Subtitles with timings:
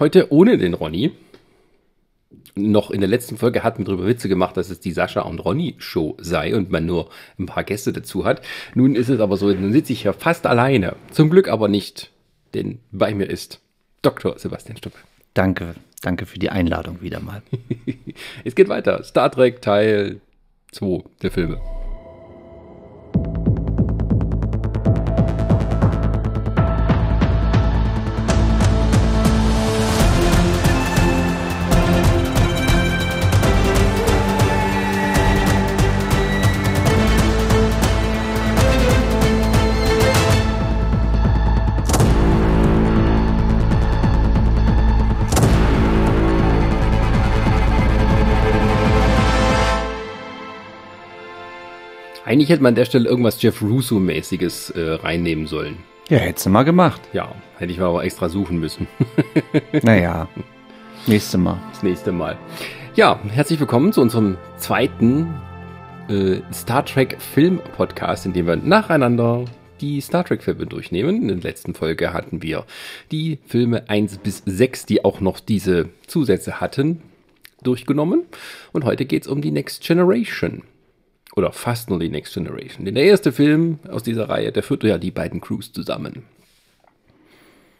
[0.00, 1.12] Heute ohne den Ronny.
[2.56, 5.40] Noch in der letzten Folge hatten wir darüber Witze gemacht, dass es die Sascha und
[5.40, 8.42] Ronny Show sei und man nur ein paar Gäste dazu hat.
[8.74, 10.96] Nun ist es aber so, nun sitze ich hier fast alleine.
[11.10, 12.10] Zum Glück aber nicht,
[12.54, 13.60] denn bei mir ist
[14.02, 14.38] Dr.
[14.38, 14.98] Sebastian Stuppe.
[15.32, 17.42] Danke, danke für die Einladung wieder mal.
[18.44, 19.02] es geht weiter.
[19.02, 20.20] Star Trek Teil
[20.72, 21.60] 2 der Filme.
[52.26, 55.76] Eigentlich hätte man an der Stelle irgendwas Jeff Russo-mäßiges äh, reinnehmen sollen.
[56.08, 57.02] Ja, hättest du mal gemacht.
[57.12, 58.86] Ja, hätte ich mal aber extra suchen müssen.
[59.82, 60.26] naja,
[61.06, 61.60] nächstes Mal.
[61.70, 62.38] Das nächste Mal.
[62.94, 65.34] Ja, herzlich willkommen zu unserem zweiten
[66.08, 69.44] äh, Star Trek Film Podcast, in dem wir nacheinander
[69.82, 71.28] die Star Trek Filme durchnehmen.
[71.28, 72.64] In der letzten Folge hatten wir
[73.10, 77.02] die Filme 1 bis 6, die auch noch diese Zusätze hatten,
[77.62, 78.22] durchgenommen.
[78.72, 80.62] Und heute geht es um die Next Generation
[81.36, 82.84] oder fast nur die Next Generation.
[82.84, 86.22] Denn der erste Film aus dieser Reihe, der führt ja die beiden Crews zusammen.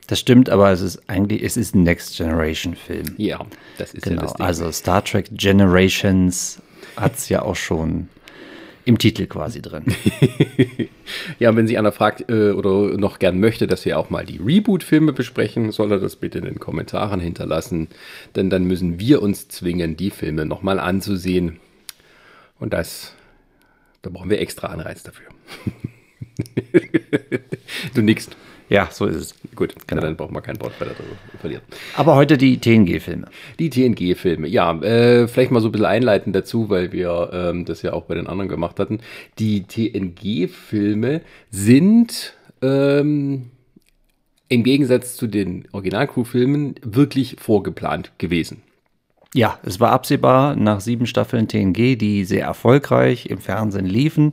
[0.07, 3.15] Das stimmt, aber es ist eigentlich, es ist ein Next Generation Film.
[3.17, 3.47] Ja,
[3.79, 4.47] das ist genau, ja das Ding.
[4.47, 6.61] Also Star Trek Generations
[6.97, 8.09] hat es ja auch schon
[8.85, 9.85] im Titel quasi drin.
[11.39, 14.39] ja, wenn sich einer fragt äh, oder noch gern möchte, dass wir auch mal die
[14.45, 17.89] Reboot-Filme besprechen, soll er das bitte in den Kommentaren hinterlassen.
[18.37, 21.61] Denn dann müssen wir uns zwingen, die Filme nochmal anzusehen.
[22.59, 23.15] Und das
[24.05, 25.27] da brauchen wir extra Anreiz dafür.
[27.95, 28.37] du nickst.
[28.69, 29.35] Ja, so ist es.
[29.55, 30.03] Gut, genau.
[30.03, 31.63] dann brauchen wir kein Wort weiter darüber verlieren.
[31.97, 33.27] Aber heute die TNG-Filme.
[33.59, 34.73] Die TNG-Filme, ja.
[34.81, 38.15] Äh, vielleicht mal so ein bisschen einleiten dazu, weil wir ähm, das ja auch bei
[38.15, 39.01] den anderen gemacht hatten.
[39.39, 41.21] Die TNG-Filme
[41.51, 43.51] sind ähm,
[44.49, 48.63] im Gegensatz zu den Original-Crew-Filmen wirklich vorgeplant gewesen.
[49.35, 54.33] Ja, es war absehbar nach sieben Staffeln TNG, die sehr erfolgreich im Fernsehen liefen.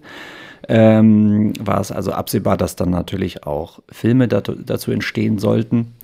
[0.70, 5.96] Ähm, war es also absehbar, dass dann natürlich auch Filme dazu, dazu entstehen sollten.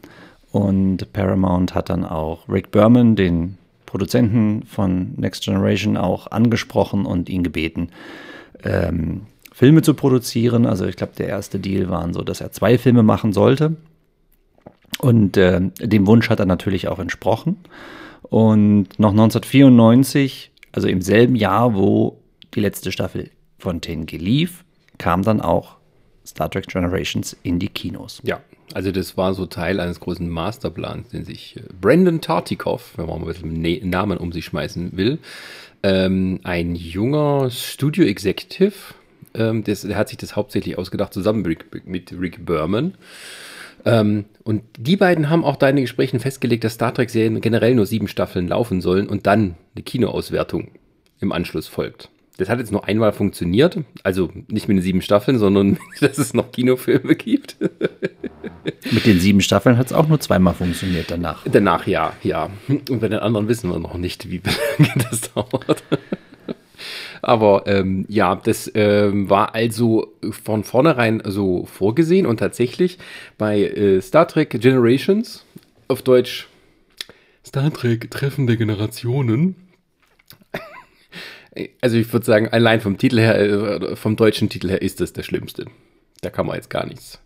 [0.52, 7.30] Und Paramount hat dann auch Rick Berman, den Produzenten von Next Generation, auch angesprochen und
[7.30, 7.90] ihn gebeten,
[8.64, 10.66] ähm, Filme zu produzieren.
[10.66, 13.76] Also ich glaube, der erste Deal war so, dass er zwei Filme machen sollte.
[15.00, 17.58] Und äh, dem Wunsch hat er natürlich auch entsprochen.
[18.30, 22.20] Und noch 1994, also im selben Jahr, wo
[22.54, 24.64] die letzte Staffel von TNG lief,
[24.98, 25.78] kam dann auch
[26.26, 28.22] Star Trek Generations in die Kinos.
[28.24, 28.42] Ja,
[28.74, 33.22] also das war so Teil eines großen Masterplans, den sich äh, Brandon Tartikoff, wenn man
[33.22, 35.20] mal einen ne-, Namen um sich schmeißen will,
[35.84, 38.74] ähm, ein junger Studio-Executive,
[39.34, 41.44] ähm, der hat sich das hauptsächlich ausgedacht, zusammen
[41.86, 42.96] mit Rick Berman.
[43.88, 47.74] Ähm, und die beiden haben auch da in den Gesprächen festgelegt, dass Star Trek-Serien generell
[47.74, 50.72] nur sieben Staffeln laufen sollen und dann eine Kinoauswertung
[51.22, 52.10] im Anschluss folgt.
[52.38, 56.34] Das hat jetzt nur einmal funktioniert, also nicht mit den sieben Staffeln, sondern dass es
[56.34, 57.58] noch Kinofilme gibt.
[58.92, 61.44] mit den sieben Staffeln hat es auch nur zweimal funktioniert danach.
[61.50, 62.50] Danach ja, ja.
[62.68, 64.42] Und bei den anderen wissen wir noch nicht, wie
[64.78, 65.84] lange das dauert.
[67.22, 72.98] Aber ähm, ja, das ähm, war also von vornherein so vorgesehen und tatsächlich
[73.38, 75.46] bei äh, Star Trek Generations,
[75.88, 76.48] auf Deutsch
[77.46, 79.56] Star Trek Treffen der Generationen.
[81.82, 85.14] Also ich würde sagen, allein vom Titel her, äh, vom deutschen Titel her ist das
[85.14, 85.66] der schlimmste.
[86.22, 87.20] Da kann man jetzt gar nichts.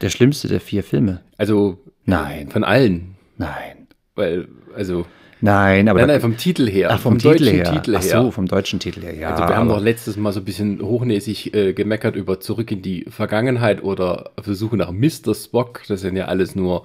[0.00, 1.22] Der schlimmste der vier Filme?
[1.36, 2.50] Also nein.
[2.50, 3.14] Von allen.
[3.38, 3.86] Nein.
[4.16, 5.06] Weil, also
[5.40, 6.00] Nein, aber.
[6.00, 6.90] Nein, nein, vom Titel her.
[6.90, 7.72] Ach, vom, vom Titel her.
[7.72, 7.96] Titel.
[7.96, 9.30] Ach so, vom deutschen Titel her, ja.
[9.30, 12.82] Also wir haben doch letztes Mal so ein bisschen hochnäsig äh, gemeckert über Zurück in
[12.82, 15.34] die Vergangenheit oder Versuche nach Mr.
[15.34, 15.82] Spock.
[15.88, 16.84] Das sind ja alles nur,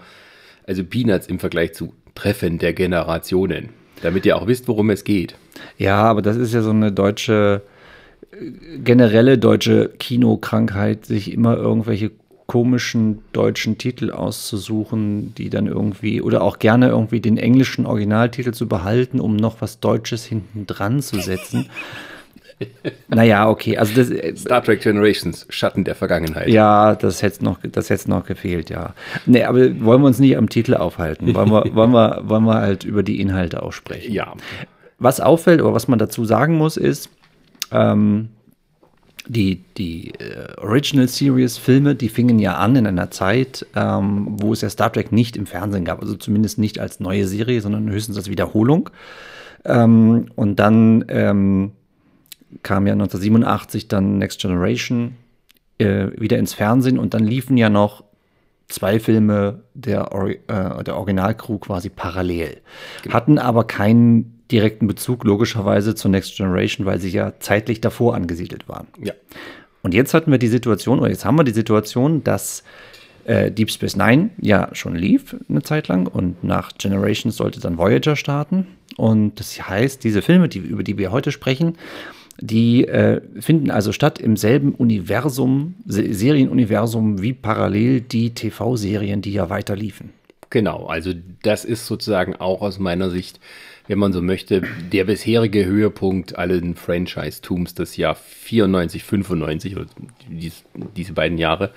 [0.68, 3.70] also Peanuts im Vergleich zu Treffen der Generationen.
[4.02, 5.36] Damit ihr auch wisst, worum es geht.
[5.78, 7.62] Ja, aber das ist ja so eine deutsche,
[8.32, 12.12] äh, generelle deutsche Kinokrankheit, sich immer irgendwelche
[12.52, 18.68] komischen deutschen Titel auszusuchen, die dann irgendwie, oder auch gerne irgendwie den englischen Originaltitel zu
[18.68, 21.70] behalten, um noch was Deutsches hinten dran zu setzen.
[23.08, 23.78] naja, okay.
[23.78, 26.50] Also das, äh, Star Trek Generations, Schatten der Vergangenheit.
[26.50, 28.96] Ja, das hätte noch, das hätte noch gefehlt, ja.
[29.26, 31.34] Nee, aber wollen wir uns nicht am Titel aufhalten.
[31.34, 34.12] Wollen wir, wollen wir, wollen wir halt über die Inhalte auch sprechen.
[34.12, 34.34] Ja.
[35.00, 37.10] Was auffällt, oder was man dazu sagen muss, ist,
[37.72, 38.28] ähm,
[39.32, 44.52] die, die äh, Original Series Filme, die fingen ja an in einer Zeit, ähm, wo
[44.52, 47.90] es ja Star Trek nicht im Fernsehen gab, also zumindest nicht als neue Serie, sondern
[47.90, 48.90] höchstens als Wiederholung.
[49.64, 51.72] Ähm, und dann ähm,
[52.62, 55.16] kam ja 1987 dann Next Generation
[55.78, 58.04] äh, wieder ins Fernsehen und dann liefen ja noch
[58.68, 62.58] zwei Filme der, Or äh, der Originalcrew quasi parallel.
[63.04, 63.16] Genau.
[63.16, 68.68] Hatten aber keinen direkten Bezug logischerweise zur Next Generation, weil sie ja zeitlich davor angesiedelt
[68.68, 68.88] waren.
[69.02, 69.14] Ja.
[69.82, 72.64] Und jetzt hatten wir die Situation, oder jetzt haben wir die Situation, dass
[73.26, 77.78] äh, Deep Space Nine ja schon lief eine Zeit lang und nach Generations sollte dann
[77.78, 78.68] Voyager starten.
[78.98, 81.78] Und das heißt, diese Filme, die, über die wir heute sprechen,
[82.40, 89.50] die äh, finden also statt im selben Universum, Serienuniversum wie parallel die TV-Serien, die ja
[89.50, 90.12] weiter liefen.
[90.50, 91.14] Genau, also
[91.44, 93.40] das ist sozusagen auch aus meiner Sicht,
[93.88, 94.62] wenn man so möchte,
[94.92, 99.86] der bisherige Höhepunkt allen Franchise-Tums des Jahr 94, 95 oder
[100.30, 100.64] dies,
[100.96, 101.72] diese beiden Jahre,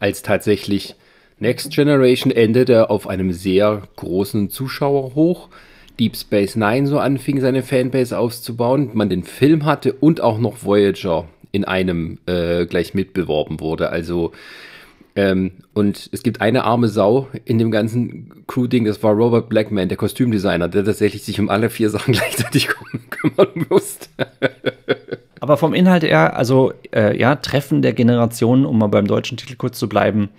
[0.00, 0.94] als tatsächlich
[1.38, 5.48] Next Generation endete auf einem sehr großen Zuschauerhoch.
[5.98, 10.64] Deep Space Nine so anfing, seine Fanbase aufzubauen, man den Film hatte und auch noch
[10.64, 13.90] Voyager in einem äh, gleich mitbeworben wurde.
[13.90, 14.32] Also
[15.16, 19.88] ähm, und es gibt eine arme Sau in dem ganzen Crew-Ding, das war Robert Blackman,
[19.88, 22.68] der Kostümdesigner, der tatsächlich sich um alle vier Sachen gleichzeitig
[23.10, 24.08] kümmern musste.
[25.40, 29.56] Aber vom Inhalt her, also äh, ja, Treffen der Generationen, um mal beim deutschen Titel
[29.56, 30.30] kurz zu bleiben,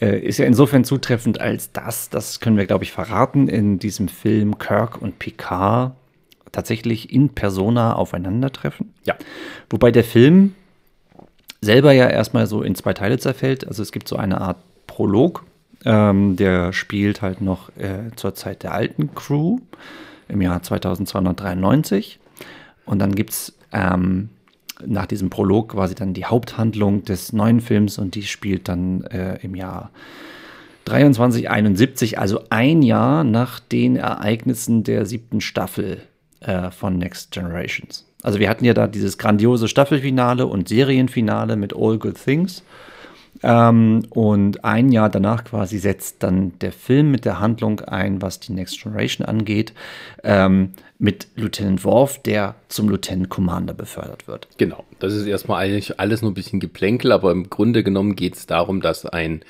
[0.00, 4.08] äh, ist ja insofern zutreffend als das, das können wir, glaube ich, verraten, in diesem
[4.08, 5.92] Film Kirk und Picard
[6.52, 8.92] tatsächlich in Persona aufeinandertreffen.
[9.04, 9.16] Ja.
[9.70, 10.54] Wobei der Film
[11.60, 13.66] selber ja erstmal so in zwei Teile zerfällt.
[13.66, 15.44] Also es gibt so eine Art Prolog,
[15.84, 19.58] ähm, der spielt halt noch äh, zur Zeit der alten Crew
[20.28, 22.18] im Jahr 2293.
[22.84, 24.30] Und dann gibt es ähm,
[24.84, 29.38] nach diesem Prolog quasi dann die Haupthandlung des neuen Films und die spielt dann äh,
[29.42, 29.90] im Jahr
[30.86, 36.02] 2371, also ein Jahr nach den Ereignissen der siebten Staffel
[36.40, 38.09] äh, von Next Generations.
[38.22, 42.62] Also wir hatten ja da dieses grandiose Staffelfinale und Serienfinale mit All Good Things.
[43.42, 48.40] Ähm, und ein Jahr danach quasi setzt dann der Film mit der Handlung ein, was
[48.40, 49.72] die Next Generation angeht,
[50.24, 54.48] ähm, mit Lieutenant Worf, der zum Lieutenant Commander befördert wird.
[54.58, 58.36] Genau, das ist erstmal eigentlich alles nur ein bisschen Geplänkel, aber im Grunde genommen geht
[58.36, 59.42] es darum, dass ein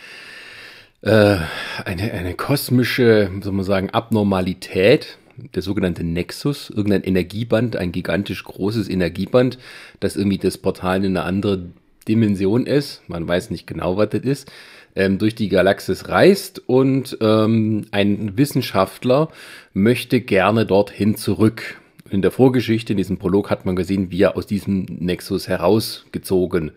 [1.02, 1.38] äh,
[1.84, 5.16] eine, eine kosmische, soll man sagen, Abnormalität
[5.54, 9.58] der sogenannte Nexus, irgendein Energieband, ein gigantisch großes Energieband,
[10.00, 11.70] das irgendwie das Portal in eine andere
[12.08, 14.50] Dimension ist, man weiß nicht genau, was das ist,
[14.96, 19.28] ähm, durch die Galaxis reist und ähm, ein Wissenschaftler
[19.72, 21.76] möchte gerne dorthin zurück.
[22.10, 26.72] In der Vorgeschichte, in diesem Prolog, hat man gesehen, wie er aus diesem Nexus herausgezogen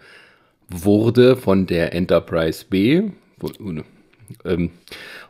[0.69, 3.09] wurde von der Enterprise B.
[4.45, 4.69] Ähm,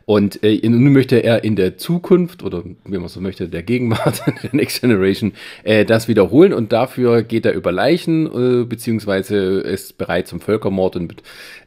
[0.06, 4.22] und äh, nun möchte er in der Zukunft oder wie man so möchte, der Gegenwart,
[4.42, 6.52] der Next Generation, äh, das wiederholen.
[6.52, 11.22] Und dafür geht er über Leichen, äh, beziehungsweise ist bereit zum Völkermord und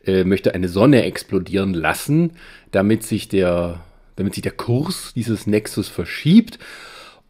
[0.06, 2.32] äh, möchte eine Sonne explodieren lassen,
[2.72, 3.82] damit sich der,
[4.18, 6.60] damit sich der Kurs dieses Nexus verschiebt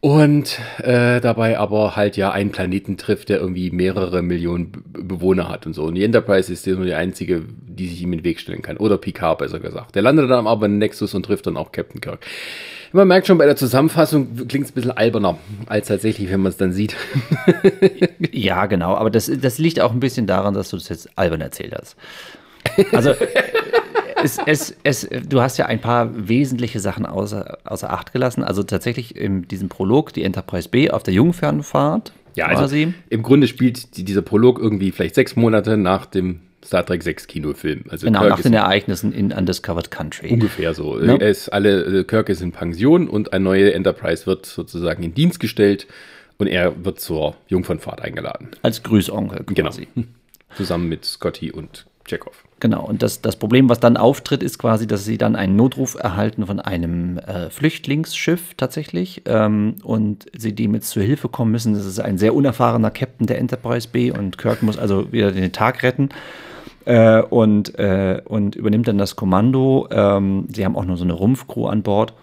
[0.00, 5.66] und äh, dabei aber halt ja einen Planeten trifft, der irgendwie mehrere Millionen Bewohner hat
[5.66, 5.84] und so.
[5.84, 8.76] Und die Enterprise ist nur die einzige, die sich ihm in den Weg stellen kann.
[8.76, 9.96] Oder Picard, besser gesagt.
[9.96, 12.20] Der landet dann aber in Nexus und trifft dann auch Captain Kirk.
[12.92, 16.50] Man merkt schon bei der Zusammenfassung, klingt es ein bisschen alberner, als tatsächlich, wenn man
[16.50, 16.96] es dann sieht.
[18.32, 18.94] ja, genau.
[18.94, 21.96] Aber das, das liegt auch ein bisschen daran, dass du das jetzt albern erzählt hast.
[22.92, 23.14] Also
[24.22, 28.44] es, es, es, du hast ja ein paar wesentliche Sachen außer, außer Acht gelassen.
[28.44, 32.12] Also tatsächlich in diesem Prolog die Enterprise B auf der Jungfernfahrt.
[32.34, 32.94] Ja, also quasi.
[33.08, 37.26] im Grunde spielt die, dieser Prolog irgendwie vielleicht sechs Monate nach dem Star Trek 6
[37.26, 37.84] Kinofilm.
[37.88, 40.30] Also genau, Kirk nach den Ereignissen in Undiscovered Country.
[40.30, 40.96] Ungefähr so.
[40.96, 41.18] Ne?
[41.20, 45.40] Er ist alle, Kirk ist in Pension und eine neue Enterprise wird sozusagen in Dienst
[45.40, 45.86] gestellt
[46.36, 48.48] und er wird zur Jungfernfahrt eingeladen.
[48.62, 49.88] Als Grüßonkel quasi.
[49.94, 50.06] Genau.
[50.56, 52.44] Zusammen mit Scotty und Chekhov.
[52.60, 55.94] Genau, und das, das Problem, was dann auftritt, ist quasi, dass sie dann einen Notruf
[55.94, 61.74] erhalten von einem äh, Flüchtlingsschiff tatsächlich ähm, und sie dem jetzt zu Hilfe kommen müssen.
[61.74, 65.52] Das ist ein sehr unerfahrener Captain der Enterprise B und Kirk muss also wieder den
[65.52, 66.08] Tag retten
[66.84, 69.86] äh, und, äh, und übernimmt dann das Kommando.
[69.92, 72.14] Ähm, sie haben auch nur so eine Rumpfcrew an Bord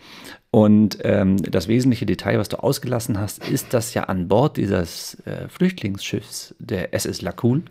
[0.55, 5.15] und ähm, das wesentliche Detail, was du ausgelassen hast, ist, dass ja an Bord dieses
[5.25, 7.63] äh, Flüchtlingsschiffs, der SS Lakul,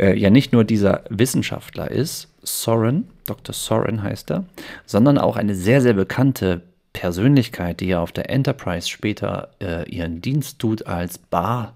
[0.00, 3.54] äh, ja nicht nur dieser Wissenschaftler ist, Soren, Dr.
[3.54, 4.44] Soren heißt er,
[4.86, 6.62] sondern auch eine sehr, sehr bekannte
[6.94, 11.74] Persönlichkeit, die ja auf der Enterprise später äh, ihren Dienst tut als Bar,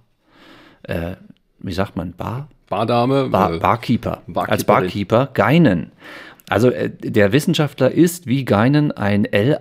[0.84, 1.16] äh,
[1.58, 2.48] wie sagt man, Bar?
[2.70, 3.28] Bardame.
[3.28, 4.22] Bar, äh, Barkeeper.
[4.26, 4.50] Barkeeperin.
[4.50, 5.28] Als Barkeeper.
[5.34, 5.92] Geinen.
[6.48, 9.60] Also äh, der Wissenschaftler ist wie Geinen ein L.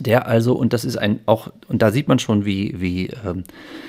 [0.00, 3.44] Der also, und das ist ein auch, und da sieht man schon, wie, wie ähm,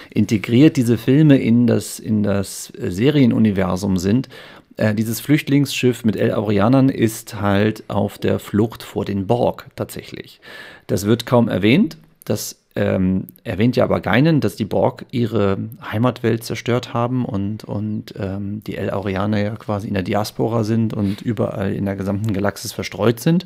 [0.09, 4.29] integriert diese Filme in das, in das Serienuniversum sind.
[4.77, 10.39] Äh, dieses Flüchtlingsschiff mit El Aureanern ist halt auf der Flucht vor den Borg tatsächlich.
[10.87, 11.97] Das wird kaum erwähnt.
[12.25, 15.57] Das ähm, erwähnt ja aber Geinen, dass die Borg ihre
[15.91, 20.93] Heimatwelt zerstört haben und, und ähm, die El Aureaner ja quasi in der Diaspora sind
[20.93, 23.45] und überall in der gesamten Galaxis verstreut sind.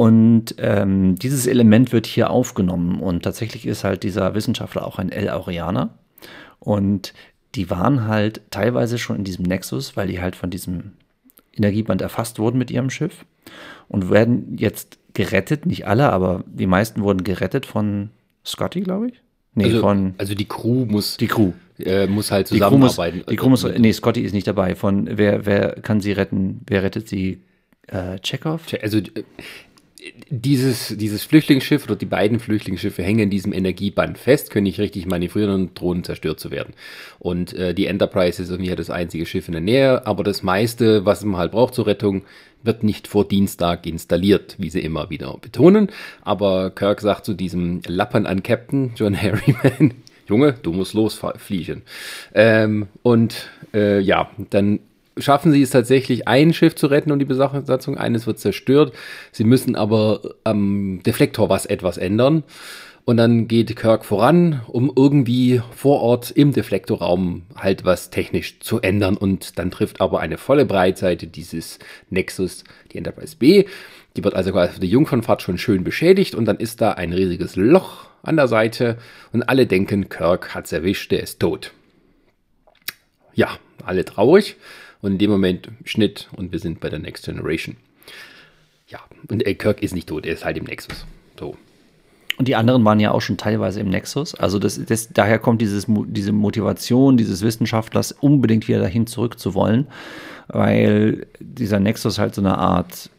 [0.00, 3.00] Und ähm, dieses Element wird hier aufgenommen.
[3.00, 5.90] Und tatsächlich ist halt dieser Wissenschaftler auch ein El Aureaner.
[6.58, 7.12] Und
[7.54, 10.92] die waren halt teilweise schon in diesem Nexus, weil die halt von diesem
[11.54, 13.26] Energieband erfasst wurden mit ihrem Schiff
[13.88, 15.66] und werden jetzt gerettet.
[15.66, 18.08] Nicht alle, aber die meisten wurden gerettet von
[18.42, 19.20] Scotty, glaube ich.
[19.54, 21.52] Nee, also, von also die Crew muss, die Crew.
[21.78, 23.30] äh, muss halt Die Crew muss, zusammenarbeiten.
[23.30, 24.76] die Crew muss, nee, Scotty ist nicht dabei.
[24.76, 26.62] Von wer, wer kann sie retten?
[26.66, 27.42] Wer rettet sie?
[27.86, 28.62] Äh, Chekhov?
[28.80, 29.24] Also äh,
[30.28, 35.06] dieses, dieses Flüchtlingsschiff oder die beiden Flüchtlingsschiffe hängen in diesem Energieband fest, können nicht richtig
[35.06, 36.74] manövrieren und drohen zerstört zu werden.
[37.18, 41.04] Und äh, die Enterprise ist irgendwie das einzige Schiff in der Nähe, aber das meiste,
[41.04, 42.22] was man halt braucht zur Rettung,
[42.62, 45.88] wird nicht vor Dienstag installiert, wie sie immer wieder betonen.
[46.22, 49.94] Aber Kirk sagt zu diesem Lappern an Captain John Harryman,
[50.28, 51.82] Junge, du musst losfliegen.
[52.34, 54.78] Ähm, und äh, ja, dann
[55.16, 58.92] schaffen sie es tatsächlich, ein Schiff zu retten und die Besatzung, eines wird zerstört.
[59.32, 62.44] Sie müssen aber am Deflektor was etwas ändern.
[63.06, 68.80] Und dann geht Kirk voran, um irgendwie vor Ort im Deflektorraum halt was technisch zu
[68.80, 69.16] ändern.
[69.16, 71.78] Und dann trifft aber eine volle Breitseite dieses
[72.10, 72.62] Nexus
[72.92, 73.64] die Enterprise B.
[74.16, 77.12] Die wird also quasi für die Jungfernfahrt schon schön beschädigt und dann ist da ein
[77.12, 78.98] riesiges Loch an der Seite
[79.32, 81.72] und alle denken, Kirk hat's erwischt, der ist tot.
[83.34, 84.56] Ja, alle traurig
[85.02, 87.76] und in dem Moment Schnitt und wir sind bei der Next Generation.
[88.88, 91.06] Ja, und Kirk ist nicht tot, er ist halt im Nexus.
[91.38, 91.56] So.
[92.38, 94.34] Und die anderen waren ja auch schon teilweise im Nexus.
[94.34, 99.54] Also das, das, daher kommt dieses, diese Motivation dieses Wissenschaftlers, unbedingt wieder dahin zurück zu
[99.54, 99.86] wollen,
[100.48, 103.10] weil dieser Nexus halt so eine Art,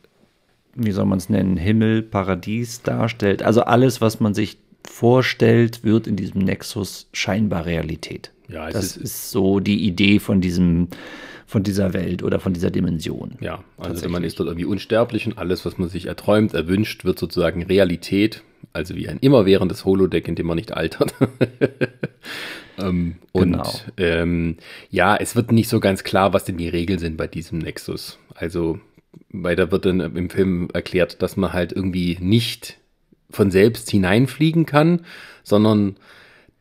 [0.75, 3.43] wie soll man es nennen, Himmel, Paradies darstellt.
[3.43, 8.31] Also alles, was man sich vorstellt, wird in diesem Nexus scheinbar Realität.
[8.49, 10.87] Ja, es das ist- ist, so die Idee von diesem,
[11.51, 13.33] von dieser Welt oder von dieser Dimension.
[13.41, 17.19] Ja, also man ist dort irgendwie unsterblich und alles, was man sich erträumt, erwünscht, wird
[17.19, 18.41] sozusagen Realität.
[18.71, 21.13] Also wie ein immerwährendes Holodeck, in dem man nicht altert.
[22.79, 23.69] ähm, und Genau.
[23.97, 24.55] ähm,
[24.91, 28.17] ja, es wird nicht so ganz klar, was denn die Regeln sind bei diesem Nexus.
[28.33, 28.79] Also,
[29.29, 32.77] weil da wird dann im Film erklärt, dass man halt irgendwie nicht
[33.29, 35.01] von selbst hineinfliegen kann,
[35.43, 35.97] sondern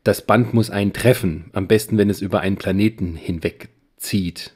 [0.03, 1.45] das Band muss einen treffen.
[1.53, 4.51] Am besten, wenn es über einen Planeten hinweg zieht.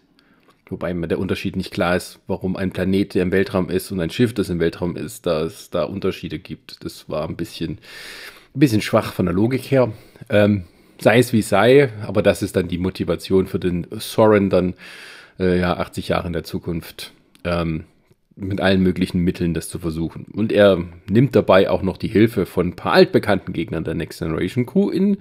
[0.68, 4.00] Wobei mir der Unterschied nicht klar ist, warum ein Planet, der im Weltraum ist und
[4.00, 6.84] ein Schiff, das im Weltraum ist, da es da Unterschiede gibt.
[6.84, 7.80] Das war ein bisschen,
[8.56, 9.92] ein bisschen schwach von der Logik her.
[10.30, 10.64] Ähm,
[11.00, 14.74] sei es wie sei, aber das ist dann die Motivation für den Soren dann
[15.40, 17.84] äh, ja 80 Jahre in der Zukunft ähm,
[18.36, 20.26] mit allen möglichen Mitteln das zu versuchen.
[20.34, 24.20] Und er nimmt dabei auch noch die Hilfe von ein paar altbekannten Gegnern der Next
[24.20, 25.18] Generation Crew in,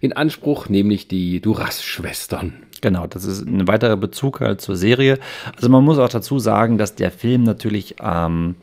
[0.00, 2.54] in Anspruch, nämlich die Duras-Schwestern.
[2.80, 5.18] Genau, das ist ein weiterer Bezug halt zur Serie.
[5.54, 8.54] Also man muss auch dazu sagen, dass der Film natürlich ähm,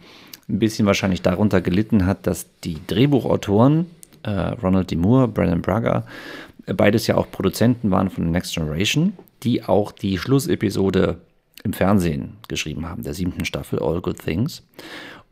[0.50, 3.86] ein bisschen wahrscheinlich darunter gelitten hat, dass die Drehbuchautoren,
[4.24, 4.96] äh, Ronald D.
[4.96, 6.06] Moore, Brandon Braga,
[6.66, 11.18] äh, beides ja auch Produzenten waren von Next Generation, die auch die Schlussepisode
[11.64, 14.64] im Fernsehen geschrieben haben, der siebten Staffel All Good Things.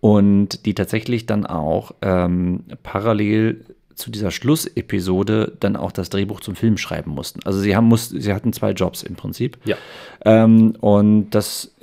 [0.02, 3.66] Und die tatsächlich dann auch ähm, parallel
[3.96, 7.42] zu dieser Schlussepisode dann auch das Drehbuch zum Film schreiben mussten.
[7.46, 9.58] Also sie haben muss, sie hatten zwei Jobs im Prinzip.
[9.66, 9.78] Ja.
[10.24, 11.74] Ähm, und das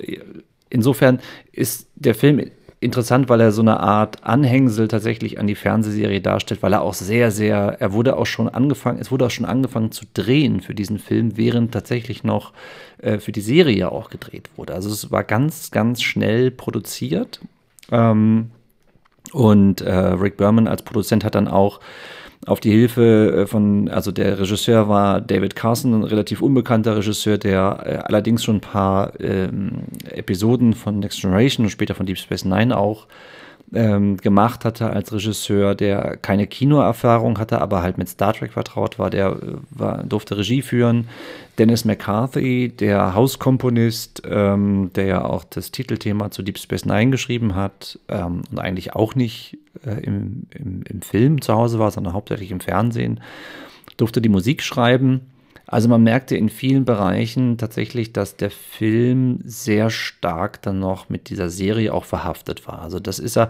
[0.69, 1.19] insofern
[1.51, 2.41] ist der Film
[2.83, 6.93] interessant, weil er so eine Art Anhängsel tatsächlich an die Fernsehserie darstellt, weil er auch
[6.93, 10.75] sehr, sehr, er wurde auch schon angefangen, es wurde auch schon angefangen zu drehen für
[10.75, 12.51] diesen Film, während tatsächlich noch
[12.97, 14.73] äh, für die Serie auch gedreht wurde.
[14.73, 17.39] Also es war ganz, ganz schnell produziert.
[17.91, 18.51] Ähm,
[19.33, 21.79] und äh, Rick Berman als Produzent hat dann auch
[22.45, 27.37] auf die Hilfe äh, von, also der Regisseur war David Carson, ein relativ unbekannter Regisseur,
[27.37, 32.17] der äh, allerdings schon ein paar ähm, Episoden von Next Generation und später von Deep
[32.17, 33.07] Space Nine auch
[33.73, 38.99] ähm, gemacht hatte als Regisseur, der keine Kinoerfahrung hatte, aber halt mit Star Trek vertraut
[38.99, 41.07] war, der äh, war, durfte Regie führen.
[41.57, 47.55] Dennis McCarthy, der Hauskomponist, ähm, der ja auch das Titelthema zu Deep Space Nine geschrieben
[47.55, 52.13] hat ähm, und eigentlich auch nicht äh, im, im, im Film zu Hause war, sondern
[52.13, 53.19] hauptsächlich im Fernsehen,
[53.97, 55.21] durfte die Musik schreiben.
[55.65, 61.29] Also man merkte in vielen Bereichen tatsächlich, dass der Film sehr stark dann noch mit
[61.29, 62.81] dieser Serie auch verhaftet war.
[62.81, 63.49] Also das ist er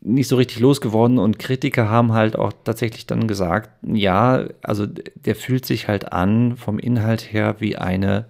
[0.00, 5.34] nicht so richtig losgeworden und Kritiker haben halt auch tatsächlich dann gesagt, ja, also der
[5.34, 8.26] fühlt sich halt an vom Inhalt her wie eine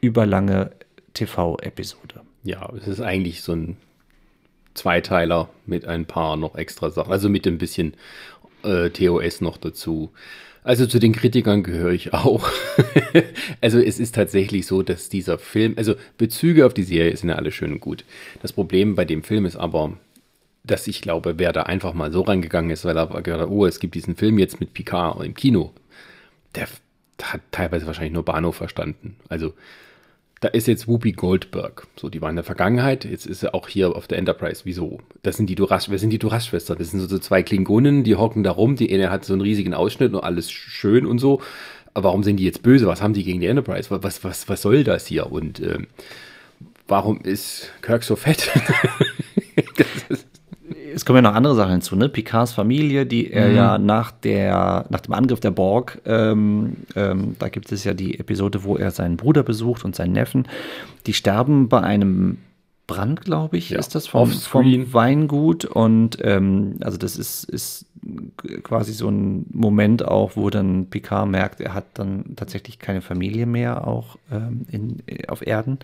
[0.00, 0.70] überlange
[1.14, 2.20] TV-Episode.
[2.44, 3.76] Ja, es ist eigentlich so ein
[4.74, 7.94] Zweiteiler mit ein paar noch extra Sachen, also mit ein bisschen
[8.62, 10.10] äh, TOS noch dazu.
[10.64, 12.48] Also zu den Kritikern gehöre ich auch.
[13.60, 17.36] also es ist tatsächlich so, dass dieser Film, also Bezüge auf die Serie sind ja
[17.36, 18.06] alle schön und gut.
[18.40, 19.92] Das Problem bei dem Film ist aber,
[20.64, 23.66] dass ich glaube, wer da einfach mal so rangegangen ist, weil er gehört hat, oh,
[23.66, 25.74] es gibt diesen Film jetzt mit Picard im Kino,
[26.54, 26.66] der
[27.22, 29.16] hat teilweise wahrscheinlich nur Bahnhof verstanden.
[29.28, 29.52] Also
[30.44, 31.86] da ist jetzt Whoopi Goldberg.
[31.98, 34.60] So, die war in der Vergangenheit, jetzt ist sie auch hier auf der Enterprise.
[34.64, 34.98] Wieso?
[35.22, 36.76] Das sind die Duras, wer sind die Duras-Schwestern?
[36.76, 38.76] Das sind so zwei Klingonen, die hocken da rum.
[38.76, 41.40] Die eine hat so einen riesigen Ausschnitt und alles schön und so.
[41.94, 42.86] Aber warum sind die jetzt böse?
[42.86, 43.90] Was haben die gegen die Enterprise?
[43.90, 45.32] Was, was, was soll das hier?
[45.32, 45.86] Und ähm,
[46.88, 48.50] warum ist Kirk so fett?
[49.78, 50.26] das ist
[50.94, 52.08] es kommen ja noch andere Sachen hinzu, ne?
[52.08, 53.56] Picards Familie, die er mhm.
[53.56, 58.18] ja nach der, nach dem Angriff der Borg, ähm, ähm, da gibt es ja die
[58.18, 60.46] Episode, wo er seinen Bruder besucht und seinen Neffen,
[61.06, 62.38] die sterben bei einem
[62.86, 65.64] Brand, glaube ich, ja, ist das vom, vom Weingut.
[65.64, 67.86] Und ähm, also das ist, ist
[68.62, 73.46] quasi so ein Moment auch, wo dann Picard merkt, er hat dann tatsächlich keine Familie
[73.46, 75.78] mehr auch ähm, in, auf Erden.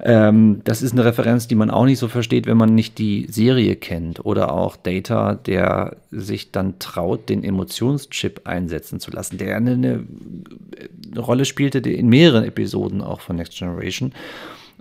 [0.00, 3.26] Ähm, das ist eine Referenz, die man auch nicht so versteht, wenn man nicht die
[3.30, 4.24] Serie kennt.
[4.24, 10.06] Oder auch Data, der sich dann traut, den Emotionschip einsetzen zu lassen, der eine, eine
[11.18, 14.12] Rolle spielte in mehreren Episoden auch von Next Generation.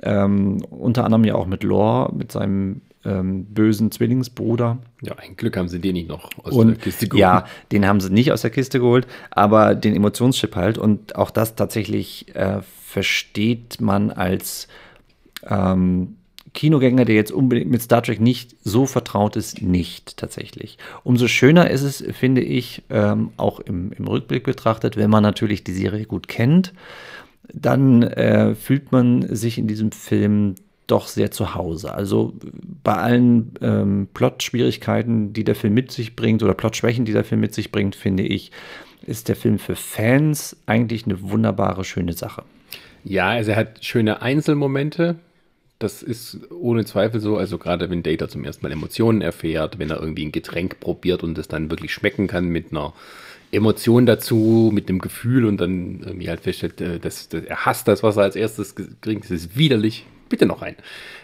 [0.05, 4.77] Ähm, unter anderem ja auch mit Lore, mit seinem ähm, bösen Zwillingsbruder.
[5.01, 7.21] Ja, ein Glück haben sie den nicht noch aus und, der Kiste geholt.
[7.21, 10.77] Ja, den haben sie nicht aus der Kiste geholt, aber den Emotionschip halt.
[10.77, 14.67] Und auch das tatsächlich äh, versteht man als
[15.47, 16.15] ähm,
[16.53, 20.77] Kinogänger, der jetzt unbedingt mit Star Trek nicht so vertraut ist, nicht tatsächlich.
[21.03, 25.63] Umso schöner ist es, finde ich, ähm, auch im, im Rückblick betrachtet, wenn man natürlich
[25.63, 26.74] die Serie gut kennt
[27.53, 30.55] dann äh, fühlt man sich in diesem Film
[30.88, 31.94] doch sehr zu Hause.
[31.94, 32.34] Also
[32.84, 37.42] bei allen ähm, Plot-Schwierigkeiten, die der Film mit sich bringt oder Plot-Schwächen, die der Film
[37.42, 38.51] mit sich bringt, finde ich,
[39.05, 42.44] ist der Film für Fans eigentlich eine wunderbare, schöne Sache.
[43.03, 45.16] Ja, also er hat schöne Einzelmomente.
[45.77, 47.38] Das ist ohne Zweifel so.
[47.38, 51.24] Also gerade wenn Data zum ersten Mal Emotionen erfährt, wenn er irgendwie ein Getränk probiert
[51.24, 52.94] und es dann wirklich schmecken kann mit einer
[53.55, 57.87] Emotion dazu, mit dem Gefühl und dann irgendwie halt feststellt, äh, dass, dass, er hasst
[57.87, 60.75] das, was er als erstes kriegt, das ist widerlich, bitte noch ein.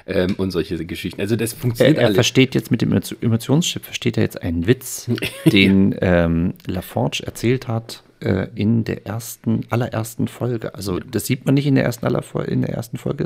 [0.08, 1.22] Ähm, und solche Geschichten.
[1.22, 2.92] Also das funktioniert Er, er versteht jetzt mit dem
[3.22, 5.10] Emotionschip, versteht er jetzt einen Witz,
[5.46, 10.74] den ähm, LaForge erzählt hat äh, in der ersten, allerersten Folge.
[10.76, 13.26] Also das sieht man nicht in der ersten, aller, in der ersten Folge,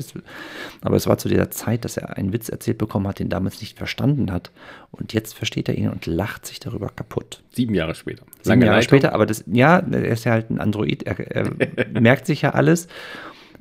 [0.81, 3.61] aber es war zu dieser Zeit, dass er einen Witz erzählt bekommen hat, den damals
[3.61, 4.51] nicht verstanden hat.
[4.91, 7.43] Und jetzt versteht er ihn und lacht sich darüber kaputt.
[7.51, 8.23] Sieben Jahre später.
[8.41, 8.89] Sieben Jahre Leitung.
[8.89, 11.51] später, aber das, ja, er ist ja halt ein Android, er, er
[12.01, 12.87] merkt sich ja alles.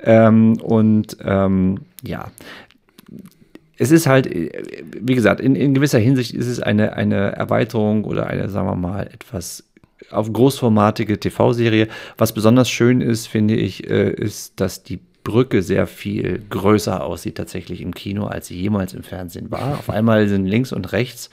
[0.01, 2.31] Ähm, und ähm, ja,
[3.77, 8.27] es ist halt, wie gesagt, in, in, gewisser Hinsicht ist es eine, eine Erweiterung oder
[8.27, 9.65] eine, sagen wir mal, etwas
[10.11, 11.87] auf großformatige TV-Serie.
[12.17, 17.35] Was besonders schön ist, finde ich, äh, ist, dass die Brücke sehr viel größer aussieht
[17.35, 19.79] tatsächlich im Kino, als sie jemals im Fernsehen war.
[19.79, 21.29] Auf einmal sind links und rechts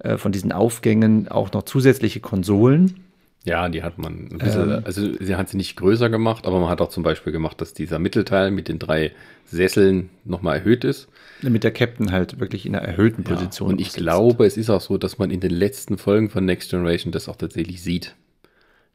[0.00, 3.00] äh, von diesen Aufgängen auch noch zusätzliche Konsolen.
[3.44, 6.68] Ja, die hat man, bisschen, ähm, also sie hat sie nicht größer gemacht, aber man
[6.68, 9.12] hat auch zum Beispiel gemacht, dass dieser Mittelteil mit den drei
[9.46, 11.08] Sesseln nochmal erhöht ist.
[11.42, 13.98] Damit der Captain halt wirklich in einer erhöhten Position ja, Und ich sitzt.
[13.98, 17.28] glaube, es ist auch so, dass man in den letzten Folgen von Next Generation das
[17.28, 18.14] auch tatsächlich sieht.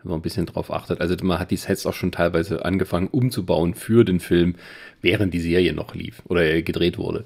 [0.01, 1.01] Wenn man ein bisschen drauf achtet.
[1.01, 4.55] Also man hat die Sets auch schon teilweise angefangen umzubauen für den Film,
[5.01, 7.25] während die Serie noch lief oder gedreht wurde.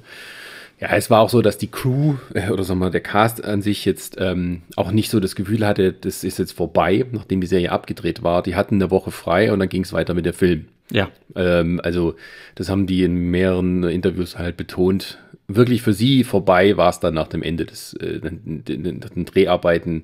[0.79, 3.43] Ja, es war auch so, dass die Crew äh, oder sagen wir mal der Cast
[3.43, 7.41] an sich jetzt ähm, auch nicht so das Gefühl hatte, das ist jetzt vorbei, nachdem
[7.41, 8.41] die Serie abgedreht war.
[8.43, 10.69] Die hatten eine Woche frei und dann ging es weiter mit der Film.
[10.91, 11.09] Ja.
[11.35, 12.15] Ähm, also
[12.55, 15.19] das haben die in mehreren Interviews halt betont.
[15.47, 20.03] Wirklich für sie vorbei war es dann nach dem Ende des äh, den, Dreharbeiten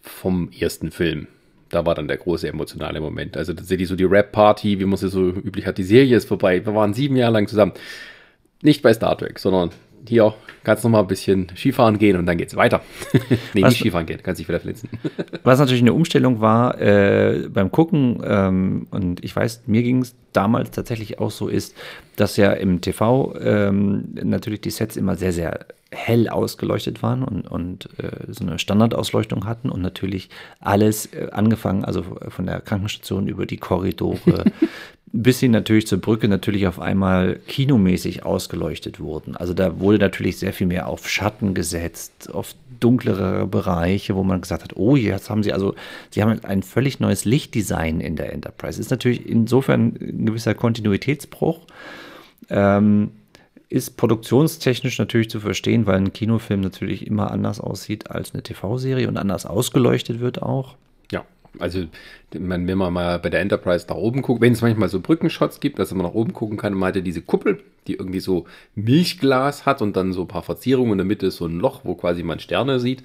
[0.00, 1.28] vom ersten Film.
[1.68, 3.36] Da war dann der große emotionale Moment.
[3.36, 6.64] Also tatsächlich so die Rap-Party, wie man sie so üblich hat, die Serie ist vorbei.
[6.64, 7.72] Wir waren sieben Jahre lang zusammen.
[8.62, 9.70] Nicht bei Star Trek, sondern
[10.06, 10.34] hier
[10.64, 12.82] kannst du noch mal ein bisschen Skifahren gehen und dann geht's weiter.
[13.54, 14.88] nee, was, nicht Skifahren gehen, kannst dich wieder verletzen.
[15.42, 20.14] was natürlich eine Umstellung war äh, beim Gucken, ähm, und ich weiß, mir ging es
[20.32, 21.74] damals tatsächlich auch so, ist,
[22.16, 27.48] dass ja im TV ähm, natürlich die Sets immer sehr, sehr hell ausgeleuchtet waren und,
[27.48, 33.26] und äh, so eine Standardausleuchtung hatten und natürlich alles äh, angefangen, also von der Krankenstation
[33.26, 34.44] über die Korridore
[35.12, 39.36] bis hin natürlich zur Brücke natürlich auf einmal kinomäßig ausgeleuchtet wurden.
[39.36, 44.40] Also da wurde natürlich sehr viel mehr auf Schatten gesetzt, auf dunklere Bereiche, wo man
[44.40, 45.74] gesagt hat, oh, jetzt haben sie also,
[46.10, 48.80] sie haben ein völlig neues Lichtdesign in der Enterprise.
[48.80, 51.66] Ist natürlich insofern ein gewisser Kontinuitätsbruch.
[52.48, 53.10] Ähm,
[53.68, 59.06] ist produktionstechnisch natürlich zu verstehen, weil ein Kinofilm natürlich immer anders aussieht als eine TV-Serie
[59.06, 60.76] und anders ausgeleuchtet wird auch.
[61.58, 61.86] Also
[62.30, 65.78] wenn man mal bei der Enterprise nach oben guckt, wenn es manchmal so Brückenshots gibt,
[65.78, 69.66] dass man nach oben gucken kann, man hat ja diese Kuppel, die irgendwie so Milchglas
[69.66, 71.94] hat und dann so ein paar Verzierungen in der Mitte ist so ein Loch, wo
[71.94, 73.02] quasi man Sterne sieht.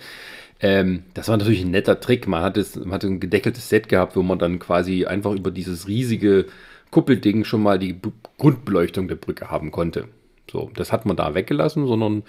[0.60, 2.28] Ähm, das war natürlich ein netter Trick.
[2.28, 5.52] Man hat, es, man hat ein gedeckeltes Set gehabt, wo man dann quasi einfach über
[5.52, 6.46] dieses riesige
[6.92, 8.00] Kuppelding schon mal die
[8.38, 10.08] Grundbeleuchtung der Brücke haben konnte.
[10.52, 12.24] So, das hat man da weggelassen, sondern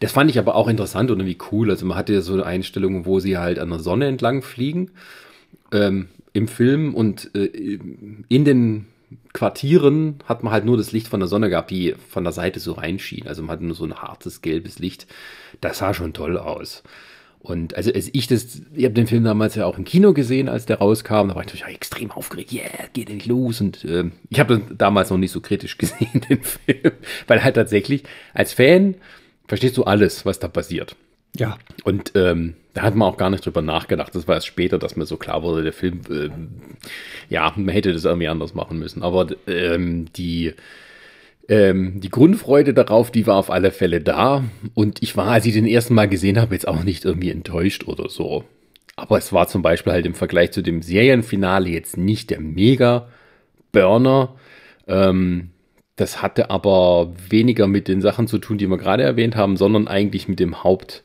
[0.00, 1.70] das fand ich aber auch interessant und irgendwie cool.
[1.70, 4.90] Also man hatte so Einstellungen, wo sie halt an der Sonne entlang fliegen
[5.72, 7.78] ähm, im Film und äh,
[8.28, 8.86] in den
[9.32, 12.60] Quartieren hat man halt nur das Licht von der Sonne gehabt, die von der Seite
[12.60, 13.26] so reinschien.
[13.26, 15.06] Also man hatte nur so ein hartes gelbes Licht.
[15.60, 16.82] Das sah schon toll aus.
[17.42, 20.48] Und also als ich das, ich habe den Film damals ja auch im Kino gesehen,
[20.48, 23.60] als der rauskam, da war ich natürlich extrem aufgeregt, yeah, geht endlich los.
[23.60, 26.92] Und äh, ich habe das damals noch nicht so kritisch gesehen, den Film,
[27.26, 28.94] weil halt tatsächlich als Fan
[29.48, 30.94] verstehst du alles, was da passiert.
[31.36, 31.58] Ja.
[31.82, 34.14] Und ähm, da hat man auch gar nicht drüber nachgedacht.
[34.14, 36.30] Das war erst später, dass mir so klar wurde, der Film, äh,
[37.28, 39.02] ja, man hätte das irgendwie anders machen müssen.
[39.02, 40.54] Aber ähm, die
[41.48, 44.44] ähm, die Grundfreude darauf, die war auf alle Fälle da.
[44.74, 47.86] Und ich war, als ich den ersten Mal gesehen habe, jetzt auch nicht irgendwie enttäuscht
[47.88, 48.44] oder so.
[48.96, 54.34] Aber es war zum Beispiel halt im Vergleich zu dem Serienfinale jetzt nicht der Mega-Burner.
[54.86, 55.50] Ähm,
[55.96, 59.88] das hatte aber weniger mit den Sachen zu tun, die wir gerade erwähnt haben, sondern
[59.88, 61.02] eigentlich mit dem Haupt,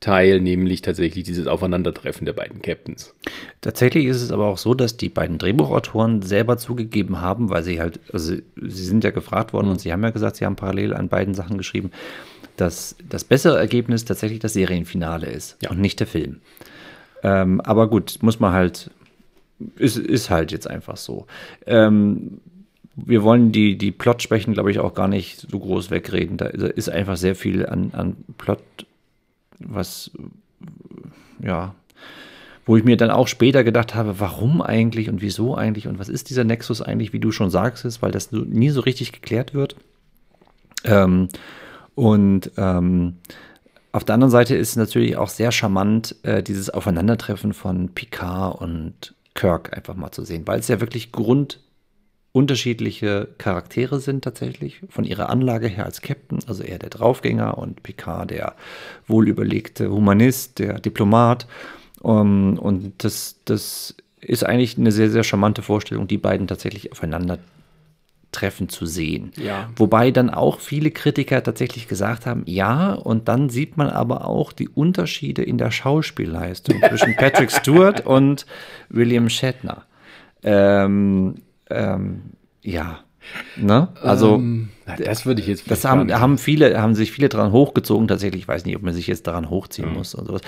[0.00, 3.14] Teil, nämlich tatsächlich dieses Aufeinandertreffen der beiden Captains.
[3.60, 7.80] Tatsächlich ist es aber auch so, dass die beiden Drehbuchautoren selber zugegeben haben, weil sie
[7.80, 10.92] halt, also sie sind ja gefragt worden und sie haben ja gesagt, sie haben parallel
[10.92, 11.90] an beiden Sachen geschrieben,
[12.56, 15.70] dass das bessere Ergebnis tatsächlich das Serienfinale ist ja.
[15.70, 16.40] und nicht der Film.
[17.22, 18.90] Ähm, aber gut, muss man halt,
[19.76, 21.26] ist, ist halt jetzt einfach so.
[21.66, 22.40] Ähm,
[22.96, 26.36] wir wollen die, die Plot-Schwächen, glaube ich, auch gar nicht so groß wegreden.
[26.36, 28.60] Da ist einfach sehr viel an, an Plot
[29.66, 30.10] was,
[31.40, 31.74] ja,
[32.66, 36.08] wo ich mir dann auch später gedacht habe, warum eigentlich und wieso eigentlich und was
[36.08, 39.76] ist dieser Nexus eigentlich, wie du schon sagst, weil das nie so richtig geklärt wird.
[40.84, 41.28] Ähm,
[41.94, 43.16] und ähm,
[43.92, 49.14] auf der anderen Seite ist natürlich auch sehr charmant, äh, dieses Aufeinandertreffen von Picard und
[49.34, 51.60] Kirk einfach mal zu sehen, weil es ja wirklich Grund
[52.34, 57.84] unterschiedliche Charaktere sind tatsächlich, von ihrer Anlage her als Captain, also eher der Draufgänger und
[57.84, 58.56] Picard der
[59.06, 61.46] wohlüberlegte Humanist, der Diplomat.
[62.00, 67.38] Um, und das, das ist eigentlich eine sehr, sehr charmante Vorstellung, die beiden tatsächlich aufeinander
[68.32, 69.30] treffen zu sehen.
[69.36, 69.70] Ja.
[69.76, 74.52] Wobei dann auch viele Kritiker tatsächlich gesagt haben, ja, und dann sieht man aber auch
[74.52, 78.44] die Unterschiede in der Schauspielleistung zwischen Patrick Stewart und
[78.88, 79.84] William Shatner.
[80.42, 81.36] Ähm,
[81.70, 82.22] ähm,
[82.62, 83.00] ja.
[83.56, 83.88] Ne?
[84.02, 85.70] Also ähm, das würde ich jetzt.
[85.70, 88.06] Das haben, haben viele, haben sich viele daran hochgezogen.
[88.06, 89.94] Tatsächlich, ich weiß nicht, ob man sich jetzt daran hochziehen mhm.
[89.94, 90.42] muss und sowas.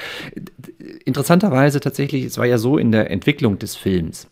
[1.04, 4.28] Interessanterweise tatsächlich, es war ja so in der Entwicklung des Films.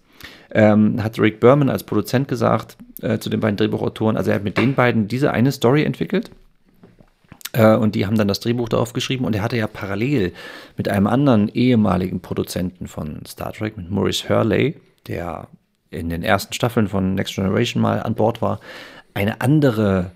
[0.51, 4.45] Ähm, hat Rick Berman als Produzent gesagt äh, zu den beiden Drehbuchautoren, also er hat
[4.45, 6.31] mit den beiden diese eine Story entwickelt
[7.53, 10.33] äh, und die haben dann das Drehbuch darauf geschrieben und er hatte ja parallel
[10.77, 14.77] mit einem anderen ehemaligen Produzenten von Star Trek, mit Maurice Hurley,
[15.09, 15.49] der
[15.95, 18.61] in den ersten Staffeln von Next Generation mal an Bord war,
[19.15, 20.11] eine andere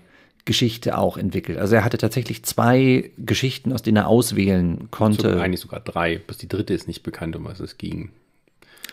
[0.45, 1.57] Geschichte auch entwickelt.
[1.59, 5.33] Also er hatte tatsächlich zwei Geschichten, aus denen er auswählen konnte.
[5.33, 8.09] So, eigentlich sogar drei, bis die dritte ist nicht bekannt, um was es ging.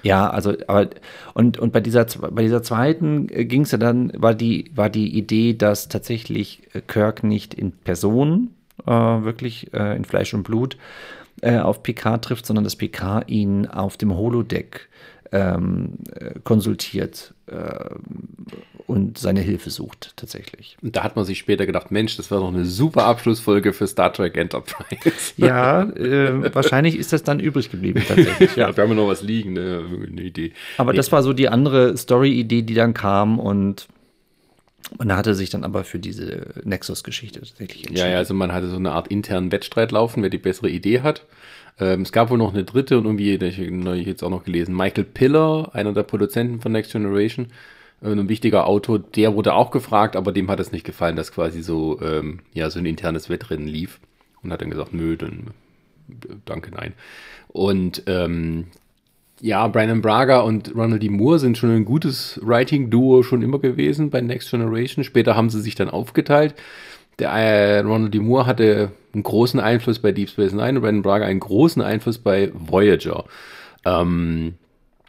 [0.03, 0.91] Ja, also, aber,
[1.35, 4.91] und, und bei dieser, bei dieser zweiten äh, ging es ja dann, war die, war
[4.91, 8.51] die Idee, dass tatsächlich äh, Kirk nicht in Person,
[8.85, 10.77] äh, wirklich äh, in Fleisch und Blut,
[11.41, 14.89] äh, auf Picard trifft, sondern dass Picard ihn auf dem Holodeck
[15.33, 15.95] ähm,
[16.45, 17.95] konsultiert äh,
[18.87, 20.77] und seine Hilfe sucht tatsächlich.
[20.83, 23.87] Und da hat man sich später gedacht, Mensch, das wäre doch eine super Abschlussfolge für
[23.87, 25.33] Star Trek Enterprise.
[25.37, 28.57] Ja, äh, wahrscheinlich ist das dann übrig geblieben tatsächlich.
[28.57, 29.85] Ja, ja wir haben noch was liegen, ne?
[30.07, 30.53] eine Idee.
[30.77, 30.97] Aber nee.
[30.97, 33.89] das war so die andere Story-Idee, die dann kam und
[34.99, 37.97] man hatte sich dann aber für diese Nexus-Geschichte tatsächlich entschieden.
[37.97, 41.01] Ja, ja, also man hatte so eine Art internen Wettstreit laufen, wer die bessere Idee
[41.01, 41.25] hat.
[41.79, 44.45] Ähm, es gab wohl noch eine dritte und irgendwie, da ich neulich jetzt auch noch
[44.45, 47.49] gelesen, Michael Piller, einer der Produzenten von Next Generation,
[48.03, 51.33] äh, ein wichtiger Autor, der wurde auch gefragt, aber dem hat es nicht gefallen, dass
[51.33, 54.01] quasi so, ähm, ja, so ein internes Wettrennen lief.
[54.43, 55.51] und hat dann gesagt, nö, dann
[56.45, 56.95] danke, nein.
[57.49, 58.67] Und ähm,
[59.41, 61.09] ja, Brandon Braga und Ronald D.
[61.09, 65.05] Moore sind schon ein gutes Writing-Duo schon immer gewesen bei Next Generation.
[65.05, 66.55] Später haben sie sich dann aufgeteilt.
[67.19, 68.19] Der äh, Ronald D.
[68.19, 72.19] Moore hatte einen großen Einfluss bei Deep Space Nine und Brandon Braga einen großen Einfluss
[72.19, 73.25] bei Voyager.
[73.85, 74.55] Ähm,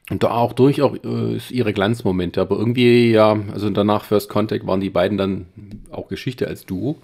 [0.10, 2.39] und da auch durchaus äh, ihre Glanzmomente.
[2.39, 5.48] Aber irgendwie, ja, also danach First Contact waren die beiden dann
[5.91, 7.02] auch Geschichte als Duo.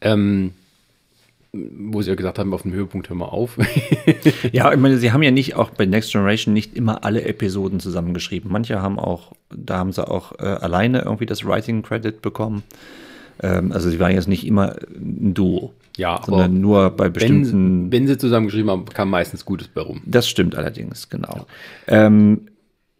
[0.00, 0.52] Ähm,
[1.52, 3.58] wo sie ja gesagt haben, auf dem Höhepunkt hören wir auf.
[4.52, 7.80] ja, ich meine, sie haben ja nicht auch bei Next Generation nicht immer alle Episoden
[7.80, 8.52] zusammengeschrieben.
[8.52, 12.62] Manche haben auch, da haben sie auch äh, alleine irgendwie das Writing Credit bekommen.
[13.42, 15.72] Ähm, also sie waren jetzt nicht immer ein Duo.
[15.96, 17.90] Ja, sondern aber nur bei bestimmten.
[17.90, 20.00] Wenn, wenn sie zusammengeschrieben haben, kam meistens Gutes bei rum.
[20.06, 21.46] Das stimmt allerdings, genau.
[21.88, 22.06] Ja.
[22.06, 22.42] Ähm,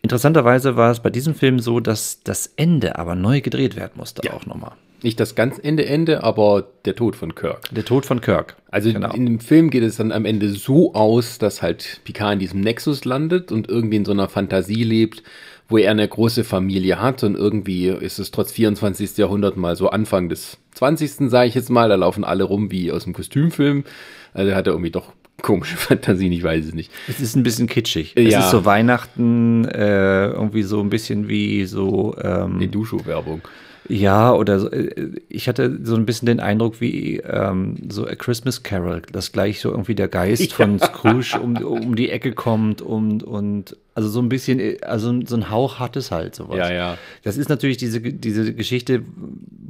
[0.03, 4.22] interessanterweise war es bei diesem Film so, dass das Ende aber neu gedreht werden musste,
[4.24, 4.33] ja.
[4.33, 4.72] auch nochmal.
[5.03, 7.61] Nicht das ganz Ende Ende, aber der Tod von Kirk.
[7.70, 8.57] Der Tod von Kirk.
[8.70, 9.12] Also genau.
[9.12, 12.61] in dem Film geht es dann am Ende so aus, dass halt Picard in diesem
[12.62, 15.22] Nexus landet und irgendwie in so einer Fantasie lebt,
[15.68, 19.16] wo er eine große Familie hat und irgendwie ist es trotz 24.
[19.18, 21.31] Jahrhundert mal so Anfang des 20.
[21.31, 23.85] sage ich jetzt mal, da laufen alle rum wie aus dem Kostümfilm.
[24.33, 26.90] Also hat er irgendwie doch komische Fantasien, ich weiß es nicht.
[27.07, 28.14] Es ist ein bisschen kitschig.
[28.16, 28.38] Ja.
[28.38, 33.42] Es ist so Weihnachten, äh, irgendwie so ein bisschen wie so ähm, die Duscho-Werbung.
[33.88, 38.14] Ja, oder so, äh, ich hatte so ein bisschen den Eindruck wie ähm, so A
[38.14, 42.83] Christmas Carol, dass gleich so irgendwie der Geist von Scrooge um, um die Ecke kommt
[42.83, 46.59] und, und also so ein bisschen, äh, also so ein Hauch hat es halt sowas.
[46.59, 46.98] Ja, ja.
[47.22, 49.03] Das ist natürlich diese, diese Geschichte,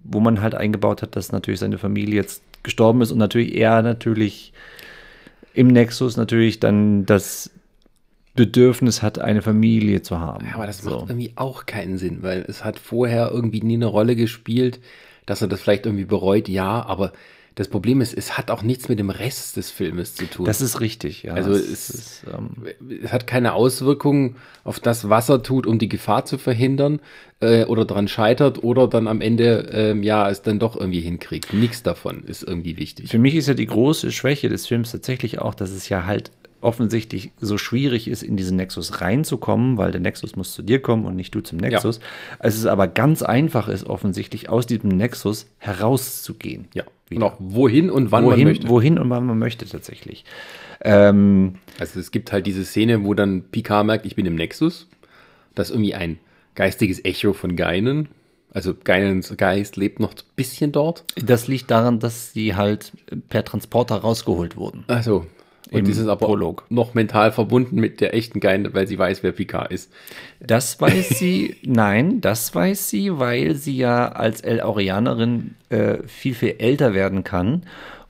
[0.04, 3.82] wo man halt eingebaut hat, dass natürlich seine Familie jetzt gestorben ist und natürlich er
[3.82, 4.52] natürlich
[5.54, 7.50] im Nexus natürlich dann das
[8.38, 10.46] Bedürfnis hat, eine Familie zu haben.
[10.46, 10.90] Ja, aber das so.
[10.90, 14.80] macht irgendwie auch keinen Sinn, weil es hat vorher irgendwie nie eine Rolle gespielt,
[15.26, 17.12] dass er das vielleicht irgendwie bereut, ja, aber
[17.58, 20.46] das Problem ist, es hat auch nichts mit dem Rest des Filmes zu tun.
[20.46, 21.34] Das ist richtig, ja.
[21.34, 22.50] Also es, ist, ähm,
[23.02, 27.00] es hat keine Auswirkungen auf das, was er tut, um die Gefahr zu verhindern
[27.40, 31.52] äh, oder daran scheitert oder dann am Ende, ähm, ja, es dann doch irgendwie hinkriegt.
[31.52, 33.10] Nichts davon ist irgendwie wichtig.
[33.10, 36.30] Für mich ist ja die große Schwäche des Films tatsächlich auch, dass es ja halt
[36.60, 41.04] offensichtlich so schwierig ist, in diesen Nexus reinzukommen, weil der Nexus muss zu dir kommen
[41.04, 41.98] und nicht du zum Nexus.
[41.98, 42.36] Ja.
[42.40, 46.68] Es ist aber ganz einfach ist, offensichtlich aus diesem Nexus herauszugehen.
[46.74, 46.84] Ja.
[47.08, 47.24] Wieder.
[47.24, 48.68] Und auch wohin und wann wohin, man möchte.
[48.68, 50.24] Wohin und wann man möchte tatsächlich.
[50.80, 54.88] Ähm, also es gibt halt diese Szene, wo dann Picard merkt, ich bin im Nexus.
[55.54, 56.18] Das ist irgendwie ein
[56.54, 58.08] geistiges Echo von Geinen.
[58.52, 61.04] Also Geinens Geist lebt noch ein bisschen dort.
[61.16, 62.92] Das liegt daran, dass sie halt
[63.28, 64.84] per Transporter rausgeholt wurden.
[64.88, 65.26] Also
[65.72, 66.64] und die ist aber Prolog.
[66.68, 69.92] noch mental verbunden mit der echten Geine, weil sie weiß, wer Picard ist.
[70.40, 76.34] Das weiß sie, nein, das weiß sie, weil sie ja als El Aureanerin äh, viel,
[76.34, 77.62] viel älter werden kann.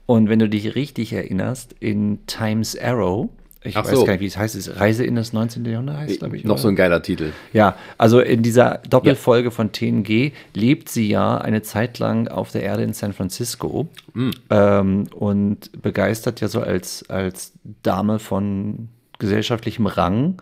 [0.05, 3.29] Und wenn du dich richtig erinnerst, in Times Arrow,
[3.61, 4.05] ich Ach weiß so.
[4.05, 4.79] gar nicht, wie es heißt.
[4.79, 5.65] Reise in das 19.
[5.65, 6.45] Jahrhundert heißt, glaube ich.
[6.45, 6.61] Noch oder?
[6.61, 7.33] so ein geiler Titel.
[7.51, 9.51] Ja, also in dieser Doppelfolge ja.
[9.51, 14.31] von TNG lebt sie ja eine Zeit lang auf der Erde in San Francisco mhm.
[14.49, 17.51] ähm, und begeistert ja so als, als
[17.83, 20.41] Dame von gesellschaftlichem Rang.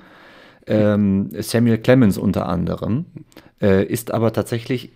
[0.67, 3.05] Ähm, Samuel Clemens unter anderem,
[3.61, 4.91] äh, ist aber tatsächlich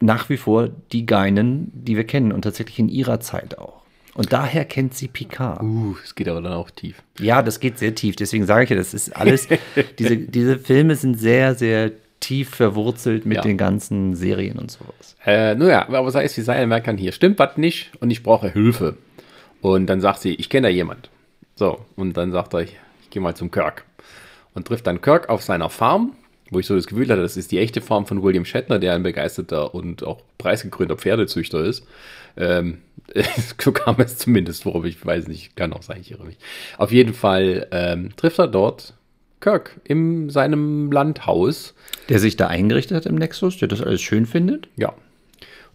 [0.00, 3.82] nach wie vor die Geinen, die wir kennen und tatsächlich in ihrer Zeit auch.
[4.18, 5.62] Und daher kennt sie Picard.
[5.62, 7.04] Uh, es geht aber dann auch tief.
[7.20, 8.16] Ja, das geht sehr tief.
[8.16, 9.46] Deswegen sage ich ja, das ist alles,
[10.00, 13.42] diese, diese Filme sind sehr, sehr tief verwurzelt mit ja.
[13.42, 15.14] den ganzen Serien und sowas.
[15.24, 18.24] Äh, naja, aber sei es wie sei, merkt kann hier, stimmt was nicht und ich
[18.24, 18.96] brauche Hilfe.
[19.60, 21.10] Und dann sagt sie, ich kenne da jemand.
[21.54, 23.84] So, und dann sagt er, ich, ich gehe mal zum Kirk.
[24.52, 26.16] Und trifft dann Kirk auf seiner Farm,
[26.50, 28.94] wo ich so das Gefühl hatte, das ist die echte Farm von William Shatner, der
[28.94, 31.86] ein begeisterter und auch preisgekrönter Pferdezüchter ist.
[32.38, 32.78] Ähm,
[33.62, 36.38] so kam es zumindest, worum ich weiß nicht, kann auch sein, ich irre mich.
[36.78, 38.94] Auf jeden Fall ähm, trifft er dort
[39.40, 41.74] Kirk in seinem Landhaus.
[42.08, 44.68] Der sich da eingerichtet hat im Nexus, der das alles schön findet?
[44.76, 44.94] Ja.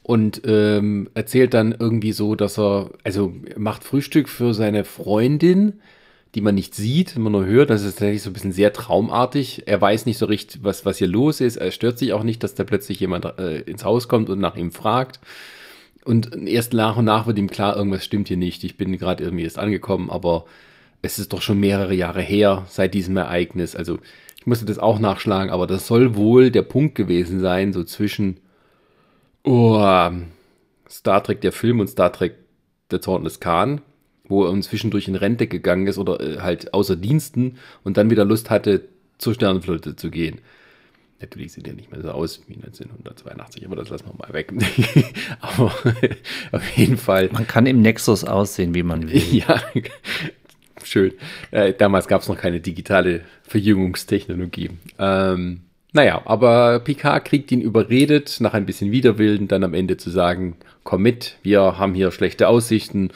[0.02, 5.80] Und ähm, erzählt dann irgendwie so, dass er, also macht Frühstück für seine Freundin,
[6.36, 7.70] die man nicht sieht, man nur hört.
[7.70, 9.64] Das ist tatsächlich so ein bisschen sehr traumartig.
[9.66, 11.58] Er weiß nicht so richtig, was, was hier los ist.
[11.58, 14.58] Er stört sich auch nicht, dass da plötzlich jemand äh, ins Haus kommt und nach
[14.58, 15.20] ihm fragt.
[16.06, 18.64] Und erst nach und nach wird ihm klar, irgendwas stimmt hier nicht.
[18.64, 20.46] Ich bin gerade irgendwie erst angekommen, aber
[21.02, 23.76] es ist doch schon mehrere Jahre her seit diesem Ereignis.
[23.76, 24.00] Also
[24.38, 28.38] ich musste das auch nachschlagen, aber das soll wohl der Punkt gewesen sein, so zwischen
[29.44, 29.80] oh,
[30.90, 32.36] Star Trek der Film und Star Trek
[32.92, 33.82] der Zorn des Khan,
[34.26, 38.26] wo er zwischendurch in Rente gegangen ist oder äh, halt außer Diensten und dann wieder
[38.26, 38.86] Lust hatte,
[39.18, 40.40] zur Sternenflotte zu gehen.
[41.20, 44.52] Natürlich sieht er nicht mehr so aus wie 1982, aber das lassen wir mal weg.
[45.40, 45.74] aber
[46.52, 47.30] auf jeden Fall.
[47.32, 49.24] Man kann im Nexus aussehen, wie man will.
[49.32, 49.62] Ja,
[50.84, 51.14] schön.
[51.52, 54.72] Äh, damals gab es noch keine digitale Verjüngungstechnologie.
[55.00, 55.62] Ähm,
[55.94, 60.58] naja, aber Picard kriegt ihn überredet, nach ein bisschen Widerwillen, dann am Ende zu sagen,
[60.84, 63.12] komm mit, wir haben hier schlechte Aussichten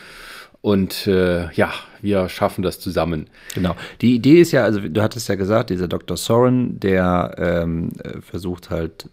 [0.62, 3.30] und äh, ja, wir schaffen das zusammen.
[3.54, 3.76] Genau.
[4.02, 6.18] Die Idee ist ja, also du hattest ja gesagt, dieser Dr.
[6.18, 9.10] Soren, der ähm, äh, versucht halt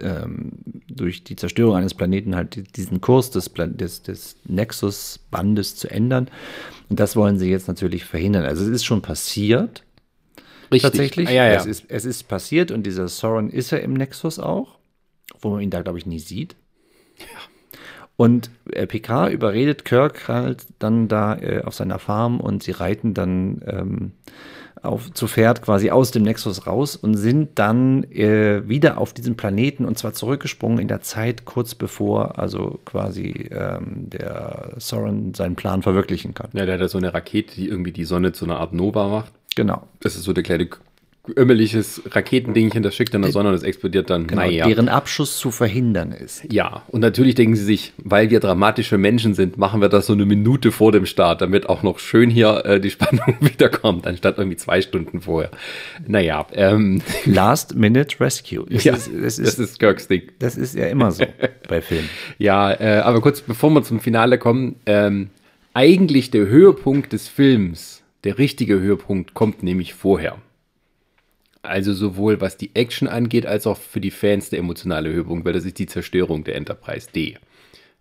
[0.00, 0.52] ähm,
[0.88, 6.28] durch die Zerstörung eines Planeten halt diesen Kurs des, des, des Nexus-Bandes zu ändern.
[6.88, 8.44] Und das wollen sie jetzt natürlich verhindern.
[8.44, 9.82] Also es ist schon passiert.
[10.72, 10.82] Richtig.
[10.82, 11.28] Tatsächlich.
[11.28, 11.54] Ja, ja.
[11.54, 14.78] Es, ist, es ist passiert und dieser Soren ist ja im Nexus auch,
[15.40, 16.56] wo man ihn da, glaube ich, nie sieht.
[17.18, 17.26] Ja.
[18.16, 23.12] Und äh, Picard überredet Kirk halt dann da äh, auf seiner Farm und sie reiten
[23.12, 24.12] dann ähm,
[24.84, 29.36] auf, zu Pferd quasi aus dem Nexus raus und sind dann äh, wieder auf diesem
[29.36, 35.56] Planeten und zwar zurückgesprungen in der Zeit kurz bevor also quasi ähm, der Soren seinen
[35.56, 36.50] Plan verwirklichen kann.
[36.52, 39.32] Ja, der hat so eine Rakete, die irgendwie die Sonne zu einer Art Nova macht.
[39.56, 39.86] Genau.
[40.00, 40.68] Das ist so der kleine
[41.36, 44.26] ömmeliges Raketendingchen, das schickt in der Sonne und das explodiert dann.
[44.26, 44.66] Genau, naja.
[44.66, 46.44] deren Abschuss zu verhindern ist.
[46.52, 50.12] Ja, und natürlich denken sie sich, weil wir dramatische Menschen sind, machen wir das so
[50.12, 54.38] eine Minute vor dem Start, damit auch noch schön hier äh, die Spannung wiederkommt, anstatt
[54.38, 55.50] irgendwie zwei Stunden vorher.
[56.06, 56.46] Naja.
[56.52, 57.00] Ähm.
[57.24, 58.66] Last Minute Rescue.
[58.68, 60.22] Das ja, ist, das, ist, das ist Kirk's Ding.
[60.38, 61.24] Das ist ja immer so
[61.68, 62.08] bei Filmen.
[62.38, 65.30] Ja, äh, aber kurz bevor wir zum Finale kommen, ähm,
[65.72, 70.36] eigentlich der Höhepunkt des Films, der richtige Höhepunkt kommt nämlich vorher.
[71.64, 75.54] Also sowohl was die Action angeht, als auch für die Fans der emotionale Höhepunkt, weil
[75.54, 77.38] das ist die Zerstörung der Enterprise D,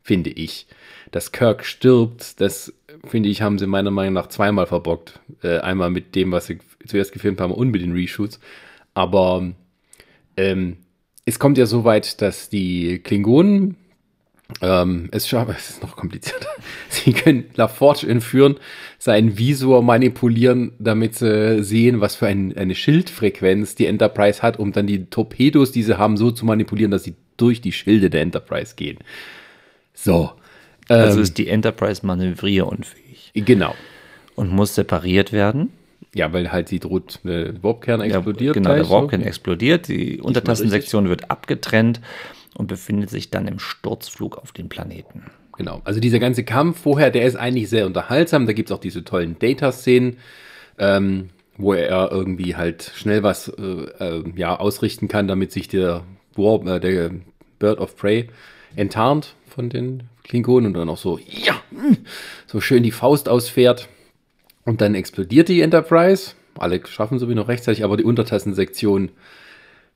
[0.02, 0.68] finde ich.
[1.12, 2.74] Dass Kirk stirbt, das
[3.06, 5.20] finde ich, haben sie meiner Meinung nach zweimal verbockt.
[5.42, 8.40] Äh, einmal mit dem, was sie zuerst gefilmt haben und mit den Reshoots.
[8.94, 9.52] Aber
[10.38, 10.78] ähm,
[11.26, 13.78] es kommt ja so weit, dass die Klingonen
[14.62, 16.48] ähm, es, es ist noch komplizierter.
[16.90, 18.56] Sie können LaForge entführen,
[19.00, 24.72] seinen Visor manipulieren, damit sie sehen, was für ein, eine Schildfrequenz die Enterprise hat, um
[24.72, 28.22] dann die Torpedos, die sie haben, so zu manipulieren, dass sie durch die Schilde der
[28.22, 29.00] Enterprise gehen.
[29.94, 30.32] So.
[30.88, 33.32] Also ähm, ist die Enterprise manövrierunfähig.
[33.34, 33.76] Genau.
[34.36, 35.72] Und muss separiert werden.
[36.14, 38.56] Ja, weil halt sie droht, der Warpkern explodiert.
[38.56, 39.28] Ja, genau, der Warpkern so.
[39.28, 42.02] explodiert, die Untertassensektion wird abgetrennt
[42.56, 45.24] und befindet sich dann im Sturzflug auf den Planeten.
[45.58, 48.48] Genau, also dieser ganze Kampf vorher, der ist eigentlich sehr unterhaltsam.
[48.48, 50.18] Da gibt es auch diese tollen Data-Szenen,
[50.80, 56.04] ähm, wo er irgendwie halt schnell was äh, äh, ja, ausrichten kann, damit sich der,
[56.36, 57.12] Warp, äh, der
[57.60, 58.30] Bird of Prey
[58.76, 61.98] enttarnt von den Klingonen und dann auch so, ja, hm,
[62.48, 63.90] so schön die Faust ausfährt.
[64.66, 66.32] Und dann explodiert die Enterprise.
[66.58, 69.12] Alle schaffen so wie noch rechtzeitig, aber die Untertassensektion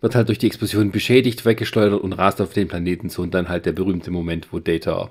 [0.01, 3.49] wird halt durch die Explosion beschädigt, weggesteuert und rast auf den Planeten zu und dann
[3.49, 5.09] halt der berühmte Moment, wo Data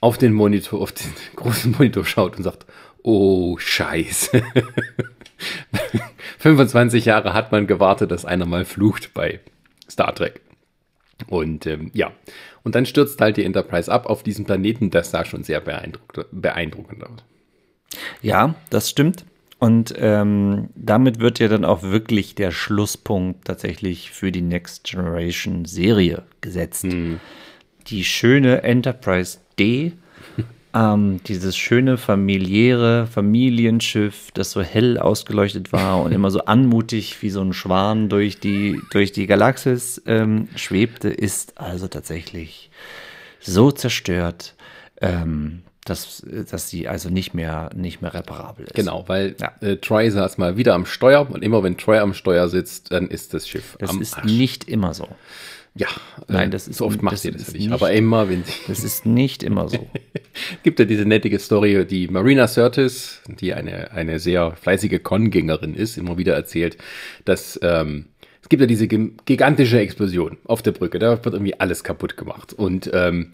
[0.00, 2.66] auf den Monitor, auf den großen Monitor schaut und sagt,
[3.02, 4.42] oh Scheiße.
[6.38, 9.40] 25 Jahre hat man gewartet, dass einer mal flucht bei
[9.90, 10.40] Star Trek.
[11.28, 12.12] Und ähm, ja,
[12.64, 14.90] und dann stürzt halt die Enterprise ab auf diesem Planeten.
[14.90, 17.24] Das sah schon sehr beeindruckend aus.
[18.22, 19.24] Ja, das stimmt.
[19.62, 25.66] Und ähm, damit wird ja dann auch wirklich der Schlusspunkt tatsächlich für die Next Generation
[25.66, 26.82] Serie gesetzt.
[26.82, 27.20] Hm.
[27.86, 29.92] Die schöne Enterprise D,
[30.74, 37.30] ähm, dieses schöne familiäre Familienschiff, das so hell ausgeleuchtet war und immer so anmutig wie
[37.30, 42.72] so ein Schwan durch die, durch die Galaxis ähm, schwebte, ist also tatsächlich
[43.38, 44.56] so zerstört.
[45.00, 48.74] Ähm, dass, dass sie also nicht mehr, nicht mehr reparabel ist.
[48.74, 49.52] Genau, weil ja.
[49.60, 53.08] äh, Troy saß mal wieder am Steuer und immer wenn Troy am Steuer sitzt, dann
[53.08, 54.24] ist das Schiff das am ist Arsch.
[54.24, 55.08] nicht immer so.
[55.74, 55.88] Ja,
[56.28, 58.52] nein, das ist so oft macht sie das ja nicht, aber immer wenn sie.
[58.68, 59.88] Das ist nicht immer so.
[60.62, 65.96] gibt ja diese nettige Story, die Marina Sirtis, die eine, eine sehr fleißige Con-Gängerin ist,
[65.96, 66.76] immer wieder erzählt,
[67.24, 68.06] dass ähm,
[68.42, 72.52] es gibt ja diese gigantische Explosion auf der Brücke, da wird irgendwie alles kaputt gemacht
[72.52, 73.32] und ähm,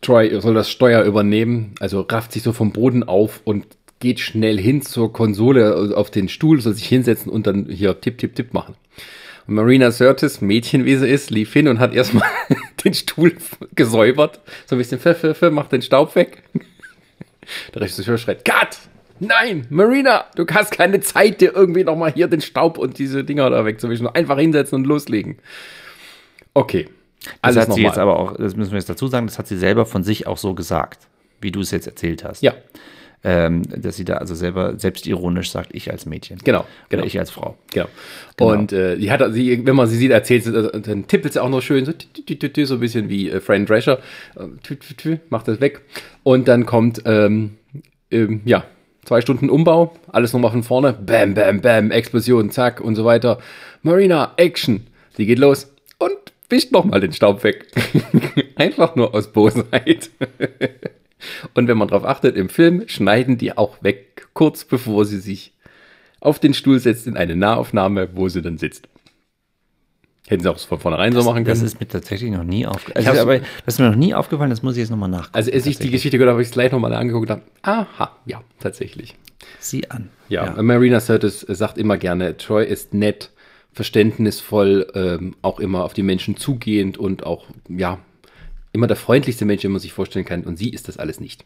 [0.00, 3.66] Troy soll das Steuer übernehmen, also rafft sich so vom Boden auf und
[4.00, 8.18] geht schnell hin zur Konsole auf den Stuhl, soll sich hinsetzen und dann hier tipp,
[8.18, 8.74] tipp, tipp machen.
[9.46, 12.28] Und Marina Sirtis, Mädchen wie sie ist, lief hin und hat erstmal
[12.84, 13.36] den Stuhl
[13.74, 16.42] gesäubert, so ein bisschen pfiff, macht den Staub weg.
[17.74, 18.78] Der Regisseur schreit, Cut!
[19.20, 23.50] Nein, Marina, du hast keine Zeit, dir irgendwie nochmal hier den Staub und diese Dinger
[23.50, 24.08] da wegzuwischen.
[24.08, 25.38] Einfach hinsetzen und loslegen.
[26.54, 26.88] Okay,
[27.42, 29.56] das hat sie jetzt aber auch, das müssen wir jetzt dazu sagen, das hat sie
[29.56, 31.08] selber von sich auch so gesagt,
[31.40, 32.42] wie du es jetzt erzählt hast.
[32.42, 32.54] Ja.
[33.24, 36.38] Ähm, dass sie da also selber selbstironisch sagt, ich als Mädchen.
[36.42, 37.02] Genau, genau.
[37.02, 37.56] Oder ich als Frau.
[37.72, 37.86] Genau.
[38.36, 38.50] Genau.
[38.50, 41.40] Und äh, die hat, sie, wenn man sie sieht, erzählt sie, äh, dann tippelt sie
[41.40, 44.00] auch noch schön, so, tü, tü, tü, so ein bisschen wie äh, Fran Drescher.
[44.34, 45.82] Äh, tü, tü, tü, macht das weg.
[46.24, 47.58] Und dann kommt, ähm,
[48.10, 48.64] ähm, ja,
[49.04, 53.38] zwei Stunden Umbau, alles nochmal von vorne, bam, bam, bam, Explosion, zack und so weiter.
[53.82, 54.88] Marina, Action.
[55.16, 57.66] Sie geht los und wischt nochmal den Staub weg.
[58.54, 60.10] Einfach nur aus Bosheit.
[61.54, 65.52] und wenn man drauf achtet, im Film schneiden die auch weg, kurz bevor sie sich
[66.20, 68.86] auf den Stuhl setzt in eine Nahaufnahme, wo sie dann sitzt.
[70.28, 71.58] Hätten sie auch von vornherein so machen können.
[71.58, 73.06] Das ist mir tatsächlich noch nie aufgefallen.
[73.08, 75.34] Also, aber das ist mir noch nie aufgefallen, das muss ich jetzt nochmal nachgucken.
[75.34, 75.90] also als ich die.
[75.90, 79.16] Geschichte gehört habe, habe ich es gleich nochmal angeguckt und dachte, aha, ja, tatsächlich.
[79.58, 80.10] Sieh an.
[80.28, 83.30] Ja, Marina Sirtis sagt immer gerne, Troy ist nett,
[83.72, 87.98] verständnisvoll, ähm, auch immer auf die Menschen zugehend und auch, ja,
[88.72, 90.44] immer der freundlichste Mensch, den man sich vorstellen kann.
[90.44, 91.44] Und sie ist das alles nicht.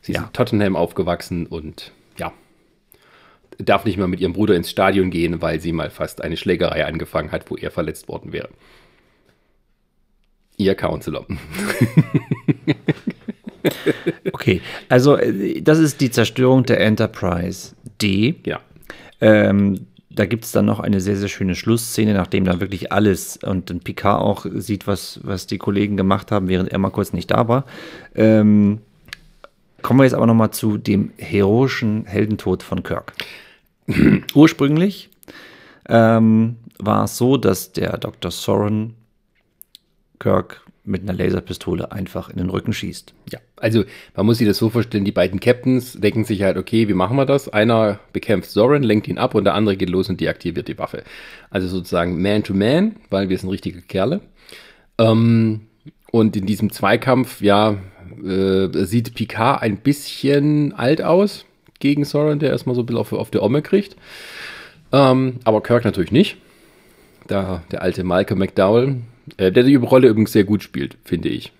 [0.00, 0.24] Sie ist Ja.
[0.26, 2.32] in Tottenham aufgewachsen und ja,
[3.58, 6.86] darf nicht mal mit ihrem Bruder ins Stadion gehen, weil sie mal fast eine Schlägerei
[6.86, 8.48] angefangen hat, wo er verletzt worden wäre.
[10.56, 11.26] Ihr Counselor.
[14.32, 18.36] Okay, also äh, das ist die Zerstörung der Enterprise D.
[18.46, 18.60] Ja.
[19.20, 19.87] Ähm,
[20.18, 23.70] da gibt es dann noch eine sehr, sehr schöne Schlussszene, nachdem dann wirklich alles und
[23.70, 27.30] dann Picard auch sieht, was, was die Kollegen gemacht haben, während er mal kurz nicht
[27.30, 27.64] da war.
[28.16, 28.80] Ähm,
[29.80, 33.12] kommen wir jetzt aber nochmal zu dem heroischen Heldentod von Kirk.
[34.34, 35.08] Ursprünglich
[35.88, 38.32] ähm, war es so, dass der Dr.
[38.32, 38.94] Soren
[40.18, 43.14] Kirk mit einer Laserpistole einfach in den Rücken schießt.
[43.30, 43.84] Ja, also
[44.16, 47.16] man muss sich das so vorstellen, die beiden Captains denken sich halt, okay, wie machen
[47.16, 47.48] wir das?
[47.48, 51.04] Einer bekämpft Soren, lenkt ihn ab und der andere geht los und deaktiviert die Waffe.
[51.50, 54.20] Also sozusagen Man to Man, weil wir sind richtige Kerle.
[54.98, 55.66] Ähm,
[56.10, 57.76] und in diesem Zweikampf, ja,
[58.24, 61.44] äh, sieht Picard ein bisschen alt aus
[61.78, 63.96] gegen Soren, der erstmal so ein bisschen auf, auf der Omme kriegt.
[64.92, 66.38] Ähm, aber Kirk natürlich nicht.
[67.26, 68.96] Da der alte Malcolm McDowell,
[69.36, 71.52] äh, der die Rolle übrigens sehr gut spielt, finde ich.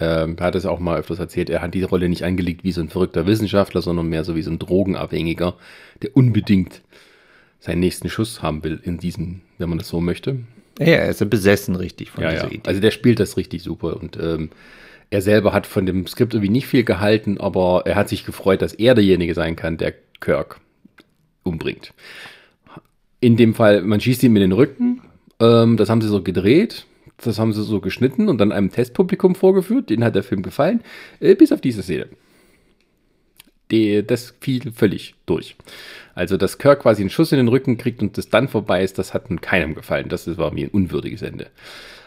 [0.00, 2.72] Ähm, er hat es auch mal öfters erzählt, er hat die Rolle nicht angelegt wie
[2.72, 5.54] so ein verrückter Wissenschaftler, sondern mehr so wie so ein Drogenabhängiger,
[6.02, 6.80] der unbedingt
[7.58, 10.38] seinen nächsten Schuss haben will in diesem, wenn man das so möchte.
[10.78, 12.52] Ja, er ist ja besessen richtig von Ja, dieser ja.
[12.52, 12.68] Idee.
[12.68, 14.50] Also der spielt das richtig super und ähm,
[15.10, 18.62] er selber hat von dem Skript irgendwie nicht viel gehalten, aber er hat sich gefreut,
[18.62, 20.60] dass er derjenige sein kann, der Kirk
[21.42, 21.92] umbringt.
[23.20, 25.02] In dem Fall, man schießt ihm in den Rücken,
[25.40, 26.86] ähm, das haben sie so gedreht,
[27.18, 30.82] das haben sie so geschnitten und dann einem Testpublikum vorgeführt, denen hat der Film gefallen,
[31.20, 32.06] äh, bis auf diese Szene.
[33.70, 35.56] Die, das fiel völlig durch.
[36.14, 38.98] Also, dass Kirk quasi einen Schuss in den Rücken kriegt und das dann vorbei ist,
[38.98, 40.08] das hat keinem gefallen.
[40.08, 41.46] Das war mir ein unwürdiges Ende.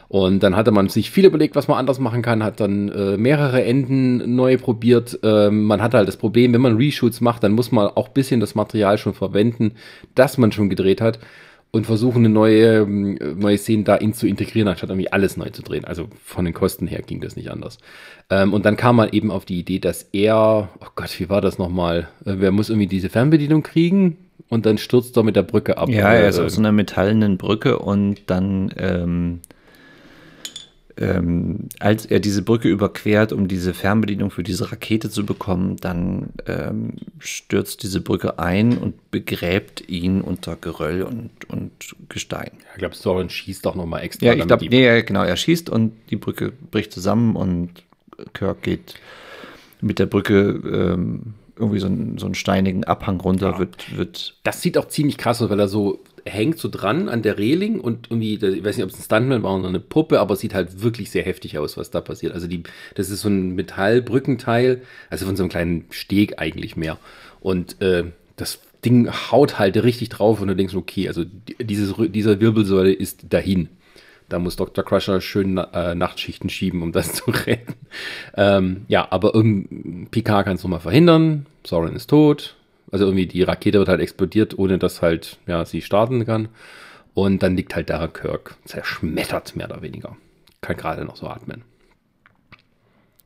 [0.09, 3.17] Und dann hatte man sich viel überlegt, was man anders machen kann, hat dann äh,
[3.17, 5.17] mehrere Enden neu probiert.
[5.23, 8.41] Ähm, man hatte halt das Problem, wenn man Reshoots macht, dann muss man auch bisschen
[8.41, 9.71] das Material schon verwenden,
[10.13, 11.19] das man schon gedreht hat
[11.75, 15.49] und versuchen, eine neue, ähm, neue Szene da in zu integrieren, anstatt irgendwie alles neu
[15.49, 15.85] zu drehen.
[15.85, 17.79] Also von den Kosten her ging das nicht anders.
[18.29, 21.41] Ähm, und dann kam man eben auf die Idee, dass er, oh Gott, wie war
[21.41, 22.09] das nochmal?
[22.25, 24.17] Äh, wer muss irgendwie diese Fernbedienung kriegen?
[24.49, 25.89] Und dann stürzt er mit der Brücke ab.
[25.89, 29.39] ja, er ist Äh, auf so einer metallenen Brücke und dann, ähm,
[30.97, 36.29] ähm, als er diese Brücke überquert, um diese Fernbedienung für diese Rakete zu bekommen, dann
[36.45, 41.71] ähm, stürzt diese Brücke ein und begräbt ihn unter Geröll und, und
[42.09, 42.51] Gestein.
[42.73, 44.27] ich glaube, Soren schießt doch nochmal extra.
[44.27, 47.71] Ja, ich glaube, nee, ja, genau, er schießt und die Brücke bricht zusammen und
[48.33, 48.95] Kirk geht
[49.81, 50.61] mit der Brücke
[50.93, 55.17] ähm, irgendwie so, einen, so einen steinigen Abhang runter, wird, wird Das sieht auch ziemlich
[55.17, 58.77] krass aus, weil er so hängt so dran an der Reling und irgendwie, ich weiß
[58.77, 61.23] nicht, ob es ein Stuntman war oder eine Puppe, aber es sieht halt wirklich sehr
[61.23, 62.33] heftig aus, was da passiert.
[62.33, 62.63] Also die,
[62.95, 66.97] das ist so ein Metallbrückenteil, also von so einem kleinen Steg eigentlich mehr.
[67.41, 68.05] Und äh,
[68.37, 72.91] das Ding haut halt richtig drauf und du denkst, okay, also die- dieses, dieser Wirbelsäule
[72.93, 73.69] ist dahin.
[74.29, 74.83] Da muss Dr.
[74.83, 77.73] Crusher schön äh, Nachtschichten schieben, um das zu retten.
[78.35, 81.45] Ähm, ja, aber um, Picard kann es nochmal verhindern.
[81.65, 82.55] Soren ist tot.
[82.93, 86.49] Also irgendwie die Rakete wird halt explodiert, ohne dass halt ja sie starten kann.
[87.15, 90.15] Und dann liegt halt da Kirk zerschmettert, mehr oder weniger.
[90.61, 91.63] Kann gerade noch so atmen.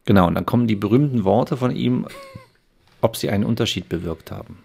[0.05, 2.07] Genau, und dann kommen die berühmten Worte von ihm,
[3.01, 4.59] ob sie einen Unterschied bewirkt haben.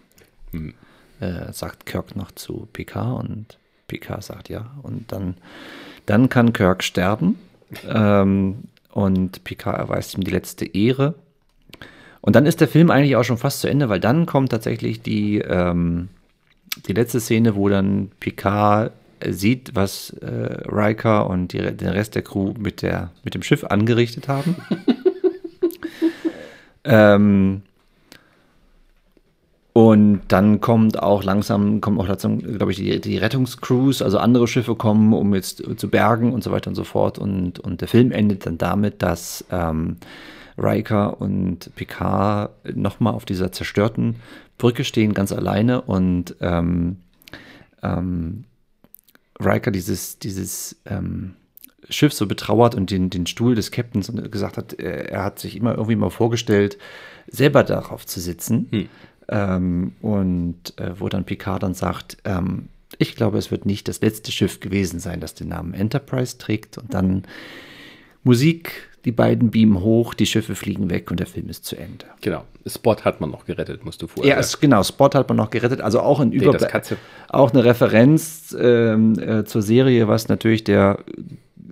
[1.18, 4.70] Äh, sagt Kirk noch zu Picard und Picard sagt ja.
[4.82, 5.34] Und dann,
[6.06, 7.40] dann kann Kirk sterben
[7.88, 11.16] ähm, und Picard erweist ihm die letzte Ehre.
[12.22, 15.02] Und dann ist der Film eigentlich auch schon fast zu Ende, weil dann kommt tatsächlich
[15.02, 16.08] die, ähm,
[16.86, 18.92] die letzte Szene, wo dann Picard
[19.28, 23.64] sieht, was äh, Riker und die, den Rest der Crew mit, der, mit dem Schiff
[23.64, 24.56] angerichtet haben.
[26.84, 27.62] ähm,
[29.74, 34.46] Und dann kommt auch langsam, kommt auch dazu, glaube ich, die, die Rettungscrews, also andere
[34.46, 37.18] Schiffe kommen, um jetzt zu bergen und so weiter und so fort.
[37.18, 39.96] Und, und der Film endet dann damit, dass ähm,
[40.58, 44.16] Riker und Picard nochmal auf dieser zerstörten
[44.58, 45.82] Brücke stehen, ganz alleine.
[45.82, 46.98] Und ähm,
[47.82, 48.44] ähm,
[49.40, 51.34] Riker dieses, dieses ähm,
[51.88, 55.38] Schiff so betrauert und den, den Stuhl des Captains und gesagt hat, er, er hat
[55.38, 56.78] sich immer irgendwie mal vorgestellt,
[57.26, 58.68] selber darauf zu sitzen.
[58.70, 58.88] Hm.
[59.28, 64.00] Ähm, und äh, wo dann Picard dann sagt, ähm, ich glaube, es wird nicht das
[64.00, 66.78] letzte Schiff gewesen sein, das den Namen Enterprise trägt.
[66.78, 67.24] Und dann
[68.22, 72.06] Musik, die beiden beamen hoch, die Schiffe fliegen weg und der Film ist zu Ende.
[72.20, 72.44] Genau.
[72.66, 74.34] Spot hat man noch gerettet, musst du vorher.
[74.34, 75.80] Ja, es, genau, Spot hat man noch gerettet.
[75.80, 76.56] Also auch ein Über
[77.28, 80.98] auch eine Referenz ähm, äh, zur Serie, was natürlich der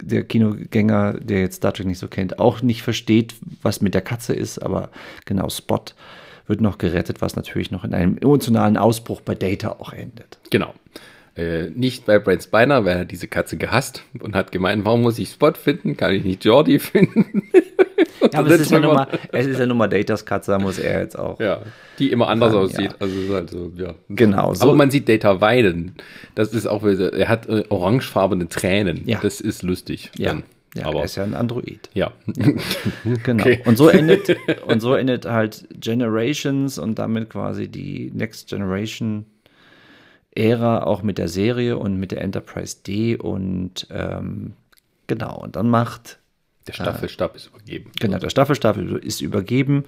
[0.02, 4.00] der Kinogänger, der jetzt Star Trek nicht so kennt, auch nicht versteht, was mit der
[4.00, 4.88] Katze ist, aber
[5.26, 5.84] genau Spot
[6.46, 10.38] wird noch gerettet, was natürlich noch in einem emotionalen Ausbruch bei Data auch endet.
[10.50, 10.74] Genau.
[11.40, 15.18] Äh, nicht bei Brent Spiner, weil er diese Katze gehasst und hat gemeint, warum muss
[15.18, 15.96] ich Spot finden?
[15.96, 17.44] Kann ich nicht Jordi finden?
[18.32, 21.00] ja, aber es ist ja, mal, es ist ja nun mal Datas Katze, muss er
[21.00, 21.40] jetzt auch.
[21.40, 21.62] Ja,
[21.98, 22.90] die immer anders sagen, aussieht.
[22.92, 22.96] Ja.
[22.98, 23.94] Also, halt so, ja.
[24.10, 24.52] Genau.
[24.52, 24.64] So.
[24.64, 25.94] Aber man sieht Data weinen.
[26.34, 29.02] Das ist auch, er hat äh, orangefarbene Tränen.
[29.06, 29.20] Ja.
[29.22, 30.10] Das ist lustig.
[30.18, 30.30] Ja.
[30.30, 30.42] Dann.
[30.74, 31.88] Ja, aber, er ist ja ein Android.
[31.94, 32.12] Ja.
[33.24, 33.42] genau.
[33.42, 33.60] Okay.
[33.64, 34.36] Und so endet
[34.66, 39.24] und so endet halt Generations und damit quasi die Next Generation
[40.34, 44.54] Ära auch mit der Serie und mit der Enterprise D und ähm,
[45.06, 46.20] genau und dann macht
[46.66, 47.90] der Staffelstab äh, ist übergeben.
[47.98, 49.84] Genau, der Staffelstab ist übergeben,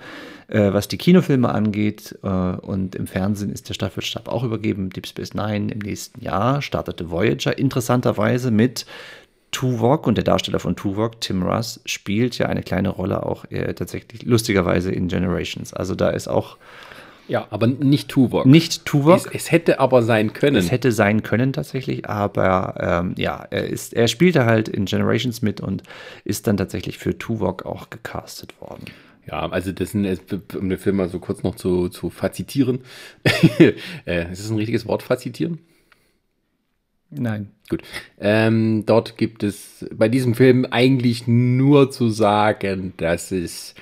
[0.49, 2.19] äh, was die Kinofilme angeht.
[2.23, 4.91] Äh, und im Fernsehen ist der Staffelstab auch übergeben.
[4.91, 8.87] Deep Space Nine im nächsten Jahr startete Voyager interessanterweise mit
[9.51, 13.75] Tuvok und der Darsteller von Tuvok, Tim Russ, spielt ja eine kleine Rolle auch äh,
[13.75, 15.75] tatsächlich lustigerweise in Generations.
[15.75, 16.57] Also da ist auch.
[17.29, 18.47] Ja, aber nicht Tuvok.
[18.47, 19.27] Nicht Tuvok.
[19.27, 20.57] Es, es, hätte aber sein können.
[20.57, 25.41] Es hätte sein können tatsächlich, aber ähm, ja, er, ist, er spielte halt in Generations
[25.43, 25.83] mit und
[26.25, 28.85] ist dann tatsächlich für Tuvok auch gecastet worden.
[29.27, 30.07] Ja, also das sind,
[30.57, 32.81] um den Film mal so kurz noch zu, zu fazitieren.
[34.05, 35.59] äh, ist das ein richtiges Wort, fazitieren?
[37.11, 37.51] Nein.
[37.69, 37.83] Gut.
[38.19, 43.75] Ähm, dort gibt es bei diesem Film eigentlich nur zu sagen, dass es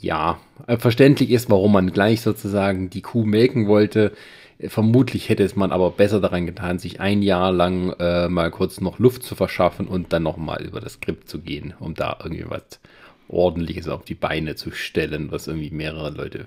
[0.00, 0.40] ja
[0.78, 4.12] verständlich ist, warum man gleich sozusagen die Kuh melken wollte.
[4.60, 8.80] Vermutlich hätte es man aber besser daran getan, sich ein Jahr lang äh, mal kurz
[8.80, 12.44] noch Luft zu verschaffen und dann nochmal über das Skript zu gehen, um da irgendwie
[12.48, 12.80] was
[13.28, 16.46] Ordentliches auf die Beine zu stellen, was irgendwie mehrere Leute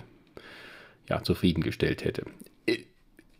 [1.08, 2.24] ja, zufriedengestellt hätte.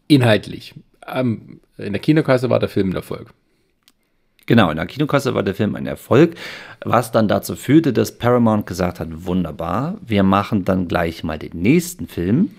[0.07, 0.74] Inhaltlich
[1.07, 3.34] ähm, in der Kinokasse war der Film ein Erfolg.
[4.52, 6.36] Genau, in der Kinokasse war der Film ein Erfolg,
[6.84, 11.62] was dann dazu führte, dass Paramount gesagt hat, wunderbar, wir machen dann gleich mal den
[11.62, 12.52] nächsten Film.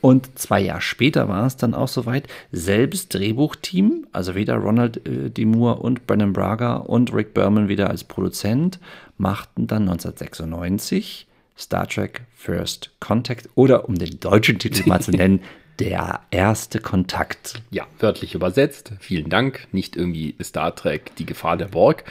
[0.00, 5.30] Und zwei Jahre später war es dann auch soweit, selbst Drehbuchteam, also wieder Ronald äh,
[5.30, 5.44] D.
[5.44, 8.80] Moore und Brennan Braga und Rick Berman wieder als Produzent,
[9.16, 15.42] machten dann 1996 Star Trek First Contact oder um den deutschen Titel mal zu nennen,
[15.78, 17.62] der erste Kontakt.
[17.70, 18.92] Ja, wörtlich übersetzt.
[19.00, 19.66] Vielen Dank.
[19.72, 22.04] Nicht irgendwie Star Trek, die Gefahr der Borg,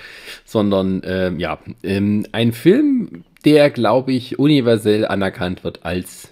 [0.46, 6.30] sondern ähm, ja, ähm, ein Film, der, glaube ich, universell anerkannt wird als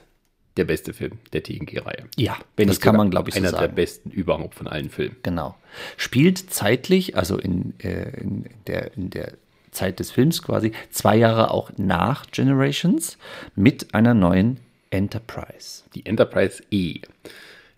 [0.58, 2.06] der beste Film der TNG-Reihe.
[2.16, 3.64] Ja, Wenn das kann man, glaube ich, so einer sagen.
[3.64, 5.16] der besten überhaupt von allen Filmen.
[5.24, 5.56] Genau.
[5.98, 9.34] Spielt zeitlich, also in, äh, in, der, in der
[9.72, 13.18] Zeit des Films quasi, zwei Jahre auch nach Generations
[13.56, 14.60] mit einer neuen
[14.94, 15.84] Enterprise.
[15.96, 17.00] Die Enterprise E.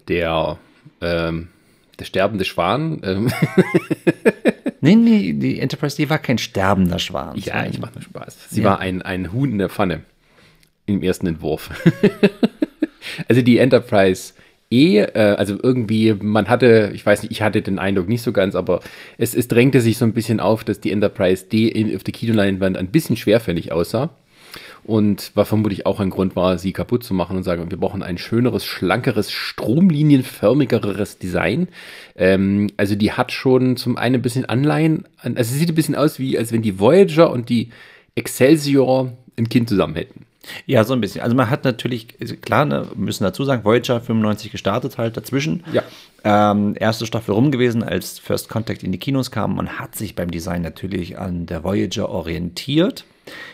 [0.09, 0.59] Der,
[1.01, 1.47] ähm,
[1.97, 3.01] der sterbende Schwan.
[3.03, 3.31] Ähm.
[4.81, 7.37] nee, nee, die Enterprise E war kein sterbender Schwan.
[7.37, 8.49] Ja, ich mache nur Spaß.
[8.49, 8.71] Sie ja.
[8.71, 10.01] war ein, ein Huhn in der Pfanne.
[10.87, 11.69] Im ersten Entwurf.
[13.29, 14.33] also die Enterprise
[14.69, 18.33] E, äh, also irgendwie, man hatte, ich weiß nicht, ich hatte den Eindruck nicht so
[18.33, 18.81] ganz, aber
[19.17, 22.13] es, es drängte sich so ein bisschen auf, dass die Enterprise D in, auf der
[22.13, 24.13] Kinoleinwand ein bisschen schwerfällig aussah
[24.85, 28.03] und war vermutlich auch ein Grund war, sie kaputt zu machen und sagen, wir brauchen
[28.03, 31.69] ein schöneres, schlankeres, stromlinienförmigeres Design.
[32.15, 35.95] Ähm, also die hat schon zum einen ein bisschen Anleihen, also sie sieht ein bisschen
[35.95, 37.71] aus wie, als wenn die Voyager und die
[38.13, 40.25] Excelsior ein Kind zusammen hätten.
[40.67, 41.21] Ja, so ein bisschen.
[41.21, 42.07] Also man hat natürlich,
[42.41, 45.63] klar, ne, müssen dazu sagen, Voyager 95 gestartet halt dazwischen.
[45.73, 45.81] Ja.
[46.23, 49.55] Ähm, erste Staffel rum gewesen, als First Contact in die Kinos kam.
[49.55, 53.05] Man hat sich beim Design natürlich an der Voyager orientiert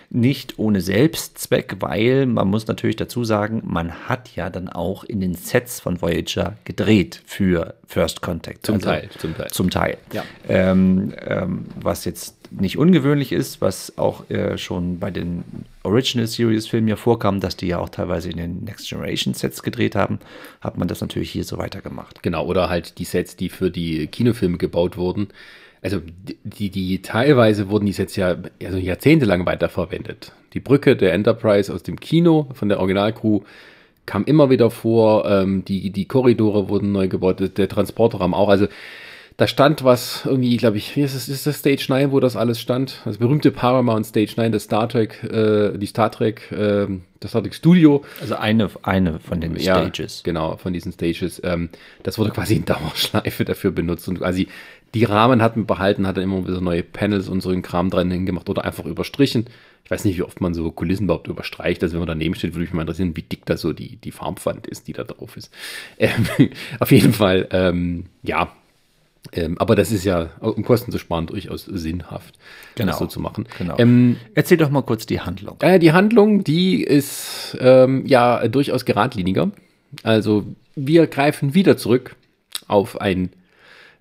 [0.09, 5.21] Nicht ohne Selbstzweck, weil man muss natürlich dazu sagen, man hat ja dann auch in
[5.21, 8.65] den Sets von Voyager gedreht für First Contact.
[8.65, 9.49] Zum also Teil, zum Teil.
[9.49, 9.97] Zum Teil.
[10.11, 10.23] Ja.
[10.49, 15.43] Ähm, ähm, was jetzt nicht ungewöhnlich ist, was auch äh, schon bei den
[15.83, 19.63] Original Series Filmen ja vorkam, dass die ja auch teilweise in den Next Generation Sets
[19.63, 20.19] gedreht haben,
[20.59, 22.21] hat man das natürlich hier so weitergemacht.
[22.21, 25.29] Genau, oder halt die Sets, die für die Kinofilme gebaut wurden.
[25.81, 25.99] Also
[26.43, 30.31] die, die teilweise wurden die Sets ja also jahrzehntelang weiterverwendet.
[30.53, 33.41] Die Brücke der Enterprise aus dem Kino von der Originalcrew
[34.05, 35.25] kam immer wieder vor.
[35.25, 38.49] Ähm, die, die Korridore wurden neu gebaut, der Transporterraum auch.
[38.49, 38.67] Also
[39.37, 42.59] da stand was, irgendwie, glaube ich, ist das, ist das Stage 9, wo das alles
[42.59, 43.01] stand?
[43.05, 46.85] Das berühmte Paramount Stage 9, das Star Trek, äh, die Star Trek, äh,
[47.19, 48.03] das Star Trek Studio.
[48.19, 50.17] Also eine, eine von den Stages.
[50.17, 51.41] Ja, genau, von diesen Stages.
[51.43, 51.69] Ähm,
[52.03, 54.47] das wurde quasi in Dauerschleife dafür benutzt und quasi
[54.93, 57.89] die Rahmen hat man behalten, hat dann immer wieder neue Panels und so einen Kram
[57.89, 59.45] dran hingemacht oder einfach überstrichen.
[59.83, 61.81] Ich weiß nicht, wie oft man so Kulissen überhaupt überstreicht.
[61.81, 64.11] Also wenn man daneben steht, würde mich mal interessieren, wie dick da so die, die
[64.11, 65.51] Farbwand ist, die da drauf ist.
[65.97, 68.51] Ähm, auf jeden Fall, ähm, ja,
[69.33, 72.39] ähm, aber das ist ja, um Kosten zu sparen, durchaus sinnhaft,
[72.75, 72.91] genau.
[72.91, 73.47] das so zu machen.
[73.57, 73.77] Genau.
[73.77, 75.57] Ähm, Erzähl doch mal kurz die Handlung.
[75.61, 79.51] Äh, die Handlung, die ist ähm, ja durchaus geradliniger.
[80.03, 82.15] Also wir greifen wieder zurück
[82.67, 83.29] auf ein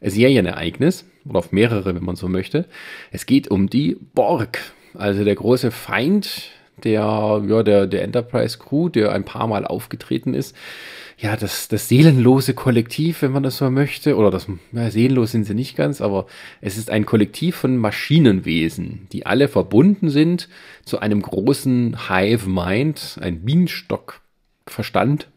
[0.02, 2.66] Serienereignis oder auf mehrere, wenn man so möchte.
[3.10, 4.60] Es geht um die Borg,
[4.94, 6.50] also der große Feind
[6.84, 10.56] der, ja, der, der Enterprise Crew, der ein paar Mal aufgetreten ist.
[11.18, 15.44] Ja, das, das seelenlose Kollektiv, wenn man das so möchte, oder das, ja, seelenlos sind
[15.44, 16.26] sie nicht ganz, aber
[16.62, 20.48] es ist ein Kollektiv von Maschinenwesen, die alle verbunden sind
[20.84, 25.28] zu einem großen Hive Mind, ein Bienenstock-Verstand,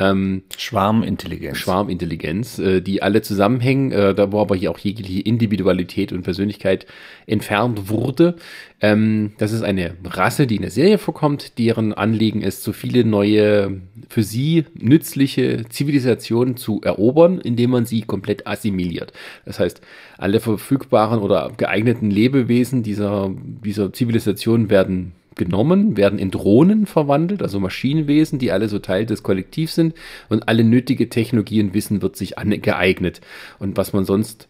[0.00, 1.58] ähm, Schwarmintelligenz.
[1.58, 6.86] Schwarmintelligenz, äh, die alle zusammenhängen, äh, da wo aber hier auch jegliche Individualität und Persönlichkeit
[7.26, 8.34] entfernt wurde.
[8.80, 13.04] Ähm, das ist eine Rasse, die in der Serie vorkommt, deren Anliegen ist, so viele
[13.04, 19.12] neue, für sie nützliche Zivilisationen zu erobern, indem man sie komplett assimiliert.
[19.44, 19.82] Das heißt,
[20.18, 23.30] alle verfügbaren oder geeigneten Lebewesen dieser,
[23.64, 29.22] dieser Zivilisation werden genommen, werden in Drohnen verwandelt, also Maschinenwesen, die alle so Teil des
[29.22, 29.94] Kollektivs sind
[30.28, 33.20] und alle nötige Technologie und Wissen wird sich angeeignet.
[33.58, 34.48] Und was man sonst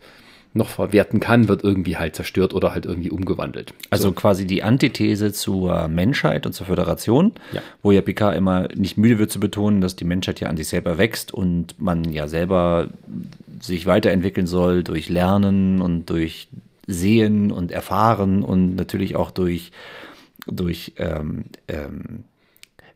[0.57, 3.75] noch verwerten kann, wird irgendwie halt zerstört oder halt irgendwie umgewandelt.
[3.91, 4.13] Also so.
[4.13, 7.61] quasi die Antithese zur Menschheit und zur Föderation, ja.
[7.83, 10.69] wo ja Picard immer nicht müde wird zu betonen, dass die Menschheit ja an sich
[10.69, 12.89] selber wächst und man ja selber
[13.61, 16.49] sich weiterentwickeln soll durch Lernen und durch
[16.87, 19.73] Sehen und Erfahren und natürlich auch durch
[20.47, 22.25] durch ähm, ähm,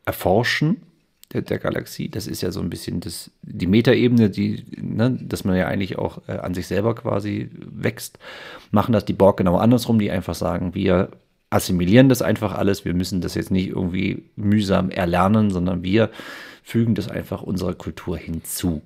[0.04, 0.82] Erforschen
[1.32, 2.08] der, der, Galaxie.
[2.08, 5.98] Das ist ja so ein bisschen das, die Metaebene, die, ne, dass man ja eigentlich
[5.98, 8.18] auch äh, an sich selber quasi wächst.
[8.70, 11.10] Machen das die Borg genau andersrum, die einfach sagen, wir
[11.50, 16.10] assimilieren das einfach alles, wir müssen das jetzt nicht irgendwie mühsam erlernen, sondern wir
[16.62, 18.82] fügen das einfach unserer Kultur hinzu.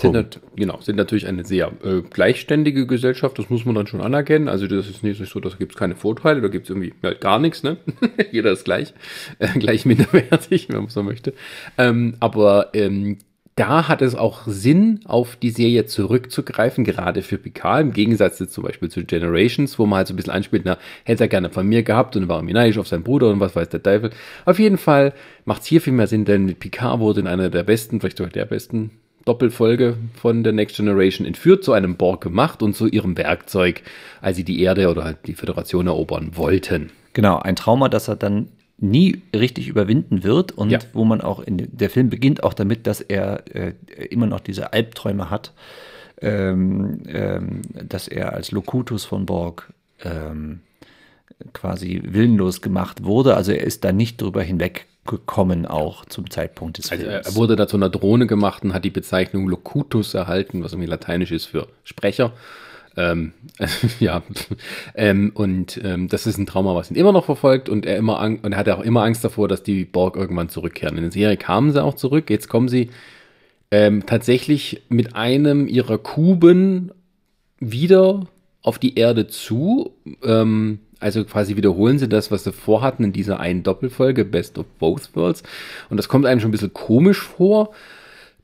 [0.00, 4.48] Sind, genau, sind natürlich eine sehr äh, gleichständige Gesellschaft, das muss man dann schon anerkennen.
[4.48, 7.20] Also das ist nicht so, da gibt es keine Vorteile, da gibt es irgendwie halt
[7.20, 7.78] gar nichts, ne?
[8.30, 8.94] Jeder ist gleich,
[9.40, 11.34] äh, gleich minderwertig, wenn man so möchte.
[11.76, 13.18] Ähm, aber ähm,
[13.58, 18.52] da hat es auch Sinn, auf die Serie zurückzugreifen, gerade für Picard, im Gegensatz jetzt
[18.52, 21.50] zum Beispiel zu Generations, wo man halt so ein bisschen anspielt, na, hätte er gerne
[21.50, 24.10] von mir gehabt und war neidisch auf seinen Bruder und was weiß der Teufel.
[24.44, 25.12] Auf jeden Fall
[25.44, 28.30] macht es hier viel mehr Sinn, denn Picard wurde in einer der besten, vielleicht sogar
[28.30, 28.92] der besten
[29.28, 33.82] Doppelfolge von der Next Generation entführt, zu einem Borg gemacht und zu ihrem Werkzeug,
[34.22, 36.90] als sie die Erde oder halt die Föderation erobern wollten.
[37.12, 38.48] Genau, ein Trauma, das er dann
[38.78, 40.78] nie richtig überwinden wird und ja.
[40.94, 43.74] wo man auch in der Film beginnt auch damit, dass er äh,
[44.06, 45.52] immer noch diese Albträume hat,
[46.22, 49.72] ähm, ähm, dass er als Locutus von Borg
[50.02, 50.60] ähm,
[51.52, 53.36] quasi willenlos gemacht wurde.
[53.36, 57.04] Also er ist da nicht drüber hinweg gekommen, auch zum Zeitpunkt des Films.
[57.04, 60.72] Also er wurde da zu einer Drohne gemacht und hat die Bezeichnung Locutus erhalten, was
[60.72, 62.32] irgendwie lateinisch ist für Sprecher.
[62.96, 63.32] Ähm,
[64.00, 64.22] ja,
[64.94, 68.20] ähm, und ähm, das ist ein Trauma, was ihn immer noch verfolgt und er immer
[68.20, 70.96] und er hatte auch immer Angst davor, dass die Borg irgendwann zurückkehren.
[70.96, 72.30] In der Serie kamen sie auch zurück.
[72.30, 72.90] Jetzt kommen sie
[73.70, 76.92] ähm, tatsächlich mit einem ihrer Kuben
[77.60, 78.26] wieder
[78.62, 79.94] auf die Erde zu.
[80.24, 84.66] Ähm, also quasi wiederholen sie das, was sie vorhatten in dieser einen Doppelfolge, Best of
[84.78, 85.42] Both Worlds.
[85.90, 87.70] Und das kommt einem schon ein bisschen komisch vor,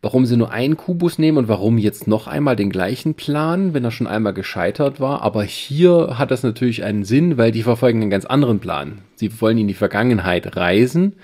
[0.02, 3.84] warum sie nur einen Kubus nehmen und warum jetzt noch einmal den gleichen Plan, wenn
[3.84, 5.22] er schon einmal gescheitert war.
[5.22, 8.98] Aber hier hat das natürlich einen Sinn, weil die verfolgen einen ganz anderen Plan.
[9.16, 11.14] Sie wollen in die Vergangenheit reisen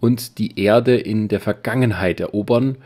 [0.00, 2.78] und die Erde in der Vergangenheit erobern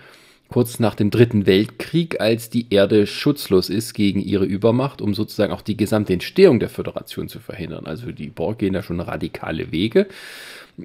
[0.48, 5.52] kurz nach dem Dritten Weltkrieg, als die Erde schutzlos ist gegen ihre Übermacht, um sozusagen
[5.52, 7.86] auch die gesamte Entstehung der Föderation zu verhindern.
[7.86, 10.06] Also die Borg gehen da schon radikale Wege.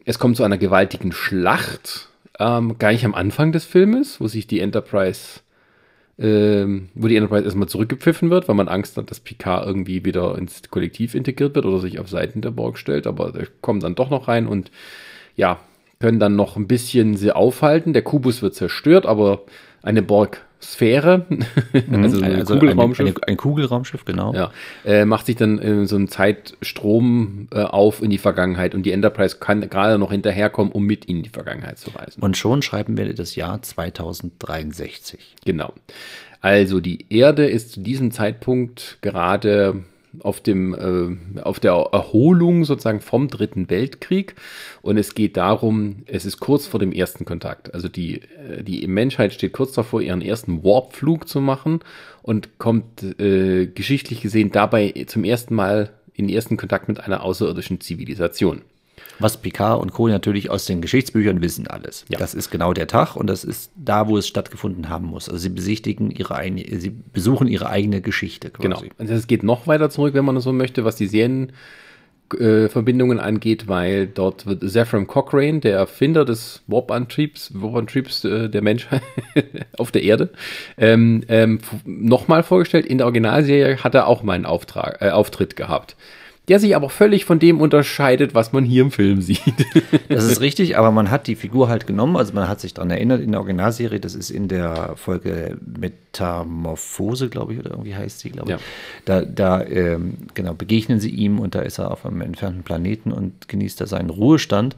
[0.05, 4.47] Es kommt zu einer gewaltigen Schlacht, ähm, gar nicht am Anfang des Filmes, wo sich
[4.47, 5.41] die Enterprise
[6.19, 10.37] ähm, wo die Enterprise erstmal zurückgepfiffen wird, weil man Angst hat, dass Picard irgendwie wieder
[10.37, 13.95] ins Kollektiv integriert wird oder sich auf Seiten der Borg stellt, aber der kommt dann
[13.95, 14.69] doch noch rein und
[15.37, 15.59] ja,
[15.99, 17.91] können dann noch ein bisschen sie aufhalten.
[17.91, 19.41] Der Kubus wird zerstört, aber
[19.83, 21.25] eine Borg-Sphäre,
[21.91, 24.51] also, ein, also Kugelraumschiff, eine, eine, ein Kugelraumschiff, genau, ja,
[24.85, 28.93] äh, macht sich dann äh, so einen Zeitstrom äh, auf in die Vergangenheit und die
[28.93, 32.21] Enterprise kann gerade noch hinterherkommen, um mit ihnen in die Vergangenheit zu reisen.
[32.21, 35.35] Und schon schreiben wir das Jahr 2063.
[35.43, 35.73] Genau.
[36.41, 39.83] Also die Erde ist zu diesem Zeitpunkt gerade
[40.19, 40.73] auf, dem,
[41.35, 44.35] äh, auf der Erholung sozusagen vom Dritten Weltkrieg.
[44.81, 47.73] Und es geht darum, es ist kurz vor dem ersten Kontakt.
[47.73, 51.79] Also die, äh, die Menschheit steht kurz davor, ihren ersten Warpflug zu machen
[52.21, 57.79] und kommt äh, geschichtlich gesehen dabei zum ersten Mal in ersten Kontakt mit einer außerirdischen
[57.79, 58.61] Zivilisation.
[59.19, 60.07] Was Picard und Co.
[60.07, 62.05] natürlich aus den Geschichtsbüchern wissen alles.
[62.09, 62.17] Ja.
[62.17, 65.29] Das ist genau der Tag und das ist da, wo es stattgefunden haben muss.
[65.29, 68.67] Also sie besichtigen ihre eigene, sie besuchen ihre eigene Geschichte quasi.
[68.67, 68.81] Genau.
[68.97, 71.51] Also es geht noch weiter zurück, wenn man so möchte, was die Serien
[72.37, 78.61] äh, Verbindungen angeht, weil dort wird Zephram Cochrane, der Erfinder des Warp-Antriebs, Warp-Antriebs äh, der
[78.61, 79.01] Menschheit
[79.77, 80.29] auf der Erde,
[80.77, 82.85] ähm, ähm, nochmal vorgestellt.
[82.85, 85.95] In der Originalserie hat er auch mal einen Auftrag, äh, Auftritt gehabt
[86.49, 89.39] der sich aber völlig von dem unterscheidet, was man hier im Film sieht.
[90.09, 92.89] Das ist richtig, aber man hat die Figur halt genommen, also man hat sich daran
[92.89, 98.19] erinnert in der Originalserie, das ist in der Folge Metamorphose, glaube ich, oder irgendwie heißt
[98.19, 98.57] sie, glaube ich.
[98.57, 98.63] Ja.
[99.05, 103.11] Da, da ähm, genau, begegnen sie ihm und da ist er auf einem entfernten Planeten
[103.11, 104.75] und genießt da seinen Ruhestand.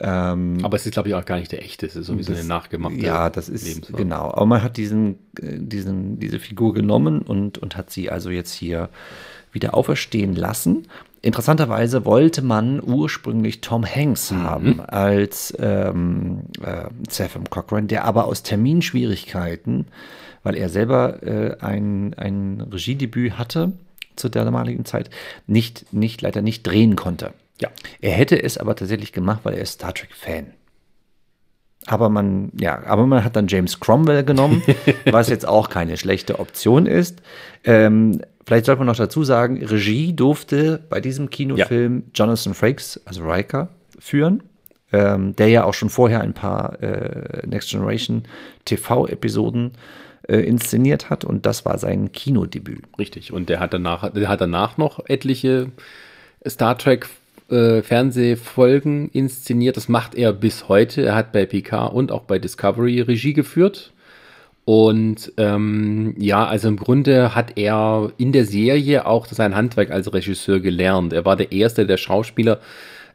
[0.00, 2.44] Ähm, aber es ist, glaube ich, auch gar nicht der echte, es ist sowieso eine
[2.44, 2.98] nachgemachte.
[2.98, 3.96] Ja, das ist Lebensform.
[3.96, 4.30] genau.
[4.30, 8.52] Aber man hat diesen, äh, diesen, diese Figur genommen und, und hat sie also jetzt
[8.52, 8.90] hier
[9.52, 10.86] wieder auferstehen lassen.
[11.20, 14.42] Interessanterweise wollte man ursprünglich Tom Hanks mhm.
[14.42, 19.86] haben als ähm, äh, Zepham Cochrane, der aber aus Terminschwierigkeiten,
[20.42, 23.72] weil er selber äh, ein, ein Regiedebüt hatte
[24.14, 25.10] zu der damaligen Zeit,
[25.46, 27.32] nicht, nicht leider nicht drehen konnte.
[27.60, 27.70] Ja.
[28.00, 30.54] Er hätte es aber tatsächlich gemacht, weil er ist Star Trek-Fan.
[31.88, 34.62] Aber man, ja, aber man hat dann James Cromwell genommen,
[35.10, 37.22] was jetzt auch keine schlechte Option ist.
[37.64, 42.02] Ähm, vielleicht sollte man noch dazu sagen, Regie durfte bei diesem Kinofilm ja.
[42.14, 43.68] Jonathan Frakes, also Riker,
[43.98, 44.42] führen,
[44.92, 48.24] ähm, der ja auch schon vorher ein paar äh, Next Generation
[48.66, 49.72] TV-Episoden
[50.28, 52.84] äh, inszeniert hat und das war sein Kinodebüt.
[52.98, 53.32] Richtig.
[53.32, 55.72] Und der hat danach, der hat danach noch etliche
[56.46, 57.08] Star Trek
[57.50, 59.76] äh, Fernsehfolgen inszeniert.
[59.76, 61.02] Das macht er bis heute.
[61.02, 63.92] Er hat bei PK und auch bei Discovery Regie geführt.
[64.64, 70.12] Und ähm, ja, also im Grunde hat er in der Serie auch sein Handwerk als
[70.12, 71.14] Regisseur gelernt.
[71.14, 72.60] Er war der erste der Schauspieler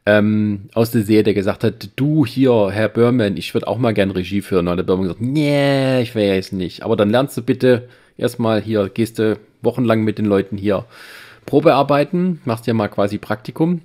[0.08, 3.94] ähm, aus der Serie, der gesagt hat, du hier, Herr Berman, ich würde auch mal
[3.94, 4.68] gern Regie führen.
[4.68, 6.82] Und der Berman gesagt, nee, ich jetzt nicht.
[6.82, 10.86] Aber dann lernst du bitte erstmal hier, gehst du wochenlang mit den Leuten hier
[11.46, 13.82] Probearbeiten, machst ja mal quasi Praktikum.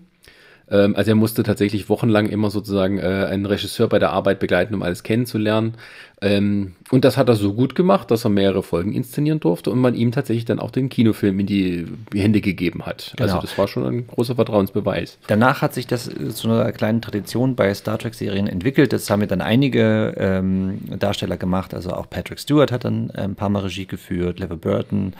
[0.70, 4.74] Ähm, also er musste tatsächlich wochenlang immer sozusagen äh, einen Regisseur bei der Arbeit begleiten,
[4.74, 5.74] um alles kennenzulernen.
[6.20, 9.78] Ähm, und das hat er so gut gemacht, dass er mehrere Folgen inszenieren durfte und
[9.78, 13.12] man ihm tatsächlich dann auch den Kinofilm in die Hände gegeben hat.
[13.12, 13.34] Also genau.
[13.34, 15.18] Also das war schon ein großer Vertrauensbeweis.
[15.28, 18.92] Danach hat sich das zu einer kleinen Tradition bei Star Trek-Serien entwickelt.
[18.92, 21.72] Das haben ja dann einige ähm, Darsteller gemacht.
[21.72, 25.12] Also auch Patrick Stewart hat dann ein paar Mal Regie geführt, Level Burton.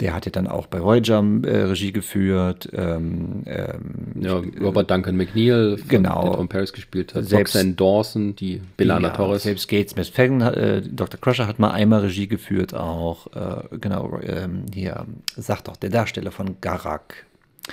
[0.00, 2.68] Der hat ja dann auch bei Voyager äh, Regie geführt.
[2.72, 6.22] Ähm, ähm, ja, Robert Duncan McNeil, genau.
[6.22, 7.24] der Tom Paris gespielt hat.
[7.24, 9.42] Selbst, Roxanne Dawson, die Belana ja, Torres.
[9.42, 11.20] Selbst Gates McFadden, äh, Dr.
[11.20, 13.26] Crusher hat mal einmal Regie geführt, auch.
[13.34, 17.26] Äh, genau, ähm, hier, sagt doch der Darsteller von Garak.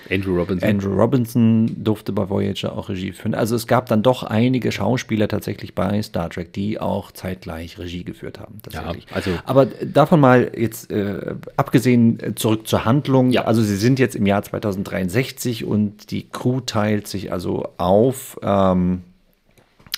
[0.09, 0.69] Andrew Robinson.
[0.69, 3.33] Andrew Robinson durfte bei Voyager auch Regie führen.
[3.33, 8.03] Also es gab dann doch einige Schauspieler tatsächlich bei Star Trek, die auch zeitgleich Regie
[8.03, 8.59] geführt haben.
[8.71, 13.31] Ja, also Aber davon mal jetzt äh, abgesehen äh, zurück zur Handlung.
[13.31, 13.45] Ja.
[13.45, 18.39] Also sie sind jetzt im Jahr 2063 und die Crew teilt sich also auf.
[18.41, 19.03] Ähm,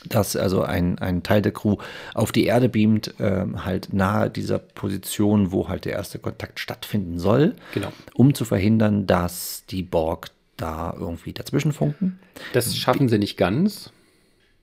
[0.05, 1.77] dass also ein, ein Teil der Crew
[2.13, 7.19] auf die Erde beamt, äh, halt nahe dieser Position, wo halt der erste Kontakt stattfinden
[7.19, 7.91] soll, genau.
[8.13, 12.19] um zu verhindern, dass die Borg da irgendwie dazwischen funken.
[12.53, 13.91] Das schaffen sie nicht ganz.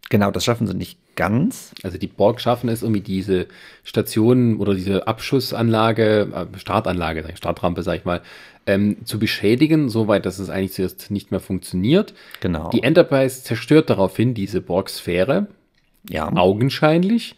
[0.09, 1.73] Genau, das schaffen sie nicht ganz.
[1.83, 3.49] Also die Borg schaffen es irgendwie diese
[3.83, 8.23] Station oder diese Abschussanlage, äh, Startanlage, Startrampe, sag ich mal,
[8.67, 12.15] ähm, zu beschädigen, soweit, dass es eigentlich zuerst nicht mehr funktioniert.
[12.41, 12.71] Genau.
[12.71, 15.47] Die Enterprise zerstört daraufhin diese Borg-Sphäre.
[16.09, 16.31] Ja.
[16.35, 17.37] Augenscheinlich.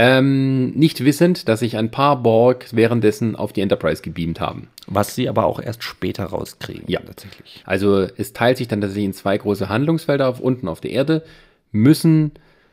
[0.00, 4.68] Ähm, nicht wissend, dass sich ein paar Borg währenddessen auf die Enterprise gebeamt haben.
[4.86, 6.84] Was sie aber auch erst später rauskriegen.
[6.86, 7.62] Ja, tatsächlich.
[7.66, 11.24] Also es teilt sich dann tatsächlich in zwei große Handlungsfelder auf unten auf der Erde.
[11.72, 12.30] Müssen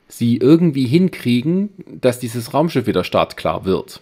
[0.08, 4.02] sie irgendwie hinkriegen, dass dieses Raumschiff wieder startklar wird.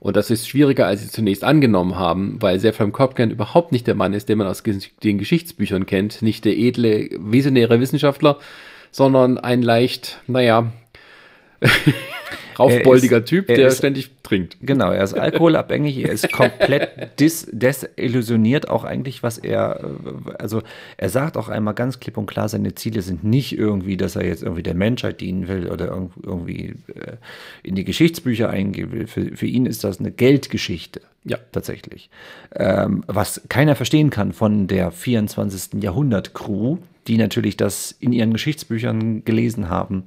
[0.00, 3.94] Und das ist schwieriger, als sie zunächst angenommen haben, weil Sefram Kopken überhaupt nicht der
[3.94, 6.22] Mann ist, den man aus den Geschichtsbüchern kennt.
[6.22, 8.38] Nicht der edle, visionäre Wissenschaftler,
[8.90, 10.72] sondern ein leicht, naja,
[12.60, 14.56] raufboldiger Typ, der ist, ständig trinkt.
[14.60, 19.80] Genau, er ist alkoholabhängig, er ist komplett dis, desillusioniert auch eigentlich, was er,
[20.38, 20.62] also
[20.96, 24.26] er sagt auch einmal ganz klipp und klar, seine Ziele sind nicht irgendwie, dass er
[24.26, 25.86] jetzt irgendwie der Menschheit dienen will oder
[26.22, 27.16] irgendwie äh,
[27.62, 29.06] in die Geschichtsbücher eingehen will.
[29.06, 31.00] Für, für ihn ist das eine Geldgeschichte.
[31.24, 31.38] Ja.
[31.52, 32.08] Tatsächlich.
[32.54, 35.82] Ähm, was keiner verstehen kann von der 24.
[35.82, 40.04] Jahrhundert-Crew, die natürlich das in ihren Geschichtsbüchern gelesen haben,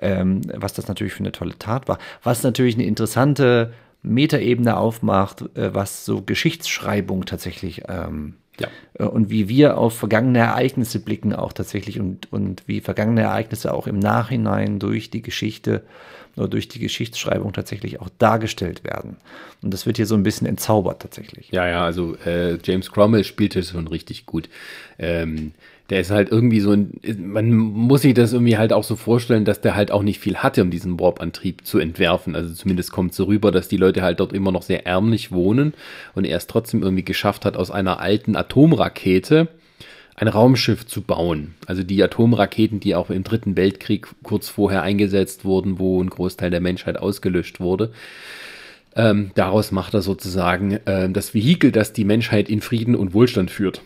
[0.00, 1.98] ähm, was das natürlich für eine tolle Tat war.
[2.22, 3.72] Was natürlich eine interessante
[4.02, 8.68] Metaebene aufmacht, äh, was so Geschichtsschreibung tatsächlich ähm, ja.
[8.94, 13.72] Äh, und wie wir auf vergangene Ereignisse blicken auch tatsächlich und, und wie vergangene Ereignisse
[13.72, 15.82] auch im Nachhinein durch die Geschichte
[16.36, 19.16] oder durch die Geschichtsschreibung tatsächlich auch dargestellt werden.
[19.62, 21.50] Und das wird hier so ein bisschen entzaubert tatsächlich.
[21.50, 24.48] Ja, ja, also äh, James Cromwell spielt es schon richtig gut.
[24.98, 25.52] Ähm,
[25.90, 29.46] der ist halt irgendwie so ein, man muss sich das irgendwie halt auch so vorstellen,
[29.46, 32.34] dass der halt auch nicht viel hatte, um diesen Warp-Antrieb zu entwerfen.
[32.34, 35.72] Also zumindest kommt so rüber, dass die Leute halt dort immer noch sehr ärmlich wohnen
[36.14, 39.48] und er es trotzdem irgendwie geschafft hat, aus einer alten Atomrakete
[40.14, 41.54] ein Raumschiff zu bauen.
[41.66, 46.50] Also die Atomraketen, die auch im Dritten Weltkrieg kurz vorher eingesetzt wurden, wo ein Großteil
[46.50, 47.92] der Menschheit ausgelöscht wurde.
[48.96, 53.50] Ähm, daraus macht er sozusagen äh, das Vehikel, das die Menschheit in Frieden und Wohlstand
[53.50, 53.80] führt.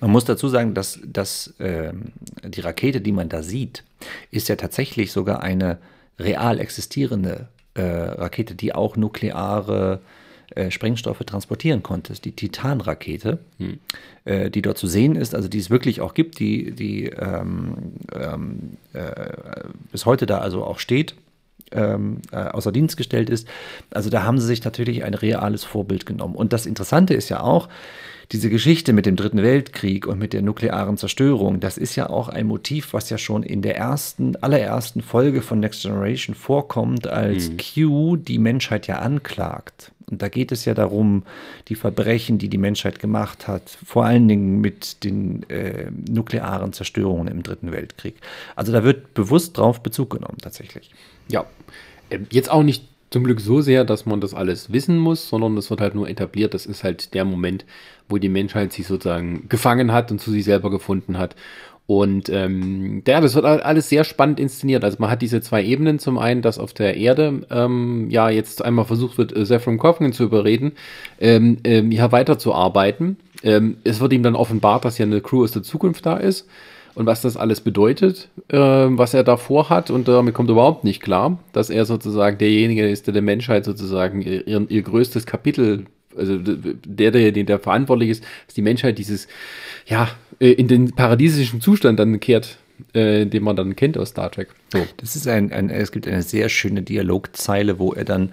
[0.00, 1.92] Man muss dazu sagen, dass, dass äh,
[2.44, 3.84] die Rakete, die man da sieht,
[4.30, 5.78] ist ja tatsächlich sogar eine
[6.18, 10.00] real existierende äh, Rakete, die auch nukleare
[10.54, 12.12] äh, Sprengstoffe transportieren konnte.
[12.14, 13.78] Die Titan-Rakete, hm.
[14.24, 17.94] Äh, die dort zu sehen ist, also die es wirklich auch gibt, die, die ähm,
[18.14, 19.32] ähm, äh,
[19.90, 21.14] bis heute da also auch steht.
[21.70, 23.48] Ähm, äh, außer Dienst gestellt ist.
[23.90, 26.34] Also da haben sie sich natürlich ein reales Vorbild genommen.
[26.34, 27.70] Und das Interessante ist ja auch,
[28.32, 32.28] diese Geschichte mit dem Dritten Weltkrieg und mit der nuklearen Zerstörung, das ist ja auch
[32.28, 37.50] ein Motiv, was ja schon in der ersten, allerersten Folge von Next Generation vorkommt, als
[37.50, 37.56] mhm.
[37.58, 39.92] Q die Menschheit ja anklagt.
[40.10, 41.24] Und da geht es ja darum,
[41.68, 47.28] die Verbrechen, die die Menschheit gemacht hat, vor allen Dingen mit den äh, nuklearen Zerstörungen
[47.28, 48.16] im Dritten Weltkrieg.
[48.56, 50.90] Also da wird bewusst drauf Bezug genommen, tatsächlich.
[51.28, 51.44] Ja,
[52.10, 55.56] ähm, jetzt auch nicht zum Glück so sehr, dass man das alles wissen muss, sondern
[55.58, 56.54] es wird halt nur etabliert.
[56.54, 57.64] Das ist halt der Moment,
[58.12, 61.34] wo die Menschheit sich sozusagen gefangen hat und zu sich selber gefunden hat.
[61.86, 64.84] Und ähm, ja, das wird alles sehr spannend inszeniert.
[64.84, 65.98] Also man hat diese zwei Ebenen.
[65.98, 70.12] Zum einen, dass auf der Erde ähm, ja jetzt einmal versucht wird, äh, Zephram Coughlin
[70.12, 70.72] zu überreden,
[71.20, 73.16] ähm, ähm, hier weiterzuarbeiten.
[73.42, 76.48] Ähm, es wird ihm dann offenbart, dass ja eine Crew aus der Zukunft da ist
[76.94, 81.02] und was das alles bedeutet, äh, was er davor hat und damit kommt überhaupt nicht
[81.02, 85.86] klar, dass er sozusagen derjenige ist, der der Menschheit sozusagen ihr, ihr größtes Kapitel,
[86.16, 89.28] also der, der, der verantwortlich ist, dass die Menschheit dieses,
[89.86, 90.08] ja,
[90.38, 92.58] äh, in den paradiesischen Zustand dann kehrt,
[92.92, 94.48] äh, den man dann kennt aus Star Trek.
[94.72, 94.84] So.
[94.96, 98.32] Das ist ein, ein, es gibt eine sehr schöne Dialogzeile, wo er dann,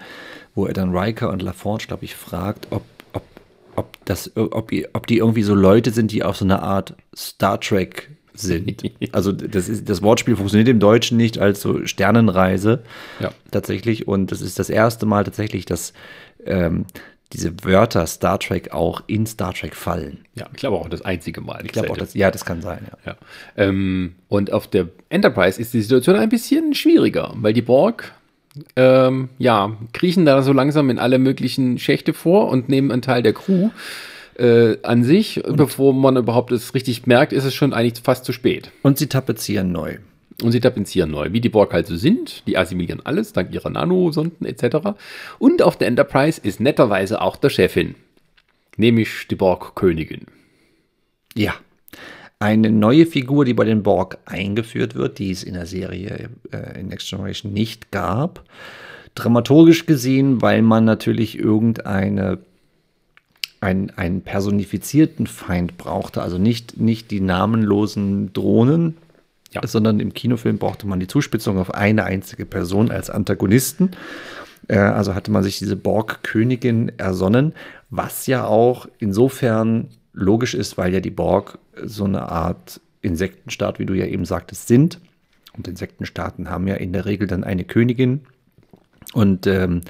[0.56, 2.84] wo er dann Riker und LaForge, glaube ich, fragt, ob
[3.80, 7.60] ob das, ob, ob die irgendwie so Leute sind, die auf so eine Art Star
[7.60, 8.84] Trek sind.
[9.12, 12.84] Also das, ist, das Wortspiel funktioniert im Deutschen nicht als so Sternenreise
[13.20, 13.32] ja.
[13.52, 14.08] tatsächlich.
[14.08, 15.94] Und das ist das erste Mal tatsächlich, dass
[16.46, 16.86] ähm,
[17.34, 20.26] diese Wörter Star Trek auch in Star Trek fallen.
[20.36, 21.62] Ja, ich glaube auch das einzige Mal.
[21.64, 23.12] Ich glaube auch, das, ja, das kann sein, ja.
[23.12, 23.18] ja.
[23.56, 28.14] Ähm, und auf der Enterprise ist die Situation ein bisschen schwieriger, weil die Borg
[28.76, 33.22] ähm, ja, kriechen da so langsam in alle möglichen Schächte vor und nehmen einen Teil
[33.22, 33.70] der Crew
[34.38, 38.26] äh, an sich, und bevor man überhaupt es richtig merkt, ist es schon eigentlich fast
[38.26, 38.72] zu spät.
[38.82, 39.98] Und sie tapezieren neu.
[40.42, 42.48] Und sie tapezieren neu, wie die Borg halt so sind.
[42.48, 44.96] Die assimilieren alles, dank ihrer Nanosonden etc.
[45.38, 47.96] Und auf der Enterprise ist netterweise auch der Chefin,
[48.78, 50.26] nämlich die Borg-Königin.
[51.36, 51.54] Ja.
[52.42, 56.80] Eine neue Figur, die bei den Borg eingeführt wird, die es in der Serie äh,
[56.80, 58.46] in Next Generation nicht gab.
[59.14, 62.40] Dramaturgisch gesehen, weil man natürlich irgendeine
[63.62, 68.96] einen, einen personifizierten Feind brauchte, also nicht, nicht die namenlosen Drohnen,
[69.52, 69.66] ja.
[69.66, 73.92] sondern im Kinofilm brauchte man die Zuspitzung auf eine einzige Person als Antagonisten.
[74.68, 77.54] Äh, also hatte man sich diese Borg-Königin ersonnen,
[77.90, 83.86] was ja auch insofern logisch ist, weil ja die Borg so eine Art Insektenstaat, wie
[83.86, 85.00] du ja eben sagtest, sind.
[85.58, 88.22] Und Insektenstaaten haben ja in der Regel dann eine Königin,
[89.14, 89.82] Und ähm,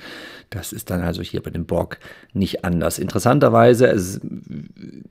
[0.49, 1.99] das ist dann also hier bei dem Borg
[2.33, 2.97] nicht anders.
[2.97, 4.19] Interessanterweise, es,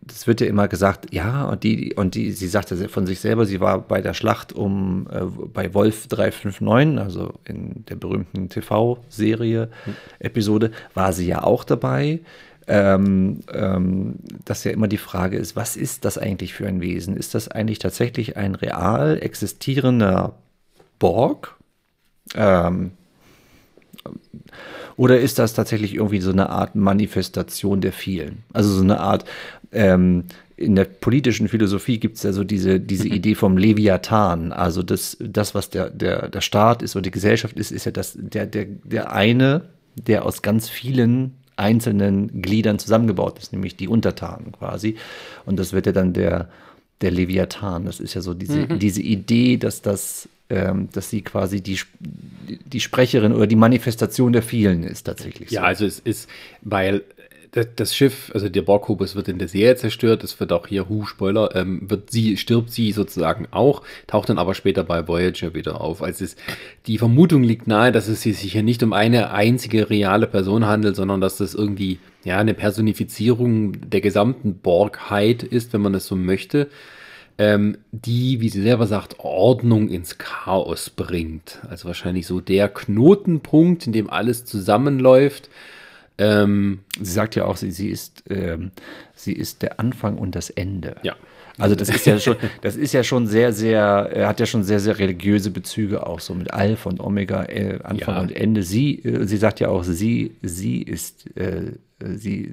[0.09, 3.47] es wird ja immer gesagt, ja, und die, und die, sie sagte von sich selber,
[3.47, 9.69] sie war bei der Schlacht um äh, bei Wolf 359, also in der berühmten TV-Serie,
[10.19, 12.21] Episode, war sie ja auch dabei.
[12.71, 17.17] Ähm, ähm, dass ja immer die Frage ist, was ist das eigentlich für ein Wesen?
[17.17, 20.35] Ist das eigentlich tatsächlich ein real existierender
[20.99, 21.57] Borg?
[22.35, 22.91] Ähm,
[24.99, 28.43] oder ist das tatsächlich irgendwie so eine Art Manifestation der vielen?
[28.53, 29.25] Also so eine Art,
[29.71, 30.25] ähm,
[30.57, 33.15] in der politischen Philosophie gibt es ja so diese, diese mhm.
[33.15, 34.53] Idee vom Leviathan.
[34.53, 37.93] Also das, das was der, der, der Staat ist oder die Gesellschaft ist, ist ja
[37.93, 43.87] das, der, der, der eine, der aus ganz vielen einzelnen Gliedern zusammengebaut ist, nämlich die
[43.87, 44.97] Untertanen quasi.
[45.47, 46.49] Und das wird ja dann der,
[47.03, 47.85] der Leviathan.
[47.85, 48.81] Das ist ja so diese, mhm.
[48.81, 54.43] diese Idee, dass das ähm, dass sie quasi die, die Sprecherin oder die Manifestation der
[54.43, 55.51] vielen ist tatsächlich.
[55.51, 55.57] So.
[55.57, 56.29] Ja, also es ist,
[56.63, 57.03] weil
[57.53, 61.07] das Schiff, also der Borghubus wird in der Serie zerstört, es wird auch hier, hu,
[61.07, 65.81] Spoiler, ähm, wird sie, stirbt sie sozusagen auch, taucht dann aber später bei Voyager wieder
[65.81, 66.03] auf.
[66.03, 66.37] Also es,
[66.87, 70.97] die Vermutung liegt nahe, dass es sich hier nicht um eine einzige reale Person handelt,
[70.97, 76.17] sondern dass das irgendwie, ja, eine Personifizierung der gesamten Borgheit ist, wenn man das so
[76.17, 76.69] möchte
[77.39, 81.61] ähm, die, wie sie selber sagt, Ordnung ins Chaos bringt.
[81.71, 85.49] Also wahrscheinlich so der Knotenpunkt, in dem alles zusammenläuft.
[86.19, 88.73] Ähm, sie sagt ja auch, sie, sie, ist, ähm,
[89.15, 90.97] sie ist der Anfang und das Ende.
[91.05, 91.15] Ja.
[91.59, 93.83] Also das ist ja schon, das ist ja schon sehr, sehr,
[94.13, 97.81] er hat ja schon sehr, sehr religiöse Bezüge auch so mit Alpha und Omega, äh,
[97.83, 98.21] Anfang ja.
[98.21, 98.63] und Ende.
[98.63, 102.53] Sie, äh, sie sagt ja auch, sie, sie ist, äh, sie,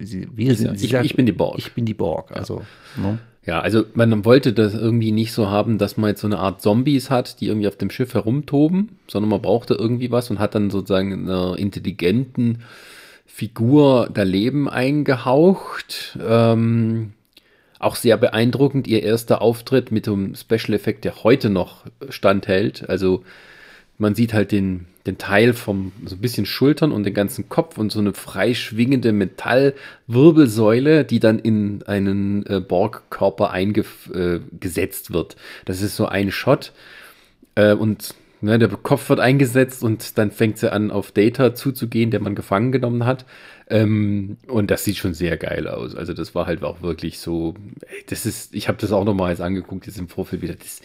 [0.00, 1.58] sie, wir sind, ich, sagt, ich bin die Borg.
[1.58, 2.32] Ich bin die Borg.
[2.32, 2.62] Also.
[2.96, 3.02] Ja.
[3.02, 3.18] Ne?
[3.46, 6.60] Ja, also man wollte das irgendwie nicht so haben, dass man jetzt so eine Art
[6.60, 10.54] Zombies hat, die irgendwie auf dem Schiff herumtoben, sondern man brauchte irgendwie was und hat
[10.54, 12.62] dann sozusagen einer intelligenten
[13.24, 16.18] Figur da Leben eingehaucht.
[16.22, 17.14] Ähm,
[17.78, 22.90] auch sehr beeindruckend ihr erster Auftritt mit dem Special Effekt, der heute noch standhält.
[22.90, 23.24] Also
[24.00, 27.78] man sieht halt den, den Teil vom so ein bisschen Schultern und den ganzen Kopf
[27.78, 35.36] und so eine freischwingende Metallwirbelsäule, die dann in einen äh, Borg-Körper eingesetzt äh, wird.
[35.64, 36.72] Das ist so ein Shot.
[37.54, 42.10] Äh, und ne, der Kopf wird eingesetzt und dann fängt sie an, auf Data zuzugehen,
[42.10, 43.26] der man gefangen genommen hat.
[43.68, 45.94] Ähm, und das sieht schon sehr geil aus.
[45.94, 47.54] Also das war halt auch wirklich so,
[48.08, 50.54] das ist, ich habe das auch nochmal jetzt angeguckt, jetzt im Vorfeld wieder.
[50.54, 50.80] Das,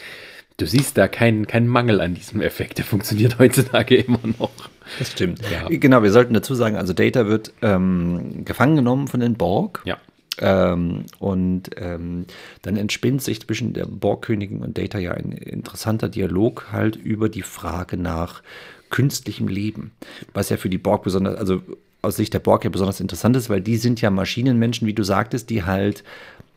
[0.58, 2.78] du siehst da keinen, keinen Mangel an diesem Effekt.
[2.78, 4.52] Der funktioniert heutzutage immer noch.
[5.00, 5.42] Das stimmt.
[5.52, 5.68] Ja.
[5.70, 9.82] Genau, wir sollten dazu sagen, also Data wird ähm, gefangen genommen von den Borg.
[9.86, 9.98] Ja.
[10.38, 12.26] Ähm, und ähm,
[12.62, 17.42] dann entspinnt sich zwischen der Borgkönigin und Data ja ein interessanter Dialog halt über die
[17.42, 18.44] Frage nach
[18.90, 19.92] künstlichem Leben,
[20.34, 21.62] was ja für die Borg besonders, also
[22.02, 25.04] aus Sicht der Borg ja besonders interessant ist, weil die sind ja Maschinenmenschen, wie du
[25.04, 26.04] sagtest, die halt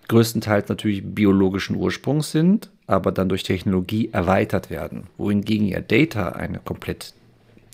[0.09, 5.05] größtenteils natürlich biologischen Ursprungs sind, aber dann durch Technologie erweitert werden.
[5.19, 7.15] Wohingegen ja Data ein komplett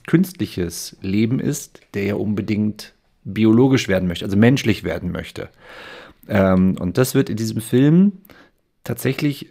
[0.07, 2.93] künstliches Leben ist, der ja unbedingt
[3.25, 5.49] biologisch werden möchte, also menschlich werden möchte.
[6.29, 8.13] Ähm, und das wird in diesem Film
[8.83, 9.49] tatsächlich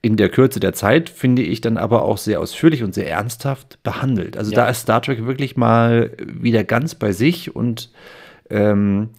[0.00, 3.82] in der Kürze der Zeit, finde ich, dann aber auch sehr ausführlich und sehr ernsthaft
[3.82, 4.36] behandelt.
[4.36, 4.58] Also ja.
[4.58, 7.90] da ist Star Trek wirklich mal wieder ganz bei sich und
[8.48, 9.10] ähm,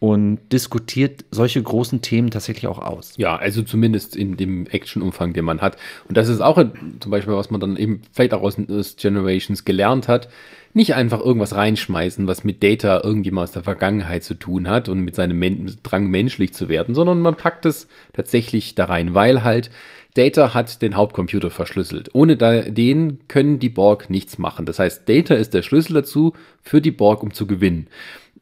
[0.00, 3.14] und diskutiert solche großen Themen tatsächlich auch aus.
[3.16, 5.76] Ja, also zumindest in dem Action-Umfang, den man hat.
[6.06, 6.62] Und das ist auch
[7.00, 8.56] zum Beispiel, was man dann eben vielleicht auch aus,
[8.96, 10.28] Generations gelernt hat.
[10.72, 14.88] Nicht einfach irgendwas reinschmeißen, was mit Data irgendwie mal aus der Vergangenheit zu tun hat
[14.88, 19.14] und mit seinem Men Drang menschlich zu werden, sondern man packt es tatsächlich da rein,
[19.14, 19.70] weil halt
[20.14, 22.10] Data hat den Hauptcomputer verschlüsselt.
[22.12, 24.66] Ohne den können die Borg nichts machen.
[24.66, 27.88] Das heißt, Data ist der Schlüssel dazu für die Borg, um zu gewinnen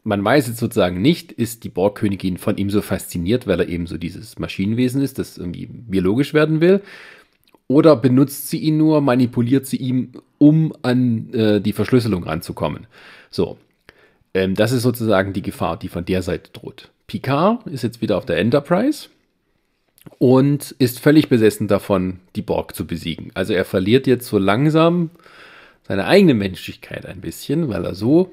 [0.06, 3.88] man weiß jetzt sozusagen nicht, ist die Borgkönigin von ihm so fasziniert, weil er eben
[3.88, 6.80] so dieses Maschinenwesen ist, das irgendwie biologisch werden will.
[7.66, 12.86] Oder benutzt sie ihn nur, manipuliert sie ihn, um an äh, die Verschlüsselung ranzukommen.
[13.30, 13.58] So.
[14.32, 16.90] Ähm, das ist sozusagen die Gefahr, die von der Seite droht.
[17.08, 19.08] Picard ist jetzt wieder auf der Enterprise
[20.18, 23.32] und ist völlig besessen davon, die Borg zu besiegen.
[23.34, 25.10] Also er verliert jetzt so langsam
[25.82, 28.32] seine eigene Menschlichkeit ein bisschen, weil er so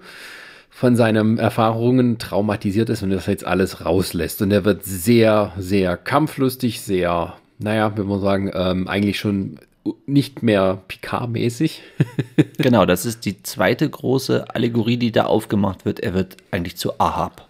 [0.74, 4.42] von seinen Erfahrungen traumatisiert ist und das jetzt alles rauslässt.
[4.42, 9.60] Und er wird sehr, sehr kampflustig, sehr, naja, wenn man sagen, ähm, eigentlich schon
[10.08, 11.82] nicht mehr Picard-mäßig.
[12.58, 16.00] genau, das ist die zweite große Allegorie, die da aufgemacht wird.
[16.00, 17.48] Er wird eigentlich zu Ahab.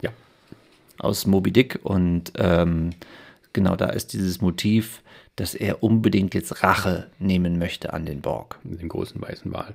[0.00, 0.10] Ja.
[0.98, 1.80] Aus Moby Dick.
[1.82, 2.90] Und ähm,
[3.52, 5.02] genau, da ist dieses Motiv,
[5.36, 8.58] dass er unbedingt jetzt Rache nehmen möchte an den Borg.
[8.62, 9.74] Den großen weißen Wal.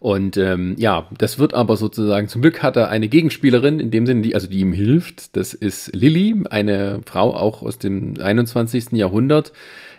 [0.00, 4.06] Und ähm, ja, das wird aber sozusagen, zum Glück hat er eine Gegenspielerin, in dem
[4.06, 5.36] Sinne, die, also die ihm hilft.
[5.36, 8.92] Das ist Lilly, eine Frau auch aus dem 21.
[8.92, 9.52] Jahrhundert,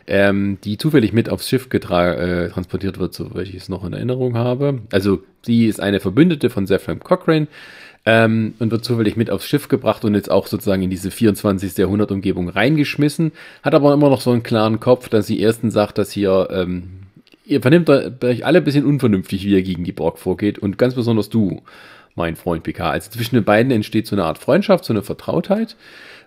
[0.06, 4.36] ähm, die zufällig mit aufs Schiff äh, transportiert wird, soweit ich es noch in Erinnerung
[4.36, 4.82] habe.
[4.92, 7.48] Also sie ist eine Verbündete von Zephram Cochrane
[8.10, 11.78] ähm, und wird zufällig mit aufs Schiff gebracht und jetzt auch sozusagen in diese 24.
[11.78, 16.12] Jahrhundert-Umgebung reingeschmissen, hat aber immer noch so einen klaren Kopf, dass sie erstens sagt, dass
[16.12, 16.90] hier, ähm,
[17.46, 20.96] ihr vernimmt euch alle ein bisschen unvernünftig, wie ihr gegen die Borg vorgeht und ganz
[20.96, 21.62] besonders du,
[22.16, 22.94] mein Freund Picard.
[22.94, 25.76] Also zwischen den beiden entsteht so eine Art Freundschaft, so eine Vertrautheit.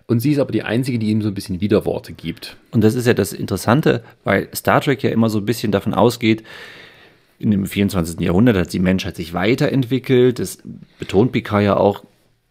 [0.07, 2.55] Und sie ist aber die Einzige, die ihm so ein bisschen Widerworte gibt.
[2.71, 5.93] Und das ist ja das Interessante, weil Star Trek ja immer so ein bisschen davon
[5.93, 6.43] ausgeht,
[7.43, 8.21] in dem 24.
[8.21, 10.39] Jahrhundert hat die Menschheit sich weiterentwickelt.
[10.39, 10.59] Das
[10.97, 12.05] betont Picard ja auch,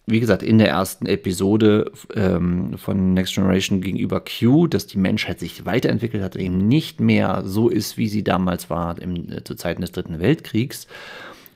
[0.06, 5.40] wie gesagt, in der ersten Episode ähm, von Next Generation gegenüber Q, dass die Menschheit
[5.40, 9.54] sich weiterentwickelt hat, eben nicht mehr so ist, wie sie damals war im, äh, zu
[9.54, 10.86] Zeiten des Dritten Weltkriegs.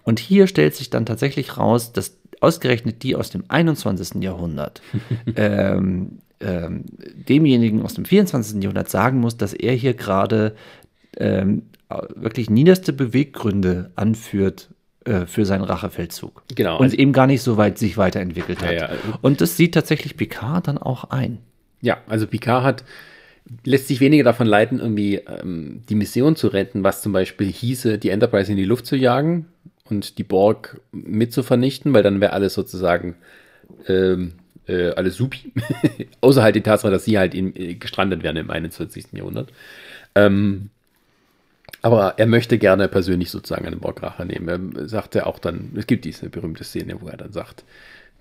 [0.03, 4.23] Und hier stellt sich dann tatsächlich raus, dass ausgerechnet die aus dem 21.
[4.23, 4.81] Jahrhundert
[5.37, 6.85] ähm, ähm,
[7.29, 8.63] demjenigen aus dem 24.
[8.63, 10.55] Jahrhundert sagen muss, dass er hier gerade
[11.19, 14.69] ähm, wirklich niederste Beweggründe anführt
[15.05, 16.43] äh, für seinen Rachefeldzug.
[16.55, 16.79] Genau.
[16.79, 18.73] Und also eben gar nicht so weit sich weiterentwickelt hat.
[18.73, 18.99] Ja, ja.
[19.23, 21.39] Und das sieht tatsächlich Picard dann auch ein.
[21.81, 22.85] Ja, also Picard hat
[23.65, 27.99] lässt sich weniger davon leiten, irgendwie ähm, die Mission zu retten, was zum Beispiel hieße,
[27.99, 29.47] die Enterprise in die Luft zu jagen
[29.85, 33.15] und die Borg mit zu vernichten, weil dann wäre alles sozusagen
[33.87, 34.33] ähm,
[34.67, 35.53] äh, alles supi.
[36.21, 39.07] Außer halt die Tatsache, dass sie halt in, äh, gestrandet wären im 21.
[39.13, 39.53] Jahrhundert.
[40.15, 40.71] Ähm,
[41.87, 44.75] aber er möchte gerne persönlich sozusagen eine Borgrache nehmen.
[44.77, 47.63] Er sagt ja auch dann, es gibt diese berühmte Szene, wo er dann sagt,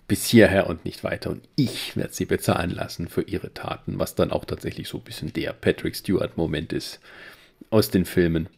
[0.07, 4.13] bis hierher und nicht weiter und ich werde sie bezahlen lassen für ihre Taten, was
[4.13, 6.99] dann auch tatsächlich so ein bisschen der Patrick Stewart-Moment ist
[7.71, 8.49] aus den Filmen.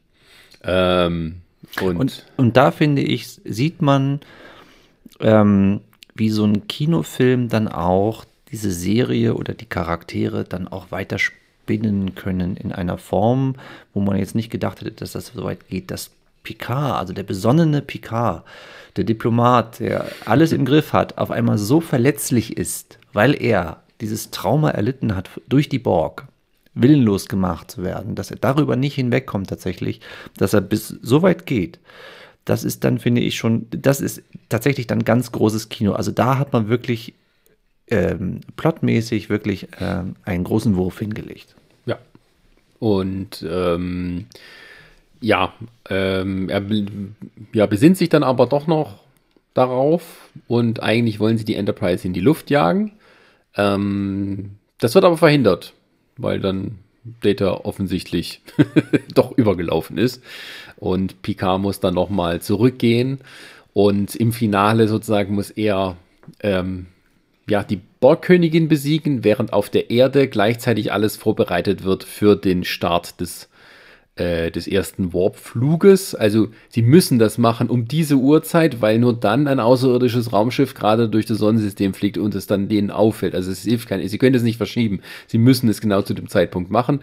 [0.66, 1.38] Ähm,
[1.80, 4.20] und, und, und, da finde ich, sieht man,
[5.22, 5.80] ähm,
[6.16, 11.37] wie so ein Kinofilm dann auch diese Serie oder die Charaktere dann auch weiterspielt
[11.68, 13.56] spinnen können in einer Form,
[13.94, 16.12] wo man jetzt nicht gedacht hätte, dass das so weit geht, dass
[16.44, 18.46] Picard, also der besonnene Picard,
[18.96, 24.32] der Diplomat, der alles im Griff hat, auf einmal so verletzlich ist, weil er dieses
[24.32, 26.28] Trauma erlitten hat durch die Borg,
[26.74, 30.00] willenlos gemacht zu werden, dass er darüber nicht hinwegkommt tatsächlich,
[30.38, 31.80] dass er bis so weit geht.
[32.46, 35.94] Das ist dann, finde ich schon, das ist tatsächlich dann ganz großes Kino.
[35.94, 37.14] Also da hat man wirklich
[37.88, 41.57] ähm, plotmäßig wirklich ähm, einen großen Wurf hingelegt.
[42.80, 44.28] Und ähm,
[45.22, 45.54] ja,
[45.90, 46.64] ähm, er
[47.54, 49.00] ja, besinnt sich dann aber doch noch
[49.54, 50.30] darauf.
[50.48, 52.94] Und eigentlich wollen sie die Enterprise in die Luft jagen.
[53.56, 55.74] Ähm, das wird aber verhindert,
[56.18, 56.78] weil dann
[57.22, 58.42] Data offensichtlich
[59.14, 60.22] doch übergelaufen ist.
[60.76, 63.20] Und Picard muss dann nochmal zurückgehen.
[63.74, 65.98] Und im Finale sozusagen muss er
[66.42, 66.88] ähm,
[67.50, 73.20] ja, die Borgkönigin besiegen, während auf der Erde gleichzeitig alles vorbereitet wird für den Start
[73.22, 73.50] des,
[74.16, 76.14] äh, des ersten Warp-Fluges.
[76.14, 81.08] Also sie müssen das machen um diese Uhrzeit, weil nur dann ein außerirdisches Raumschiff gerade
[81.08, 83.34] durch das Sonnensystem fliegt und es dann denen auffällt.
[83.34, 85.02] Also es hilft kein, sie können es nicht verschieben.
[85.28, 87.00] Sie müssen es genau zu dem Zeitpunkt machen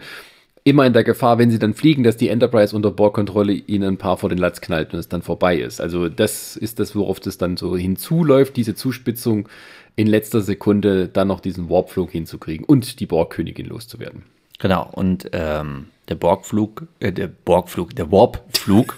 [0.67, 3.97] immer in der Gefahr, wenn sie dann fliegen, dass die Enterprise unter Bordkontrolle ihnen ein
[3.97, 5.79] paar vor den Latz knallt und es dann vorbei ist.
[5.79, 9.47] Also das ist das, worauf das dann so hinzuläuft, diese Zuspitzung
[9.95, 14.23] in letzter Sekunde dann noch diesen Warpflug hinzukriegen und die Borgkönigin loszuwerden.
[14.59, 18.95] Genau, und ähm, der Borgflug, äh, der Borgflug, der Warpflug.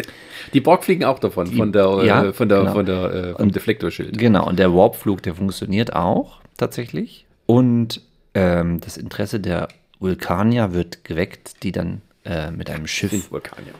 [0.52, 2.72] die Borg fliegen auch davon, die, von der, ja, äh, von der, genau.
[2.72, 4.18] von der, äh, vom und, Deflektorschild.
[4.18, 7.26] Genau, und der Warpflug, der funktioniert auch tatsächlich.
[7.46, 8.00] Und
[8.34, 9.68] ähm, das Interesse der
[10.00, 13.30] Vulkanier wird geweckt, die dann äh, mit einem Schiff.
[13.30, 13.74] Vulkanier.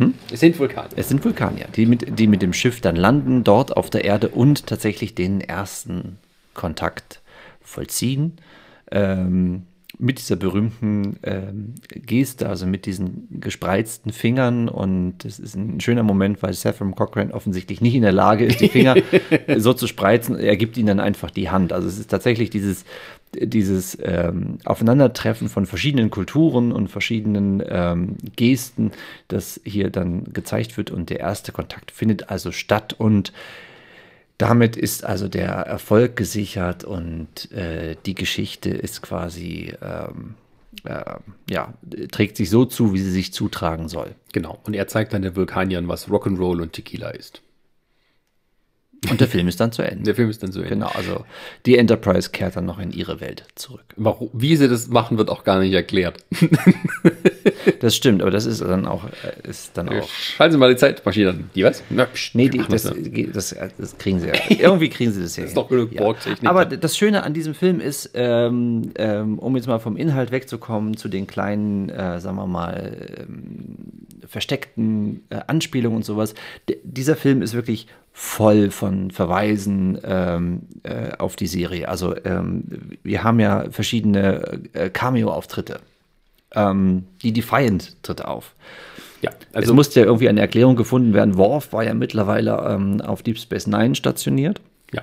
[0.00, 0.14] Hm?
[0.32, 0.96] Es sind Vulkanier.
[0.96, 4.28] Es sind Vulkanier, die mit, die mit dem Schiff dann landen, dort auf der Erde
[4.28, 6.18] und tatsächlich den ersten
[6.54, 7.20] Kontakt
[7.60, 8.38] vollziehen.
[8.90, 9.66] Ähm,
[10.00, 14.68] mit dieser berühmten ähm, Geste, also mit diesen gespreizten Fingern.
[14.68, 18.60] Und es ist ein schöner Moment, weil Saffron Cochrane offensichtlich nicht in der Lage ist,
[18.60, 18.96] die Finger
[19.58, 20.38] so zu spreizen.
[20.38, 21.72] Er gibt ihnen dann einfach die Hand.
[21.72, 22.84] Also es ist tatsächlich dieses,
[23.34, 28.92] dieses ähm, Aufeinandertreffen von verschiedenen Kulturen und verschiedenen ähm, Gesten,
[29.28, 30.90] das hier dann gezeigt wird.
[30.90, 32.94] Und der erste Kontakt findet also statt.
[32.96, 33.32] Und
[34.40, 40.34] damit ist also der Erfolg gesichert und äh, die Geschichte ist quasi, ähm,
[40.84, 41.16] äh,
[41.50, 41.74] ja,
[42.10, 44.14] trägt sich so zu, wie sie sich zutragen soll.
[44.32, 44.58] Genau.
[44.64, 47.42] Und er zeigt dann den Vulkaniern, was Rock'n'Roll und Tequila ist.
[49.10, 50.04] Und der Film ist dann zu Ende.
[50.04, 50.70] Der Film ist dann zu Ende.
[50.70, 51.26] Genau, also
[51.66, 53.84] die Enterprise kehrt dann noch in ihre Welt zurück.
[53.96, 56.24] Warum, wie sie das machen, wird auch gar nicht erklärt.
[57.80, 60.08] Das stimmt, aber das ist dann auch, äh, ist dann auch.
[60.08, 61.50] Schalten Sie mal die Zeitmaschine an.
[61.54, 61.82] Die was?
[61.90, 62.92] Na, pst, Nee, die, das,
[63.32, 64.34] das, das kriegen sie ja.
[64.48, 65.44] Irgendwie kriegen sie das ja.
[65.44, 66.02] ist doch genug ja.
[66.02, 66.48] Borgtechnik.
[66.48, 70.96] Aber das Schöne an diesem Film ist, ähm, ähm, um jetzt mal vom Inhalt wegzukommen,
[70.96, 73.76] zu den kleinen, äh, sagen wir mal, ähm,
[74.26, 76.34] versteckten äh, Anspielungen und sowas.
[76.68, 81.88] D dieser Film ist wirklich voll von Verweisen ähm, äh, auf die Serie.
[81.88, 82.64] Also ähm,
[83.02, 85.80] wir haben ja verschiedene äh, Cameo-Auftritte.
[86.54, 88.54] Ähm, die Defiant tritt auf.
[89.22, 91.36] Ja, Also es musste ja irgendwie eine Erklärung gefunden werden.
[91.36, 94.60] Worf war ja mittlerweile ähm, auf Deep Space Nine stationiert.
[94.92, 95.02] ja.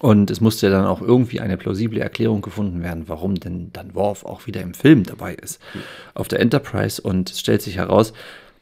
[0.00, 4.24] Und es musste dann auch irgendwie eine plausible Erklärung gefunden werden, warum denn dann Worf
[4.24, 5.60] auch wieder im Film dabei ist.
[6.14, 7.00] Auf der Enterprise.
[7.00, 8.12] Und es stellt sich heraus,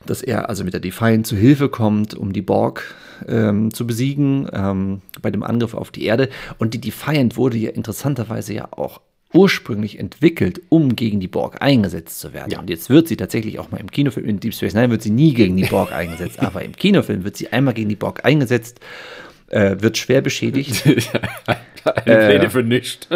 [0.06, 2.94] dass er also mit der Defiant zu Hilfe kommt, um die Borg
[3.26, 6.28] ähm, zu besiegen ähm, bei dem Angriff auf die Erde.
[6.58, 9.00] Und die Defiant wurde ja interessanterweise ja auch
[9.34, 12.52] ursprünglich entwickelt, um gegen die Borg eingesetzt zu werden.
[12.52, 12.60] Ja.
[12.60, 15.10] Und jetzt wird sie tatsächlich auch mal im Kinofilm, in Deep Space Nine wird sie
[15.10, 18.80] nie gegen die Borg eingesetzt, aber im Kinofilm wird sie einmal gegen die Borg eingesetzt,
[19.54, 20.82] äh, wird schwer beschädigt,
[22.04, 23.08] Pläne für nichts.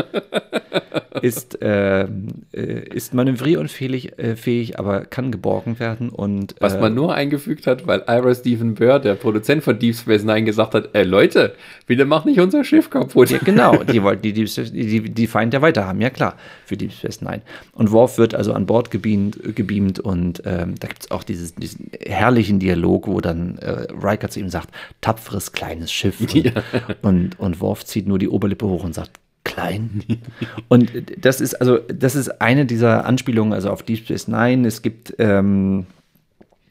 [1.23, 6.95] ist, ähm, äh, ist manövrierunfähig, äh, fähig, aber kann geborgen werden und Was äh, man
[6.95, 10.91] nur eingefügt hat, weil Ira Stephen Burr, der Produzent von Deep Space Nine, gesagt hat,
[10.93, 11.55] ey Leute,
[11.87, 13.31] bitte mach nicht unser Schiff kaputt.
[13.31, 16.77] Ja, genau, die wollten die, die, die, die Feind ja weiter haben, ja klar, für
[16.77, 17.43] Deep Space Nine.
[17.73, 21.55] Und Worf wird also an Bord gebeamt, gebeamt und ähm, da gibt es auch dieses,
[21.55, 24.69] diesen herrlichen Dialog, wo dann äh, Riker zu ihm sagt,
[25.01, 26.21] tapferes kleines Schiff.
[26.35, 26.55] Und,
[27.03, 29.13] und, und Worf zieht nur die Oberlippe hoch und sagt,
[29.45, 30.03] klein.
[30.69, 30.91] und
[31.21, 34.67] das ist also, das ist eine dieser Anspielungen, also auf Deep Space Nine.
[34.67, 35.87] Es gibt ähm,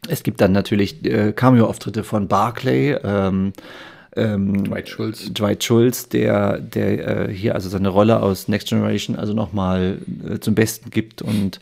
[0.08, 3.54] es gibt dann natürlich äh, Cameo-Auftritte von Barclay, ähm,
[4.16, 5.32] ähm, Dwight Schultz.
[5.34, 10.40] Dwight Schultz, der, der äh, hier also seine Rolle aus Next Generation also nochmal äh,
[10.40, 11.60] zum Besten gibt und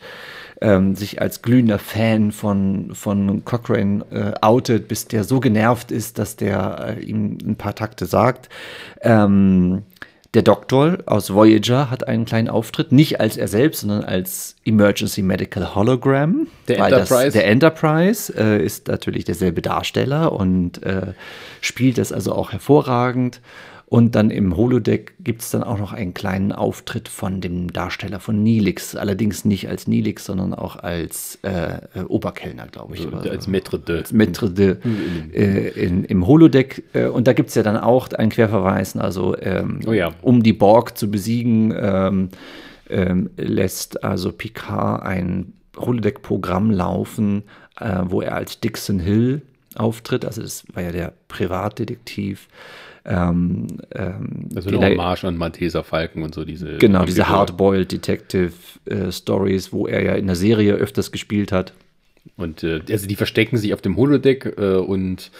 [0.60, 6.18] ähm, sich als glühender Fan von, von Cochrane äh, outet, bis der so genervt ist,
[6.18, 8.48] dass der äh, ihm ein paar Takte sagt.
[9.02, 9.82] Ähm,
[10.34, 15.22] der Doktor aus Voyager hat einen kleinen Auftritt, nicht als er selbst, sondern als Emergency
[15.22, 16.46] Medical Hologram.
[16.68, 17.24] Der Enterprise.
[17.24, 21.14] Das, der Enterprise äh, ist natürlich derselbe Darsteller und äh,
[21.62, 23.40] spielt das also auch hervorragend.
[23.88, 28.18] Und dann im Holodeck gibt es dann auch noch einen kleinen Auftritt von dem Darsteller
[28.18, 28.96] von Nilix.
[28.96, 33.06] Allerdings nicht als Nilix, sondern auch als äh, äh, Oberkellner, glaube ich.
[33.06, 33.30] oder so.
[33.30, 33.98] Als Maître de.
[33.98, 34.76] Als Maître de
[35.32, 36.82] äh, in, im Holodeck.
[36.94, 40.10] Äh, und da gibt es ja dann auch einen Querverweis, also ähm, Oh ja.
[40.20, 42.28] um die Borg zu besiegen, ähm,
[42.90, 47.44] ähm, lässt also Picard ein Holodeck-Programm laufen,
[47.80, 49.42] äh, wo er als Dixon Hill
[49.76, 50.24] auftritt.
[50.24, 52.48] Also das war ja der Privatdetektiv.
[53.04, 56.78] Ähm, ähm, Also eine Hommage an Malteser Falken und so diese.
[56.78, 57.28] Genau, diese.
[57.28, 58.52] Hardboiled Detective
[58.86, 61.72] äh, Stories, wo er ja in der Serie öfters gespielt hat.
[62.36, 65.30] Und äh, also die verstecken sich auf dem Holodeck äh, und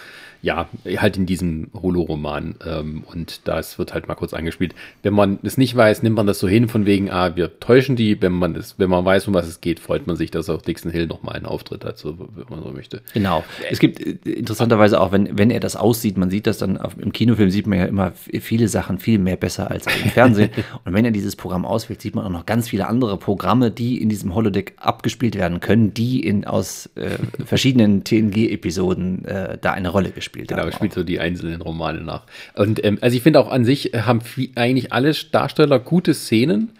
[0.47, 2.55] ja, halt in diesem Holoroman.
[2.65, 4.77] Ähm, und das wird halt mal kurz angespielt.
[5.03, 7.97] Wenn man es nicht weiß, nimmt man das so hin, von wegen, ah, wir täuschen
[7.97, 8.23] die.
[8.23, 10.63] Wenn man es, wenn man weiß, um was es geht, freut man sich, dass auch
[10.63, 13.03] Dixon Hill nochmal einen Auftritt hat, so, wenn man so möchte.
[13.13, 13.43] Genau.
[13.69, 16.95] Es gibt äh, interessanterweise auch, wenn, wenn er das aussieht, man sieht das dann auf,
[16.97, 20.51] im Kinofilm, sieht man ja immer viele Sachen viel mehr besser als im Fernsehen.
[20.85, 24.01] Und wenn er dieses Programm auswählt, sieht man auch noch ganz viele andere Programme, die
[24.01, 29.89] in diesem Holodeck abgespielt werden können, die in, aus äh, verschiedenen TNG-Episoden äh, da eine
[29.89, 30.69] Rolle gespielt Genau, haben.
[30.69, 32.25] er spielt so die einzelnen Romane nach.
[32.55, 36.15] Und ähm, also ich finde auch an sich äh, haben viel, eigentlich alle Darsteller gute
[36.15, 36.71] Szenen.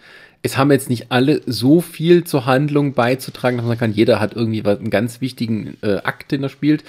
[0.43, 4.35] Es haben jetzt nicht alle so viel zur Handlung beizutragen, dass man kann, jeder hat
[4.35, 6.83] irgendwie einen ganz wichtigen äh, Akt, den er spielt.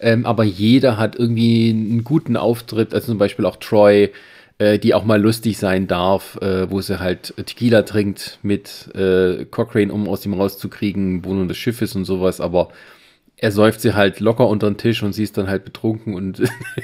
[0.00, 4.10] Ähm, aber jeder hat irgendwie einen guten Auftritt, also zum Beispiel auch Troy,
[4.58, 9.44] äh, die auch mal lustig sein darf, äh, wo sie halt Tequila trinkt mit äh,
[9.46, 12.68] Cochrane, um aus ihm rauszukriegen, wo nun das Schiff ist und sowas, aber
[13.36, 16.42] er säuft sie halt locker unter den Tisch und sie ist dann halt betrunken und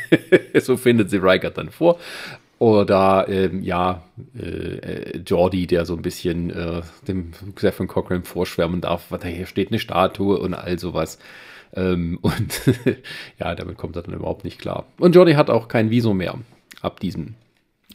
[0.61, 1.99] so findet sie Riker dann vor.
[2.59, 4.03] Oder ähm, ja,
[4.39, 9.29] äh, äh, Jordi, der so ein bisschen äh, dem Stephen Cochrane vorschwärmen darf, was da
[9.29, 11.19] hier steht eine Statue und all sowas.
[11.75, 12.61] Ähm, und
[13.39, 14.85] ja, damit kommt er dann überhaupt nicht klar.
[14.99, 16.35] Und Jordi hat auch kein Visum mehr
[16.83, 17.35] ab diesem,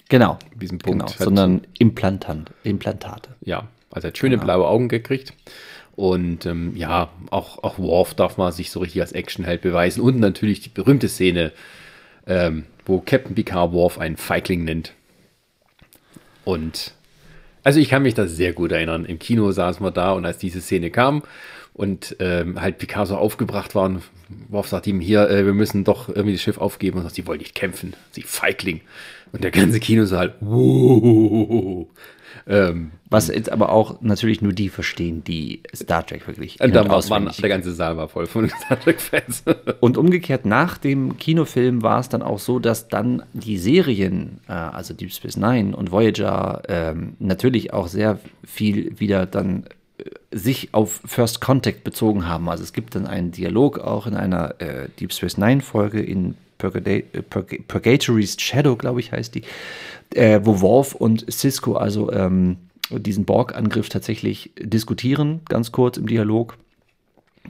[0.10, 0.40] Genau.
[0.56, 1.06] diesem Punkt.
[1.06, 3.30] Genau, sondern Implantant, Implantate.
[3.42, 5.34] ja, also er hat schöne blaue Augen gekriegt.
[5.96, 10.02] Und ähm, ja, auch, auch Worf darf man sich so richtig als Actionheld beweisen.
[10.02, 11.52] Und natürlich die berühmte Szene,
[12.28, 14.94] ähm, wo Captain Picard Worf einen Feigling nennt.
[16.44, 16.94] Und
[17.64, 19.06] Also ich kann mich da sehr gut erinnern.
[19.06, 21.24] Im Kino saßen wir da und als diese Szene kam
[21.74, 24.02] und ähm, halt Picasso aufgebracht war,
[24.50, 27.26] Worf sagt ihm hier, äh, wir müssen doch irgendwie das Schiff aufgeben und sagt, sie
[27.28, 28.82] wollen nicht kämpfen, sie Feigling.
[29.32, 31.88] Und der ganze Kinosaal, wow.
[32.48, 36.60] Ähm, Was jetzt aber auch natürlich nur die verstehen, die Star Trek wirklich.
[36.62, 39.44] Und da war, waren, der ganze Saal war voll von Star Trek-Fans.
[39.80, 44.54] und umgekehrt, nach dem Kinofilm war es dann auch so, dass dann die Serien, äh,
[44.54, 49.66] also Deep Space Nine und Voyager, äh, natürlich auch sehr viel wieder dann
[49.98, 52.48] äh, sich auf First Contact bezogen haben.
[52.48, 56.32] Also es gibt dann einen Dialog auch in einer äh, Deep Space Nine Folge in
[56.32, 59.44] äh, Purgatory's Shadow, glaube ich, heißt die,
[60.14, 62.58] äh, wo Worf und Cisco also ähm,
[62.90, 66.58] diesen Borg-Angriff tatsächlich diskutieren, ganz kurz im Dialog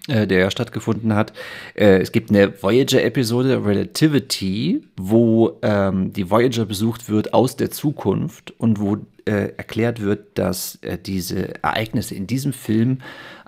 [0.08, 1.34] äh, der stattgefunden hat.
[1.74, 8.54] Äh, es gibt eine Voyager-Episode, Relativity, wo ähm, die Voyager besucht wird aus der Zukunft
[8.58, 13.00] und wo äh, erklärt wird, dass äh, diese Ereignisse in diesem Film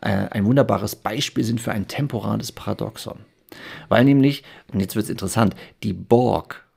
[0.01, 3.19] äh, ein wunderbares Beispiel sind für ein temporales Paradoxon.
[3.89, 4.43] Weil nämlich,
[4.73, 6.67] und jetzt wird es interessant, die Borg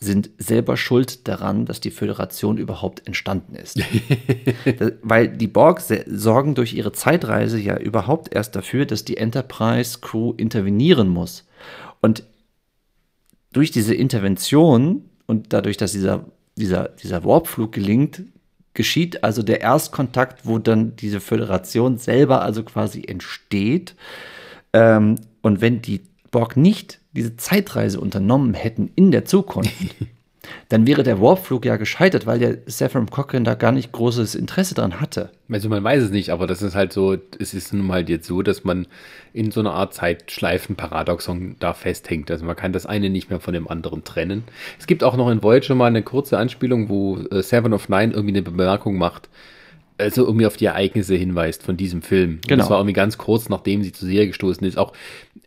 [0.00, 3.78] sind selber schuld daran, dass die Föderation überhaupt entstanden ist.
[4.78, 9.98] das, weil die Borg sorgen durch ihre Zeitreise ja überhaupt erst dafür, dass die Enterprise
[10.00, 11.46] Crew intervenieren muss.
[12.00, 12.22] Und
[13.52, 16.26] durch diese Intervention und dadurch, dass dieser,
[16.56, 18.22] dieser, dieser Warpflug gelingt,
[18.74, 23.96] geschieht also der Erstkontakt, wo dann diese Föderation selber also quasi entsteht.
[24.72, 26.00] Ähm, und wenn die
[26.30, 29.72] Borg nicht diese Zeitreise unternommen hätten in der Zukunft,
[30.68, 34.74] dann wäre der Warpflug ja gescheitert, weil der Severin Cochrane da gar nicht großes Interesse
[34.74, 35.30] dran hatte.
[35.50, 38.26] Also man weiß es nicht, aber das ist halt so, es ist nun mal jetzt
[38.26, 38.86] so, dass man
[39.32, 42.30] in so einer Art Zeitschleifenparadoxon da festhängt.
[42.30, 44.44] Also man kann das eine nicht mehr von dem anderen trennen.
[44.78, 48.12] Es gibt auch noch in Voyager mal eine kurze Anspielung, wo äh, Seven of Nine
[48.12, 49.28] irgendwie eine Bemerkung macht,
[49.98, 52.40] also irgendwie auf die Ereignisse hinweist von diesem Film.
[52.46, 52.62] Genau.
[52.62, 54.78] das war irgendwie ganz kurz, nachdem sie zur Serie gestoßen ist.
[54.78, 54.92] Auch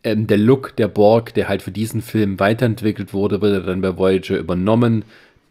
[0.04, 3.96] ähm, der Look der Borg, der halt für diesen Film weiterentwickelt wurde, wurde dann bei
[3.96, 5.04] Voyager übernommen.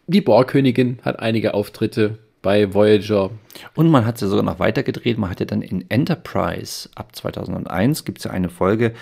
[0.06, 3.30] Die Borg-Königin hat einige Auftritte bei Voyager.
[3.74, 5.18] Und man hat sie sogar noch weitergedreht.
[5.18, 8.92] Man hatte dann in Enterprise ab 2001 gibt es ja eine Folge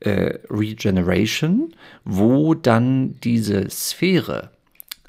[0.00, 1.74] äh, Regeneration,
[2.04, 4.50] wo dann diese Sphäre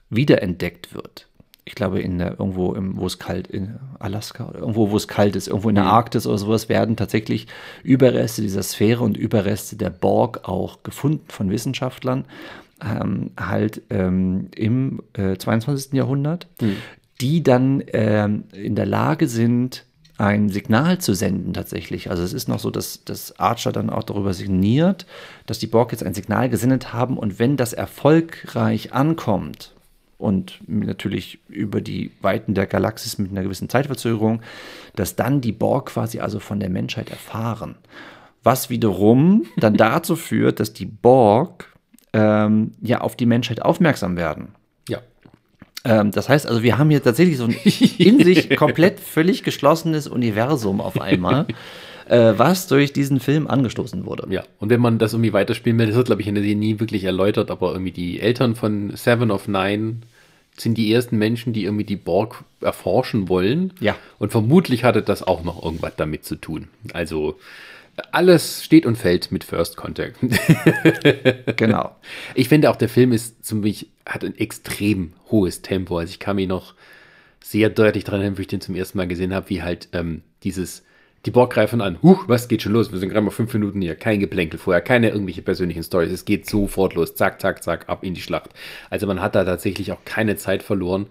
[0.09, 1.27] wiederentdeckt wird
[1.63, 5.07] ich glaube, in der, irgendwo, im, wo es kalt, in Alaska oder irgendwo, wo es
[5.07, 5.91] kalt ist, irgendwo in der mhm.
[5.91, 7.47] Arktis oder sowas, werden tatsächlich
[7.83, 12.25] Überreste dieser Sphäre und Überreste der Borg auch gefunden von Wissenschaftlern,
[12.83, 15.93] ähm, halt ähm, im äh, 22.
[15.93, 16.77] Jahrhundert, mhm.
[17.21, 19.85] die dann ähm, in der Lage sind,
[20.17, 22.11] ein Signal zu senden tatsächlich.
[22.11, 25.07] Also es ist noch so, dass, dass Archer dann auch darüber signiert,
[25.47, 29.73] dass die Borg jetzt ein Signal gesendet haben und wenn das erfolgreich ankommt,
[30.21, 34.41] und natürlich über die Weiten der Galaxis mit einer gewissen Zeitverzögerung,
[34.95, 37.75] dass dann die Borg quasi also von der Menschheit erfahren.
[38.43, 41.73] Was wiederum dann dazu führt, dass die Borg
[42.13, 44.49] ähm, ja auf die Menschheit aufmerksam werden.
[44.87, 44.99] Ja.
[45.83, 47.55] Ähm, das heißt also, wir haben hier tatsächlich so ein
[47.97, 51.47] in sich komplett völlig geschlossenes Universum auf einmal.
[52.11, 54.27] äh, was durch diesen Film angestoßen wurde.
[54.29, 56.57] Ja, und wenn man das irgendwie weiterspielen will, das wird, glaube ich, in der Serie
[56.57, 59.97] nie wirklich erläutert, aber irgendwie die Eltern von Seven of Nine
[60.57, 63.71] sind die ersten Menschen, die irgendwie die Borg erforschen wollen.
[63.79, 63.95] Ja.
[64.19, 66.67] Und vermutlich hatte das auch noch irgendwas damit zu tun.
[66.91, 67.39] Also
[68.11, 70.17] alles steht und fällt mit First Contact.
[71.55, 71.95] genau.
[72.35, 75.97] Ich finde auch, der Film ist ziemlich, hat ein extrem hohes Tempo.
[75.97, 76.73] Also ich kann mich noch
[77.41, 80.23] sehr deutlich daran erinnern, wie ich den zum ersten Mal gesehen habe, wie halt ähm,
[80.43, 80.83] dieses
[81.25, 82.01] die Borg greifen an.
[82.01, 82.91] Huch, was geht schon los?
[82.91, 83.95] Wir sind gerade mal fünf Minuten hier.
[83.95, 86.11] Kein Geplänkel vorher, keine irgendwelche persönlichen Stories.
[86.11, 87.15] Es geht sofort los.
[87.15, 88.49] Zack, zack, zack, ab in die Schlacht.
[88.89, 91.07] Also man hat da tatsächlich auch keine Zeit verloren.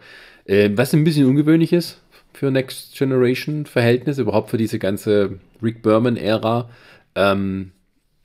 [0.47, 2.01] Äh, was ein bisschen ungewöhnlich ist
[2.33, 6.69] für Next Generation Verhältnis, überhaupt für diese ganze Rick Berman-Ära,
[7.15, 7.73] ähm,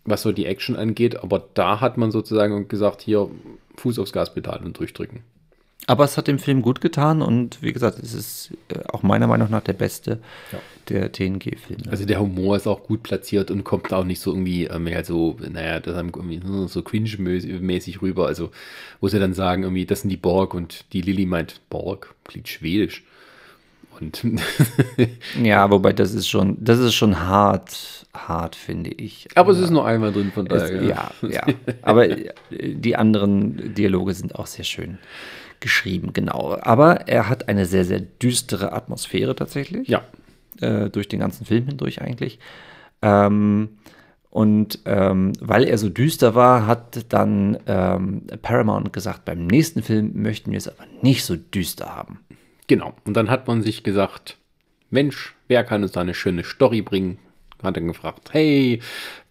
[0.06, 1.18] was so die Action angeht.
[1.24, 3.30] Aber da hat man sozusagen gesagt, hier
[3.78, 5.22] Fuß aufs Gaspedal und durchdrücken.
[5.88, 9.28] Aber es hat dem Film gut getan und wie gesagt, es ist äh, auch meiner
[9.28, 10.20] Meinung nach der beste
[10.52, 10.60] ja.
[10.90, 11.92] der TNG-Filme.
[11.92, 15.06] Also der Humor ist auch gut platziert und kommt auch nicht so irgendwie äh, mehr
[15.06, 18.26] so, naja, das irgendwie so cringe-mäßig rüber.
[18.26, 18.50] Also,
[19.00, 22.48] wo sie dann sagen, irgendwie, das sind die Borg und die Lilly meint, Borg klingt
[22.48, 23.04] schwedisch.
[24.00, 24.24] Und
[25.42, 29.28] ja, wobei das ist schon, das ist schon hart, hart, finde ich.
[29.36, 30.82] Aber es ist nur einmal drin, von daher.
[30.82, 31.44] Es, ja, ja.
[31.84, 34.98] Aber äh, die anderen Dialoge sind auch sehr schön
[35.66, 36.56] geschrieben, genau.
[36.62, 39.88] Aber er hat eine sehr, sehr düstere Atmosphäre tatsächlich.
[39.88, 40.04] Ja.
[40.62, 42.38] Äh, durch den ganzen Film hindurch eigentlich.
[43.02, 43.70] Ähm,
[44.30, 50.12] und ähm, weil er so düster war, hat dann ähm, Paramount gesagt, beim nächsten Film
[50.22, 52.20] möchten wir es aber nicht so düster haben.
[52.68, 52.94] Genau.
[53.06, 54.38] Und dann hat man sich gesagt,
[54.92, 57.18] Mensch, wer kann uns da eine schöne Story bringen?
[57.64, 58.82] Hat dann gefragt, hey,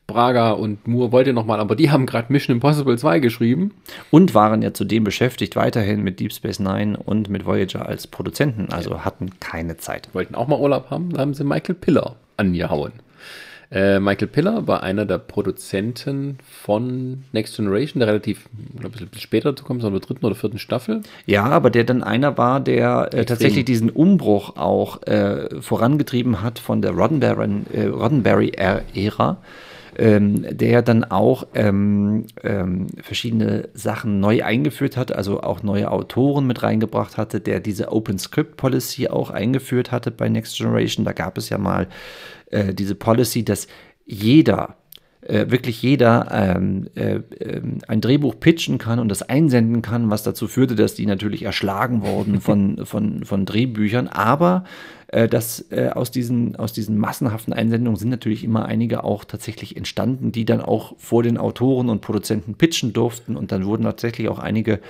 [0.07, 3.73] Braga und Moore wollt ihr nochmal, aber die haben gerade Mission Impossible 2 geschrieben.
[4.11, 8.71] Und waren ja zudem beschäftigt weiterhin mit Deep Space Nine und mit Voyager als Produzenten,
[8.71, 10.11] also hatten keine Zeit.
[10.13, 12.93] Wollten auch mal Urlaub haben, da haben sie Michael Piller angehauen.
[13.71, 18.49] Äh, Michael Piller war einer der Produzenten von Next Generation, der relativ,
[18.79, 21.03] glaube ich, ein bisschen später dazu kommt, so in der dritten oder vierten Staffel.
[21.27, 26.61] Ja, aber der dann einer war, der äh, tatsächlich diesen Umbruch auch äh, vorangetrieben hat
[26.61, 29.39] von der Roddenberry-Ära.
[29.97, 36.47] Ähm, der dann auch ähm, ähm, verschiedene Sachen neu eingeführt hat, also auch neue Autoren
[36.47, 41.05] mit reingebracht hatte, der diese Open Script Policy auch eingeführt hatte bei Next Generation.
[41.05, 41.87] Da gab es ja mal
[42.51, 43.69] äh, diese Policy, dass
[44.05, 44.77] jeder
[45.27, 50.23] äh, wirklich jeder ähm, äh, äh, ein Drehbuch pitchen kann und das einsenden kann, was
[50.23, 54.09] dazu führte, dass die natürlich erschlagen wurden von, von, von Drehbüchern.
[54.09, 54.65] Aber
[55.09, 59.77] äh, dass äh, aus, diesen, aus diesen massenhaften Einsendungen sind natürlich immer einige auch tatsächlich
[59.77, 63.37] entstanden, die dann auch vor den Autoren und Produzenten pitchen durften.
[63.37, 64.81] Und dann wurden tatsächlich auch einige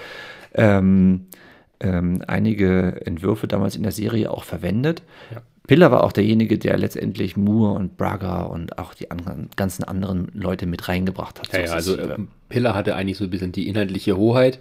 [0.54, 1.26] ähm,
[1.80, 5.02] ähm, einige Entwürfe damals in der Serie auch verwendet.
[5.32, 5.42] Ja.
[5.66, 10.28] Piller war auch derjenige, der letztendlich Moore und Braga und auch die anderen, ganzen anderen
[10.34, 11.52] Leute mit reingebracht hat.
[11.52, 12.18] Ja, ja also äh,
[12.50, 14.58] Piller hatte eigentlich so ein bisschen die inhaltliche Hoheit,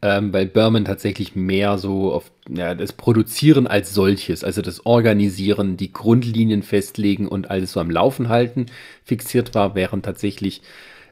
[0.00, 5.76] ähm, weil Berman tatsächlich mehr so auf ja, das Produzieren als solches, also das Organisieren,
[5.76, 8.66] die Grundlinien festlegen und alles so am Laufen halten
[9.04, 10.62] fixiert war, während tatsächlich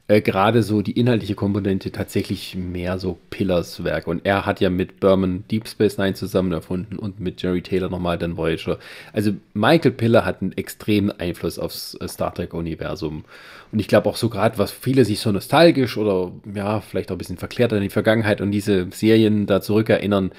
[0.08, 4.06] äh, gerade so die inhaltliche Komponente tatsächlich mehr so Pillars Werk.
[4.06, 7.90] Und er hat ja mit Berman Deep Space Nine zusammen erfunden und mit Jerry Taylor
[7.90, 8.78] nochmal dann Voyager.
[9.12, 13.24] Also Michael Piller hat einen extremen Einfluss aufs äh, Star Trek-Universum.
[13.72, 17.16] Und ich glaube auch so gerade, was viele sich so nostalgisch oder ja, vielleicht auch
[17.16, 20.30] ein bisschen verklärt an die Vergangenheit und diese Serien da zurückerinnern,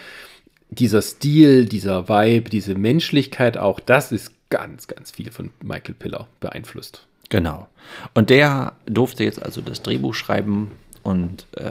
[0.69, 6.27] dieser Stil, dieser Vibe, diese Menschlichkeit auch, das ist ganz, ganz viel von Michael Piller
[6.39, 7.06] beeinflusst.
[7.30, 7.68] Genau.
[8.14, 10.72] Und der durfte jetzt also das Drehbuch schreiben
[11.04, 11.62] und äh,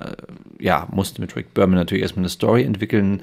[0.00, 0.16] äh,
[0.58, 3.22] ja, musste mit Rick Berman natürlich erstmal eine Story entwickeln.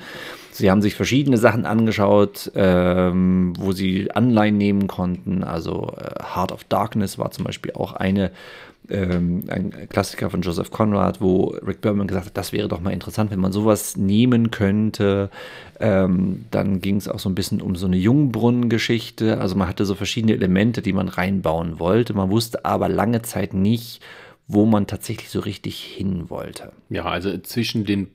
[0.51, 5.43] Sie haben sich verschiedene Sachen angeschaut, ähm, wo sie Anleihen nehmen konnten.
[5.43, 8.31] Also äh, Heart of Darkness war zum Beispiel auch eine,
[8.89, 12.91] ähm, ein Klassiker von Joseph Conrad, wo Rick Berman gesagt hat, das wäre doch mal
[12.91, 15.29] interessant, wenn man sowas nehmen könnte.
[15.79, 19.39] Ähm, dann ging es auch so ein bisschen um so eine Jungbrunnengeschichte.
[19.39, 22.13] Also man hatte so verschiedene Elemente, die man reinbauen wollte.
[22.13, 24.01] Man wusste aber lange Zeit nicht,
[24.47, 26.71] wo man tatsächlich so richtig hin wollte.
[26.89, 28.07] Ja, also zwischen den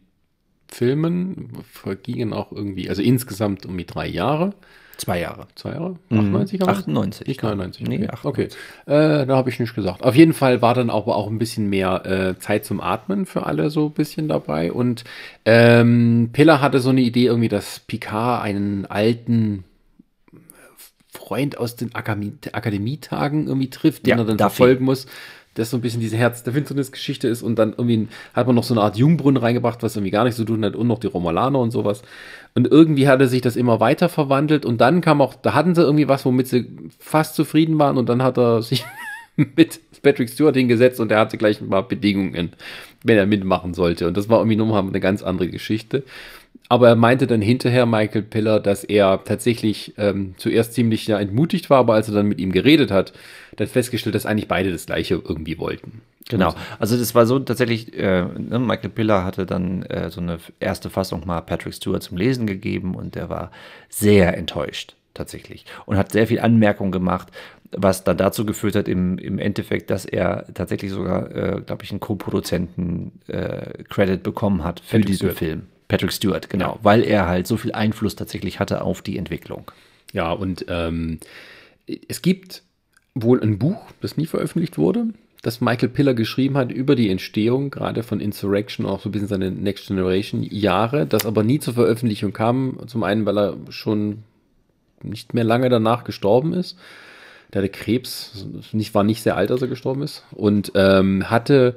[0.68, 4.54] Filmen vergingen auch irgendwie, also insgesamt um die drei Jahre.
[5.00, 5.46] Zwei Jahre.
[5.54, 5.96] Zwei Jahre?
[6.10, 6.62] 98?
[6.62, 7.26] 98.
[7.26, 7.86] Nicht 99.
[7.86, 7.98] Okay.
[7.98, 8.24] Nee, 98.
[8.24, 8.48] Okay,
[8.84, 10.02] äh, da habe ich nicht gesagt.
[10.02, 13.46] Auf jeden Fall war dann aber auch ein bisschen mehr äh, Zeit zum Atmen für
[13.46, 14.70] alle so ein bisschen dabei.
[14.70, 15.04] Und
[15.46, 19.64] ähm, Piller hatte so eine Idee irgendwie, dass Picard einen alten
[21.08, 25.06] Freund aus den Akademie Akademietagen irgendwie trifft, den ja, er dann verfolgen muss
[25.54, 28.62] das so ein bisschen diese Herz der Finsternis-Geschichte ist und dann irgendwie hat man noch
[28.64, 31.08] so eine Art Jungbrunnen reingebracht, was irgendwie gar nichts zu tun hat und noch die
[31.08, 32.02] Romulaner und sowas.
[32.54, 35.82] Und irgendwie hatte sich das immer weiter verwandelt und dann kam auch, da hatten sie
[35.82, 36.66] irgendwie was, womit sie
[36.98, 38.84] fast zufrieden waren und dann hat er sich
[39.36, 42.52] mit Patrick Stewart hingesetzt und er hatte gleich ein paar Bedingungen,
[43.04, 44.06] wenn er mitmachen sollte.
[44.06, 46.02] Und das war irgendwie nochmal eine ganz andere Geschichte.
[46.68, 51.68] Aber er meinte dann hinterher, Michael Piller, dass er tatsächlich ähm, zuerst ziemlich ja, entmutigt
[51.68, 53.12] war, aber als er dann mit ihm geredet hat,
[53.56, 56.02] dann festgestellt, dass eigentlich beide das Gleiche irgendwie wollten.
[56.28, 56.54] Genau.
[56.78, 60.90] Also das war so tatsächlich, äh, ne, Michael Piller hatte dann äh, so eine erste
[60.90, 63.50] Fassung mal Patrick Stewart zum Lesen gegeben und der war
[63.88, 67.32] sehr enttäuscht tatsächlich und hat sehr viel Anmerkungen gemacht,
[67.72, 71.90] was dann dazu geführt hat im, im Endeffekt, dass er tatsächlich sogar, äh, glaube ich,
[71.90, 75.38] einen Co-Produzenten-Credit äh, bekommen hat für Patrick diesen Stewart.
[75.38, 75.62] Film.
[75.90, 76.78] Patrick Stewart, genau, ja.
[76.82, 79.70] weil er halt so viel Einfluss tatsächlich hatte auf die Entwicklung.
[80.12, 81.18] Ja, und ähm,
[82.08, 82.62] es gibt
[83.14, 85.08] wohl ein Buch, das nie veröffentlicht wurde,
[85.42, 89.28] das Michael Piller geschrieben hat über die Entstehung gerade von Insurrection, auch so ein bisschen
[89.28, 92.78] seine Next Generation Jahre, das aber nie zur Veröffentlichung kam.
[92.86, 94.22] Zum einen, weil er schon
[95.02, 96.78] nicht mehr lange danach gestorben ist.
[97.52, 100.24] Der hatte Krebs, nicht, war nicht sehr alt, als er gestorben ist.
[100.30, 101.74] Und ähm, hatte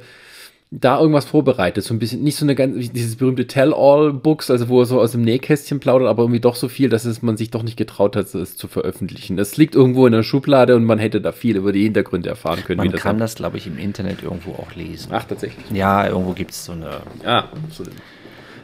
[0.80, 1.84] da irgendwas vorbereitet.
[1.84, 5.12] So ein bisschen, nicht so eine ganz, dieses berühmte Tell-All-Books, also wo er so aus
[5.12, 8.16] dem Nähkästchen plaudert, aber irgendwie doch so viel, dass es man sich doch nicht getraut
[8.16, 9.38] hat, es zu veröffentlichen.
[9.38, 12.64] Das liegt irgendwo in der Schublade und man hätte da viel über die Hintergründe erfahren
[12.66, 12.78] können.
[12.78, 15.10] Man das kann das, glaube ich, im Internet irgendwo auch lesen.
[15.12, 15.66] Ach, tatsächlich.
[15.72, 17.02] Ja, irgendwo gibt es so eine.
[17.24, 17.92] Ja, so eine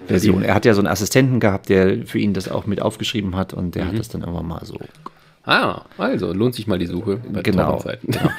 [0.07, 0.44] Version.
[0.44, 3.53] Er hat ja so einen Assistenten gehabt, der für ihn das auch mit aufgeschrieben hat
[3.53, 3.90] und der mhm.
[3.90, 4.80] hat das dann irgendwann mal so
[5.50, 7.20] Ah, also lohnt sich mal die Suche.
[7.42, 7.84] genau.
[8.04, 8.30] genau.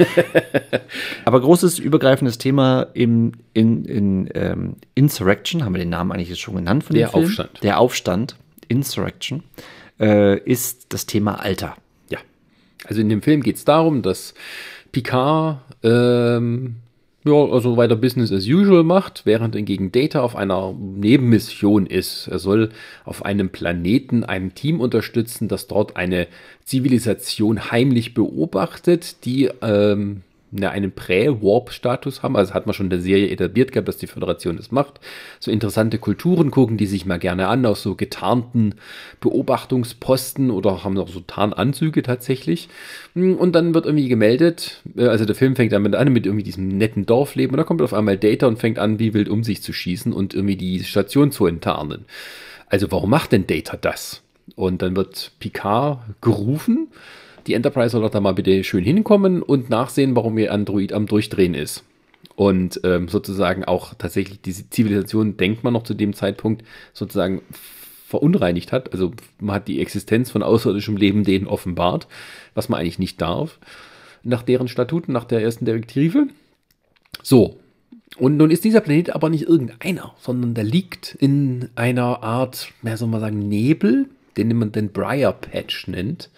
[1.24, 6.40] Aber großes übergreifendes Thema im in, in ähm, Insurrection, haben wir den Namen eigentlich jetzt
[6.40, 7.24] schon genannt von Der Film?
[7.24, 7.62] Aufstand.
[7.64, 8.36] Der Aufstand
[8.68, 9.42] Insurrection,
[9.98, 11.76] äh, ist das Thema Alter.
[12.10, 12.18] Ja.
[12.86, 14.34] Also in dem Film geht es darum, dass
[14.92, 16.76] Picard ähm,
[17.24, 22.28] ja, also weiter Business as usual macht, während hingegen Data auf einer Nebenmission ist.
[22.28, 22.70] Er soll
[23.04, 26.28] auf einem Planeten ein Team unterstützen, das dort eine
[26.64, 30.22] Zivilisation heimlich beobachtet, die ähm,
[30.52, 32.36] ja, einen Prä-Warp-Status haben.
[32.36, 35.00] Also hat man schon in der Serie etabliert gehabt, dass die Föderation das macht.
[35.38, 38.74] So interessante Kulturen gucken die sich mal gerne an, aus so getarnten
[39.20, 42.68] Beobachtungsposten oder haben auch so Tarnanzüge tatsächlich.
[43.14, 46.68] Und dann wird irgendwie gemeldet, äh, also der Film fängt damit an mit irgendwie diesem
[46.68, 49.62] netten Dorfleben und dann kommt auf einmal Data und fängt an, wie wild um sich
[49.62, 52.04] zu schießen und irgendwie die Station zu enttarnen.
[52.66, 54.22] Also warum macht denn Data das?
[54.56, 56.88] Und dann wird Picard gerufen
[57.46, 61.06] die Enterprise soll doch da mal bitte schön hinkommen und nachsehen, warum ihr Android am
[61.06, 61.84] Durchdrehen ist.
[62.36, 67.42] Und ähm, sozusagen auch tatsächlich diese Zivilisation, denkt man noch zu dem Zeitpunkt, sozusagen
[68.06, 68.92] verunreinigt hat.
[68.92, 72.08] Also man hat die Existenz von außerirdischem Leben denen offenbart,
[72.54, 73.58] was man eigentlich nicht darf,
[74.22, 76.26] nach deren Statuten, nach der ersten Direktive.
[77.22, 77.60] So.
[78.16, 82.96] Und nun ist dieser Planet aber nicht irgendeiner, sondern der liegt in einer Art, mehr
[82.96, 86.30] soll man sagen, Nebel, den man den Briar Patch nennt.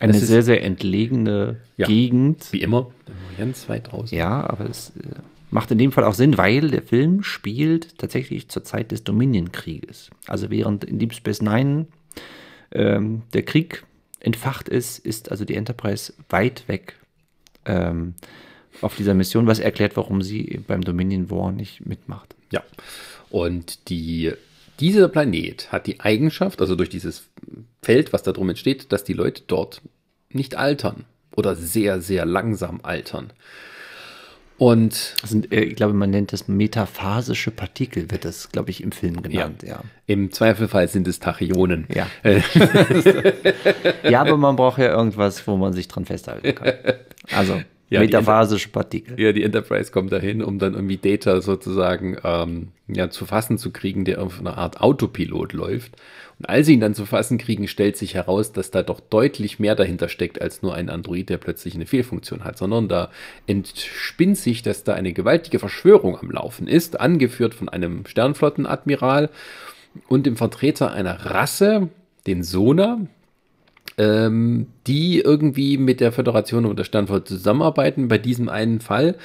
[0.00, 2.52] Eine das sehr, sehr entlegene ja, Gegend.
[2.52, 2.90] Wie immer,
[3.36, 4.16] ganz weit draußen.
[4.16, 5.20] Ja, aber es äh,
[5.50, 10.10] macht in dem Fall auch Sinn, weil der Film spielt tatsächlich zur Zeit des Dominion-Krieges.
[10.26, 11.86] Also während in Deep Space Nine
[12.72, 13.84] ähm, der Krieg
[14.20, 16.94] entfacht ist, ist also die Enterprise weit weg
[17.64, 18.14] ähm,
[18.80, 22.34] auf dieser Mission, was erklärt, warum sie beim Dominion War nicht mitmacht.
[22.52, 22.62] Ja,
[23.30, 24.32] und die
[24.80, 27.28] dieser Planet hat die Eigenschaft, also durch dieses
[27.82, 29.82] Feld, was da drum entsteht, dass die Leute dort
[30.30, 31.04] nicht altern
[31.36, 33.32] oder sehr, sehr langsam altern.
[34.58, 38.90] Und sind, äh, ich glaube, man nennt das metaphasische Partikel, wird das, glaube ich, im
[38.90, 39.62] Film genannt.
[39.62, 39.68] Ja.
[39.68, 39.82] ja.
[40.06, 41.86] Im Zweifelfall sind es Tachyonen.
[41.94, 42.08] Ja.
[44.02, 46.72] ja, aber man braucht ja irgendwas, wo man sich dran festhalten kann.
[47.30, 49.18] Also ja, metaphasische Partikel.
[49.18, 53.70] Ja, die Enterprise kommt dahin, um dann irgendwie Data sozusagen ähm, ja, zu fassen zu
[53.70, 55.96] kriegen, der auf einer Art Autopilot läuft.
[56.38, 59.58] Und als sie ihn dann zu fassen kriegen, stellt sich heraus, dass da doch deutlich
[59.58, 63.10] mehr dahinter steckt als nur ein Android, der plötzlich eine Fehlfunktion hat, sondern da
[63.46, 69.30] entspinnt sich, dass da eine gewaltige Verschwörung am Laufen ist, angeführt von einem Sternflottenadmiral
[70.08, 71.88] und dem Vertreter einer Rasse,
[72.26, 73.00] den Sona,
[73.96, 79.16] ähm, die irgendwie mit der Föderation oder Sternflotte zusammenarbeiten, bei diesem einen Fall,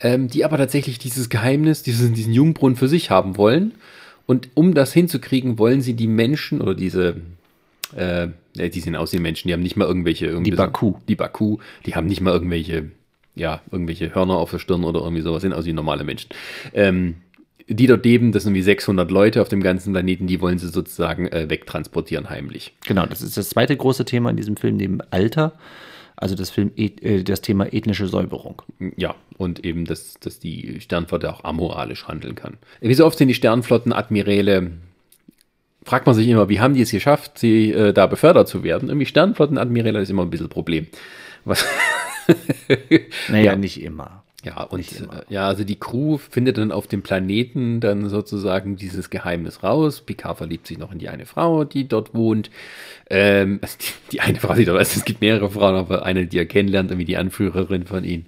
[0.00, 3.72] ähm, die aber tatsächlich dieses Geheimnis, diesen, diesen Jungbrunnen für sich haben wollen
[4.26, 7.16] und um das hinzukriegen, wollen sie die Menschen oder diese,
[7.94, 10.40] äh, die sehen aus wie Menschen, die haben nicht mal irgendwelche.
[10.40, 10.94] Die Baku.
[11.08, 12.90] Die Baku, die haben nicht mal irgendwelche,
[13.34, 16.30] ja, irgendwelche Hörner auf der Stirn oder irgendwie sowas, sind aus wie normale Menschen.
[16.72, 17.16] Ähm,
[17.66, 20.68] die dort leben, das sind wie 600 Leute auf dem ganzen Planeten, die wollen sie
[20.68, 22.74] sozusagen äh, wegtransportieren heimlich.
[22.86, 25.52] Genau, das ist das zweite große Thema in diesem Film neben Alter.
[26.16, 28.62] Also das, Film, äh, das Thema ethnische Säuberung.
[28.96, 32.58] Ja, und eben, dass, dass die Sternflotte auch amoralisch handeln kann.
[32.80, 34.72] Wie so oft sind die Sternflottenadmiräle,
[35.84, 38.88] fragt man sich immer, wie haben die es geschafft, sie äh, da befördert zu werden?
[38.90, 40.86] Irgendwie Sternflottenadmiräle ist immer ein bisschen ein Problem.
[41.44, 41.64] Was
[43.28, 43.56] naja, ja.
[43.56, 44.23] nicht immer.
[44.44, 49.08] Ja, und äh, ja, also die Crew findet dann auf dem Planeten dann sozusagen dieses
[49.08, 50.02] Geheimnis raus.
[50.02, 52.50] Picard verliebt sich noch in die eine Frau, die dort wohnt.
[53.08, 56.26] Ähm, also die, die, eine Frau, die dort ist, es gibt mehrere Frauen, aber eine,
[56.26, 58.26] die er kennenlernt, irgendwie die Anführerin von ihnen.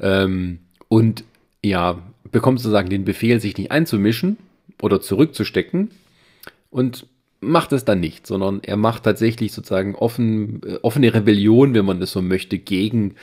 [0.00, 0.58] Ähm,
[0.88, 1.22] und
[1.64, 2.02] ja,
[2.32, 4.38] bekommt sozusagen den Befehl, sich nicht einzumischen
[4.80, 5.90] oder zurückzustecken.
[6.70, 7.06] Und
[7.42, 12.00] macht es dann nicht, sondern er macht tatsächlich sozusagen offen, äh, offene Rebellion, wenn man
[12.00, 13.16] das so möchte, gegen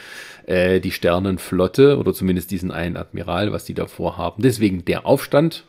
[0.45, 4.43] äh, die Sternenflotte oder zumindest diesen einen Admiral, was die davor haben.
[4.43, 5.63] Deswegen der Aufstand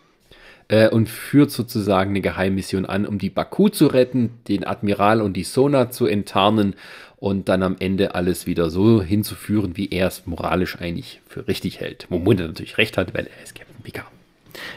[0.69, 5.35] äh, und führt sozusagen eine Geheimmission an, um die Baku zu retten, den Admiral und
[5.35, 6.75] die Sona zu enttarnen
[7.17, 11.81] und dann am Ende alles wieder so hinzuführen, wie er es moralisch eigentlich für richtig
[11.81, 12.07] hält.
[12.09, 14.20] Womit er natürlich recht hat, weil er ist Captain Picard.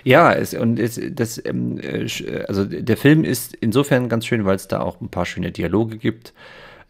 [0.03, 2.07] Ja, es, und es, das, ähm, äh,
[2.47, 5.97] also der Film ist insofern ganz schön, weil es da auch ein paar schöne Dialoge
[5.97, 6.33] gibt.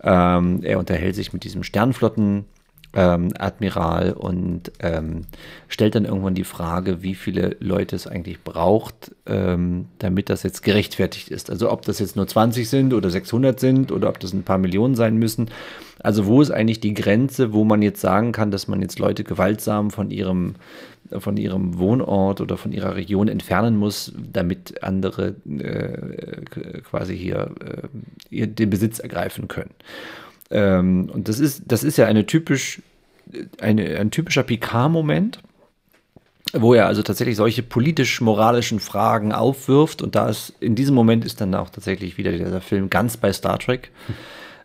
[0.01, 2.45] Ähm, er unterhält sich mit diesem Sternflotten
[2.93, 5.21] ähm, Admiral und ähm,
[5.67, 10.61] stellt dann irgendwann die Frage, wie viele Leute es eigentlich braucht, ähm, damit das jetzt
[10.61, 11.49] gerechtfertigt ist.
[11.49, 14.59] Also ob das jetzt nur 20 sind oder 600 sind oder ob das ein paar
[14.59, 15.49] Millionen sein müssen.
[15.99, 19.23] Also wo ist eigentlich die Grenze, wo man jetzt sagen kann, dass man jetzt Leute
[19.23, 20.55] gewaltsam von ihrem
[21.19, 27.51] von ihrem Wohnort oder von ihrer Region entfernen muss, damit andere äh, quasi hier
[28.31, 29.71] äh, den Besitz ergreifen können.
[30.53, 32.81] Ähm, und das ist, das ist ja eine typisch,
[33.59, 35.39] eine, ein typischer Picard-Moment.
[36.55, 40.03] wo er also tatsächlich solche politisch-moralischen Fragen aufwirft.
[40.03, 43.33] Und da ist in diesem Moment ist dann auch tatsächlich wieder dieser Film ganz bei
[43.33, 43.91] Star Trek.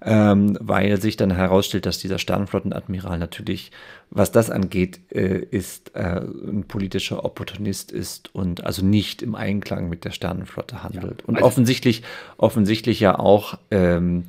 [0.01, 3.73] Ähm, weil sich dann herausstellt, dass dieser Sternflottenadmiral natürlich,
[4.11, 9.89] was das angeht, äh, ist äh, ein politischer Opportunist ist und also nicht im Einklang
[9.89, 11.23] mit der Sternenflotte handelt.
[11.23, 12.05] Ja, und also offensichtlich,
[12.37, 14.23] offensichtlich ja auch ähm,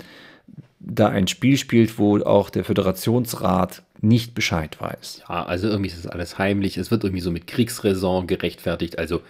[0.80, 5.24] da ein Spiel spielt, wo auch der Föderationsrat nicht Bescheid weiß.
[5.28, 6.78] Ja, also irgendwie ist das alles heimlich.
[6.78, 8.98] Es wird irgendwie so mit Kriegsräson gerechtfertigt.
[8.98, 9.22] Also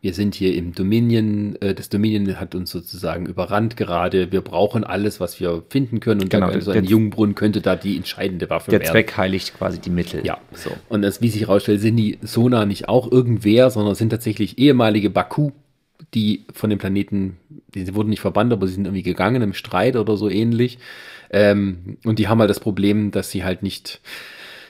[0.00, 4.30] wir sind hier im Dominion, äh, das Dominion hat uns sozusagen überrannt gerade.
[4.30, 6.22] Wir brauchen alles, was wir finden können.
[6.22, 8.92] Und genau, so also ein Jungbrunnen könnte da die entscheidende Waffe der werden.
[8.92, 10.24] Der Zweck heiligt quasi die Mittel.
[10.24, 10.70] Ja, so.
[10.88, 15.10] Und das, wie sich herausstellt, sind die Sona nicht auch irgendwer, sondern sind tatsächlich ehemalige
[15.10, 15.50] Baku,
[16.14, 17.36] die von dem Planeten,
[17.74, 20.78] die wurden nicht verbannt, aber sie sind irgendwie gegangen im Streit oder so ähnlich.
[21.30, 24.00] Ähm, und die haben halt das Problem, dass sie halt nicht,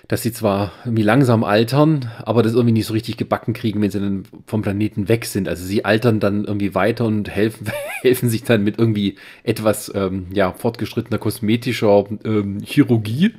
[0.08, 3.90] dass sie zwar irgendwie langsam altern, aber das irgendwie nicht so richtig gebacken kriegen, wenn
[3.90, 5.48] sie dann vom Planeten weg sind.
[5.48, 7.70] Also sie altern dann irgendwie weiter und helfen,
[8.02, 13.34] helfen sich dann mit irgendwie etwas ähm, ja, fortgeschrittener kosmetischer ähm, Chirurgie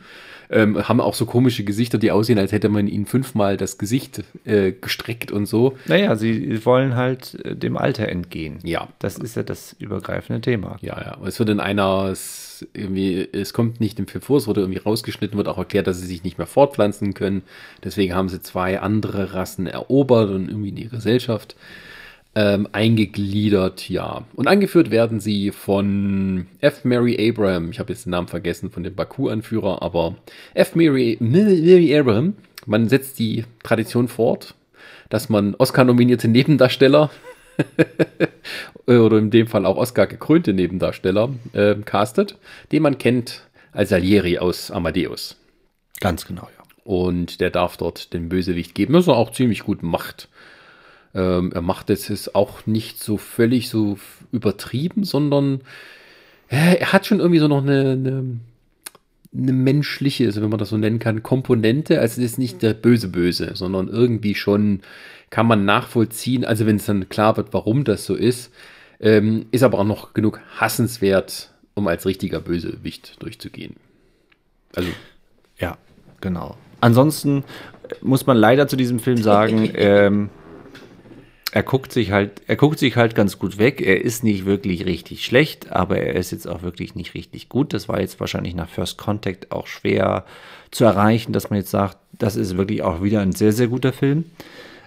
[0.50, 4.24] ähm, haben auch so komische Gesichter, die aussehen, als hätte man ihnen fünfmal das Gesicht
[4.46, 5.78] äh, gestreckt und so.
[5.86, 8.60] Naja, sie wollen halt äh, dem Alter entgehen.
[8.64, 8.88] Ja.
[9.00, 10.78] Das ist ja das übergreifende Thema.
[10.82, 11.18] Ja, ja.
[11.26, 14.80] Es wird in einer, es, irgendwie, es kommt nicht im Film vor, es wurde irgendwie
[14.80, 17.44] rausgeschnitten, wird auch erklärt, dass sie sich nicht mehr fortpflanzen können.
[17.84, 21.56] Deswegen haben sie zwei andere Rassen erobert und irgendwie in die Gesellschaft
[22.36, 24.24] ähm, eingegliedert, ja.
[24.36, 26.86] Und angeführt werden sie von F.
[26.86, 27.72] Mary Abraham.
[27.72, 30.16] Ich habe jetzt den Namen vergessen von dem Baku-Anführer, aber
[30.54, 30.76] F.
[30.76, 32.36] Mary, Mary Abraham.
[32.66, 34.54] Man setzt die Tradition fort,
[35.10, 37.10] dass man Oscar-nominierte Nebendarsteller
[38.86, 42.38] oder in dem Fall auch Oscar gekrönte Nebendarsteller äh, castet,
[42.72, 45.36] den man kennt als Salieri aus Amadeus.
[46.00, 46.64] Ganz genau, ja.
[46.84, 50.28] Und der darf dort den Bösewicht geben, was er auch ziemlich gut macht.
[51.14, 53.98] Ähm, er macht es jetzt auch nicht so völlig so
[54.32, 55.62] übertrieben, sondern
[56.50, 58.40] äh, er hat schon irgendwie so noch eine, eine,
[59.34, 62.00] eine menschliche, also wenn man das so nennen kann, Komponente.
[62.00, 64.82] Also es ist nicht der böse Böse, sondern irgendwie schon
[65.30, 66.46] kann man nachvollziehen.
[66.46, 68.52] Also wenn es dann klar wird, warum das so ist,
[69.00, 73.76] ähm, ist aber auch noch genug hassenswert, um als richtiger Bösewicht durchzugehen.
[74.76, 74.90] Also
[75.58, 75.78] ja,
[76.22, 76.58] genau.
[76.82, 77.44] Ansonsten
[78.02, 80.30] muss man leider zu diesem Film sagen, ähm,
[81.52, 83.82] er guckt sich halt, er guckt sich halt ganz gut weg.
[83.82, 87.74] Er ist nicht wirklich richtig schlecht, aber er ist jetzt auch wirklich nicht richtig gut.
[87.74, 90.26] Das war jetzt wahrscheinlich nach First Contact auch schwer
[90.72, 93.94] zu erreichen, dass man jetzt sagt, das ist wirklich auch wieder ein sehr, sehr guter
[93.94, 94.26] Film.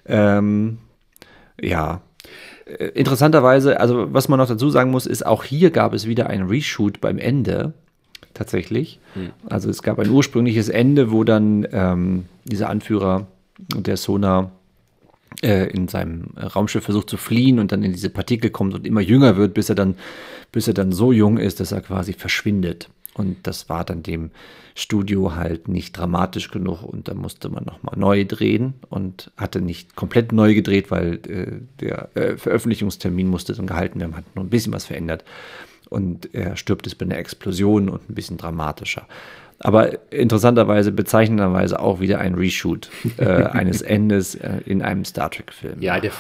[0.06, 0.78] Ähm,
[1.60, 2.00] ja.
[2.66, 6.28] Äh, interessanterweise, also was man noch dazu sagen muss, ist, auch hier gab es wieder
[6.28, 7.72] ein Reshoot beim Ende.
[8.34, 9.00] Tatsächlich.
[9.14, 9.30] Hm.
[9.48, 13.26] Also es gab ein ursprüngliches Ende, wo dann ähm, dieser Anführer
[13.58, 14.61] der Sonar äh,
[15.40, 19.36] in seinem Raumschiff versucht zu fliehen und dann in diese Partikel kommt und immer jünger
[19.36, 19.96] wird, bis er dann,
[20.52, 22.88] bis er dann so jung ist, dass er quasi verschwindet.
[23.14, 24.30] Und das war dann dem
[24.74, 29.96] Studio halt nicht dramatisch genug und da musste man nochmal neu drehen und hatte nicht
[29.96, 34.50] komplett neu gedreht, weil äh, der äh, Veröffentlichungstermin musste dann gehalten werden, hat nur ein
[34.50, 35.24] bisschen was verändert.
[35.90, 39.06] Und er stirbt es bei einer Explosion und ein bisschen dramatischer.
[39.64, 45.80] Aber interessanterweise, bezeichnenderweise auch wieder ein Reshoot äh, eines Endes äh, in einem Star Trek-Film.
[45.80, 46.12] Ja, der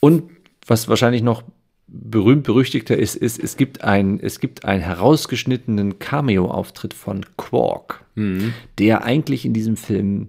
[0.00, 0.24] Und
[0.66, 1.42] was wahrscheinlich noch
[1.88, 8.54] berühmt berüchtigter ist, ist, es gibt, ein, es gibt einen herausgeschnittenen Cameo-Auftritt von Quark, mhm.
[8.78, 10.28] der eigentlich in diesem Film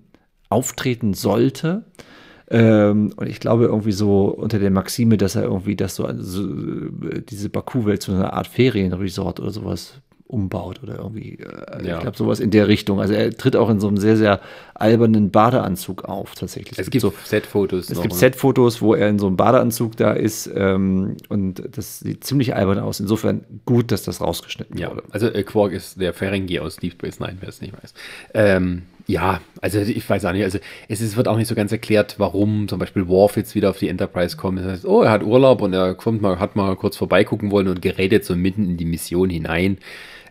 [0.49, 1.85] auftreten sollte.
[2.49, 6.47] Ähm, und ich glaube irgendwie so unter der Maxime, dass er irgendwie das so, so
[7.29, 11.39] diese Baku-Welt zu einer Art Ferienresort oder sowas umbaut oder irgendwie.
[11.39, 11.95] Äh, ja.
[11.95, 12.99] Ich glaube, sowas in der Richtung.
[12.99, 14.41] Also er tritt auch in so einem sehr, sehr
[14.75, 16.73] albernen Badeanzug auf, tatsächlich.
[16.73, 17.89] Es, es gibt, gibt so Set-Fotos.
[17.89, 18.19] Es gibt ne?
[18.19, 22.79] Set-Fotos, wo er in so einem Badeanzug da ist ähm, und das sieht ziemlich albern
[22.79, 22.99] aus.
[22.99, 24.89] Insofern gut, dass das rausgeschnitten ja.
[24.89, 25.03] wurde.
[25.11, 27.93] Also äh, Quark ist der Ferengi aus Deep Space Nine, wer es nicht weiß.
[28.33, 30.59] Ähm, ja, also ich weiß auch nicht, also
[30.89, 33.79] es ist, wird auch nicht so ganz erklärt, warum zum Beispiel Worf jetzt wieder auf
[33.79, 34.59] die Enterprise kommt.
[34.59, 37.69] Das heißt, oh, er hat Urlaub und er kommt mal, hat mal kurz vorbeigucken wollen
[37.69, 39.77] und gerät jetzt so mitten in die Mission hinein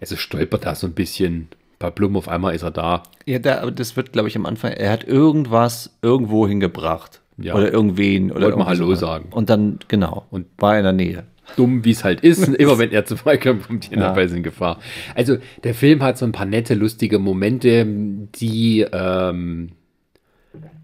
[0.01, 1.49] also stolpert da so ein bisschen.
[1.79, 3.03] Bei Blum auf einmal ist er da.
[3.27, 7.21] Ja, da, das wird, glaube ich, am Anfang, er hat irgendwas irgendwo hingebracht.
[7.37, 7.55] Ja.
[7.55, 8.33] Oder irgendwen.
[8.33, 8.95] Oder Wollte mal Hallo so.
[8.95, 9.29] sagen.
[9.31, 11.25] Und dann, genau, und war in der Nähe.
[11.55, 12.49] Dumm, wie es halt ist.
[12.49, 14.15] Immer wenn er zu weit kommt, kommt die ja.
[14.15, 14.81] in Gefahr.
[15.15, 19.73] Also, der Film hat so ein paar nette, lustige Momente, die, ähm,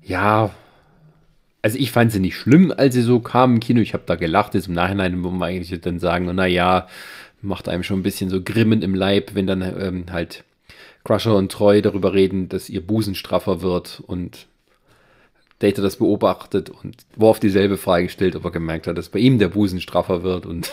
[0.02, 0.50] ja,
[1.62, 3.80] also ich fand sie nicht schlimm, als sie so kamen im Kino.
[3.80, 4.54] Ich habe da gelacht.
[4.54, 6.88] Jetzt im Nachhinein wo man eigentlich dann sagen, na ja,
[7.42, 10.44] macht einem schon ein bisschen so Grimmen im Leib, wenn dann ähm, halt
[11.04, 14.46] Crusher und Treu darüber reden, dass ihr Busen straffer wird und
[15.58, 19.38] Data das beobachtet und Worf dieselbe Frage stellt, ob er gemerkt hat, dass bei ihm
[19.38, 20.72] der Busen straffer wird und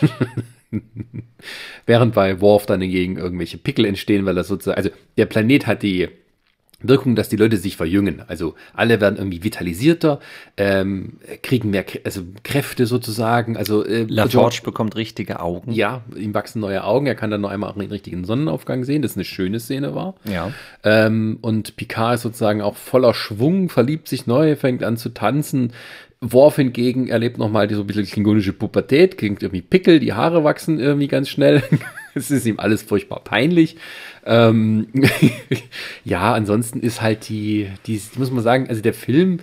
[1.86, 5.84] während bei Worf dann hingegen irgendwelche Pickel entstehen, weil er sozusagen, also der Planet hat
[5.84, 6.10] die
[6.82, 8.24] Wirkung, dass die Leute sich verjüngen.
[8.28, 10.20] Also alle werden irgendwie vitalisierter,
[10.58, 13.58] ähm, kriegen mehr also Kräfte sozusagen.
[13.58, 15.72] Also äh, LaForge bekommt richtige Augen.
[15.72, 17.06] Ja, ihm wachsen neue Augen.
[17.06, 19.02] Er kann dann noch einmal auch den richtigen Sonnenaufgang sehen.
[19.02, 20.16] Das ist eine schöne Szene war.
[20.24, 20.52] Ja.
[20.84, 25.74] Ähm, und Picard ist sozusagen auch voller Schwung, verliebt sich neu, fängt an zu tanzen.
[26.22, 30.44] Worf hingegen erlebt nochmal die so ein bisschen klingonische Pubertät, kriegt irgendwie Pickel, die Haare
[30.44, 31.64] wachsen irgendwie ganz schnell.
[32.16, 33.78] es ist ihm alles furchtbar peinlich.
[34.26, 34.88] Ähm,
[36.04, 39.40] ja, ansonsten ist halt die, die, muss man sagen, also der Film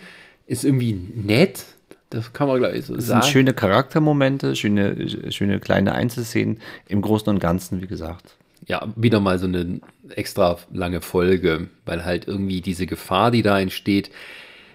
[0.47, 1.65] ist irgendwie nett.
[2.11, 3.23] Das kann man, glaube ich, so es sagen.
[3.23, 6.61] sind schöne Charaktermomente, schöne, schöne kleine Einzelszenen.
[6.89, 8.37] Im Großen und Ganzen, wie gesagt.
[8.67, 9.81] Ja, wieder mal so eine
[10.11, 14.11] extra lange Folge, weil halt irgendwie diese Gefahr, die da entsteht,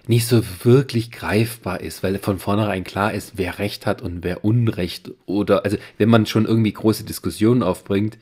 [0.08, 4.44] nicht so wirklich greifbar ist, weil von vornherein klar ist, wer Recht hat und wer
[4.44, 8.18] Unrecht oder, also wenn man schon irgendwie große Diskussionen aufbringt,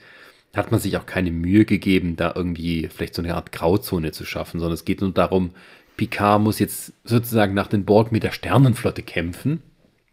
[0.55, 4.25] hat man sich auch keine Mühe gegeben, da irgendwie vielleicht so eine Art Grauzone zu
[4.25, 5.53] schaffen, sondern es geht nur darum,
[5.97, 9.63] Picard muss jetzt sozusagen nach den Borg mit der Sternenflotte kämpfen,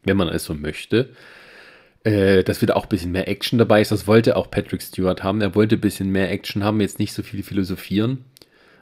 [0.03, 1.09] wenn man es so möchte.
[2.03, 3.91] Äh, dass wieder auch ein bisschen mehr Action dabei ist.
[3.91, 5.41] Das wollte auch Patrick Stewart haben.
[5.41, 8.23] Er wollte ein bisschen mehr Action haben, jetzt nicht so viel philosophieren.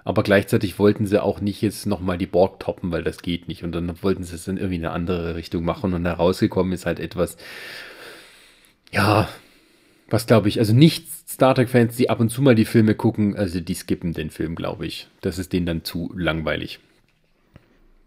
[0.06, 3.64] Aber gleichzeitig wollten sie auch nicht jetzt nochmal die Borg toppen, weil das geht nicht.
[3.64, 5.94] Und dann wollten sie es in irgendwie eine andere Richtung machen.
[5.94, 7.38] Und herausgekommen ist halt etwas,
[8.92, 9.28] ja,
[10.08, 13.36] was glaube ich, also nicht Star Trek-Fans, die ab und zu mal die Filme gucken,
[13.36, 15.08] also die skippen den Film, glaube ich.
[15.22, 16.80] Das ist denen dann zu langweilig.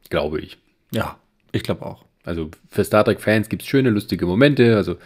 [0.08, 0.56] Glaube ich.
[0.92, 1.18] Ja,
[1.50, 2.04] ich glaube auch.
[2.22, 4.76] Also für Star Trek-Fans gibt es schöne, lustige Momente.
[4.76, 4.98] Also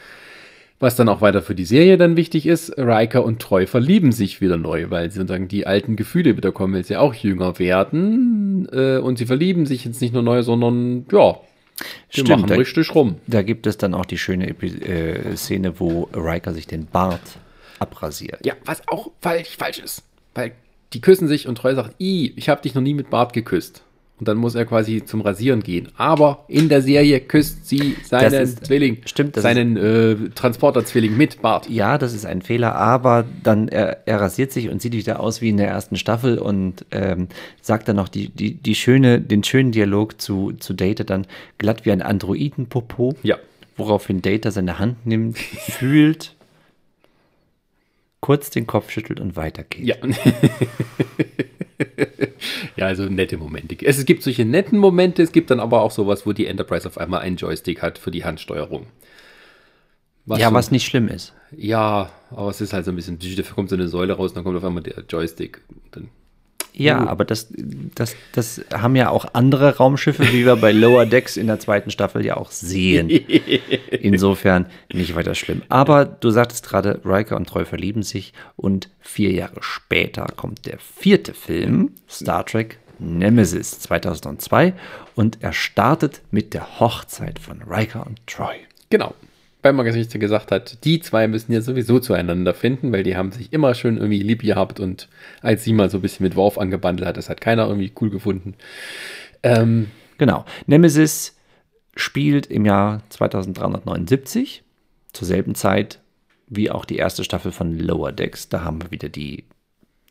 [0.82, 4.40] was dann auch weiter für die Serie dann wichtig ist, Riker und Treu verlieben sich
[4.40, 8.68] wieder neu, weil sie sozusagen die alten Gefühle wieder kommen, weil sie auch jünger werden.
[8.72, 11.38] Äh, und sie verlieben sich jetzt nicht nur neu, sondern ja,
[12.14, 13.16] die machen da, richtig rum.
[13.28, 17.38] Da gibt es dann auch die schöne äh, Szene, wo Riker sich den Bart
[17.78, 18.44] abrasiert.
[18.44, 20.02] Ja, was auch falsch, falsch ist.
[20.34, 20.52] Weil
[20.92, 23.84] die küssen sich und Treu sagt, ich habe dich noch nie mit Bart geküsst.
[24.22, 25.88] Und dann muss er quasi zum Rasieren gehen.
[25.96, 31.68] Aber in der Serie küsst sie seinen ist, Zwilling, stimmt, seinen äh, Transporter-Zwilling mit Bart.
[31.68, 35.40] Ja, das ist ein Fehler, aber dann er, er rasiert sich und sieht wieder aus
[35.40, 37.26] wie in der ersten Staffel und ähm,
[37.62, 41.26] sagt dann noch die, die, die schöne, den schönen Dialog zu, zu Data dann
[41.58, 43.16] glatt wie ein Androidenpopo.
[43.24, 43.38] Ja.
[43.76, 46.36] Woraufhin Data seine Hand nimmt, fühlt,
[48.20, 49.84] kurz den Kopf schüttelt und weitergeht.
[49.84, 49.96] Ja.
[52.76, 53.76] ja, also nette Momente.
[53.84, 56.98] Es gibt solche netten Momente, es gibt dann aber auch sowas, wo die Enterprise auf
[56.98, 58.86] einmal einen Joystick hat für die Handsteuerung.
[60.24, 61.34] Was ja, so, was nicht schlimm ist.
[61.56, 64.36] Ja, aber es ist halt so ein bisschen, dafür kommt so eine Säule raus und
[64.36, 65.60] dann kommt auf einmal der Joystick.
[65.90, 66.08] Dann
[66.72, 67.08] ja, uh.
[67.08, 67.48] aber das,
[67.94, 71.90] das, das haben ja auch andere Raumschiffe, wie wir bei Lower Decks in der zweiten
[71.90, 73.08] Staffel ja auch sehen.
[73.90, 75.62] Insofern nicht weiter schlimm.
[75.68, 80.78] Aber du sagtest gerade, Riker und Treu verlieben sich und vier Jahre später kommt der
[80.78, 84.74] vierte Film, Star Trek Nemesis 2002
[85.14, 88.56] und er startet mit der Hochzeit von Riker und Troy.
[88.90, 89.14] Genau
[89.70, 93.74] man gesagt hat, die zwei müssen ja sowieso zueinander finden, weil die haben sich immer
[93.74, 95.08] schön irgendwie lieb gehabt und
[95.40, 98.10] als sie mal so ein bisschen mit Worf angebandelt hat, das hat keiner irgendwie cool
[98.10, 98.54] gefunden.
[99.42, 100.44] Ähm, genau.
[100.66, 101.36] Nemesis
[101.94, 104.64] spielt im Jahr 2379,
[105.12, 106.00] zur selben Zeit
[106.48, 108.48] wie auch die erste Staffel von Lower Decks.
[108.48, 109.44] Da haben wir wieder die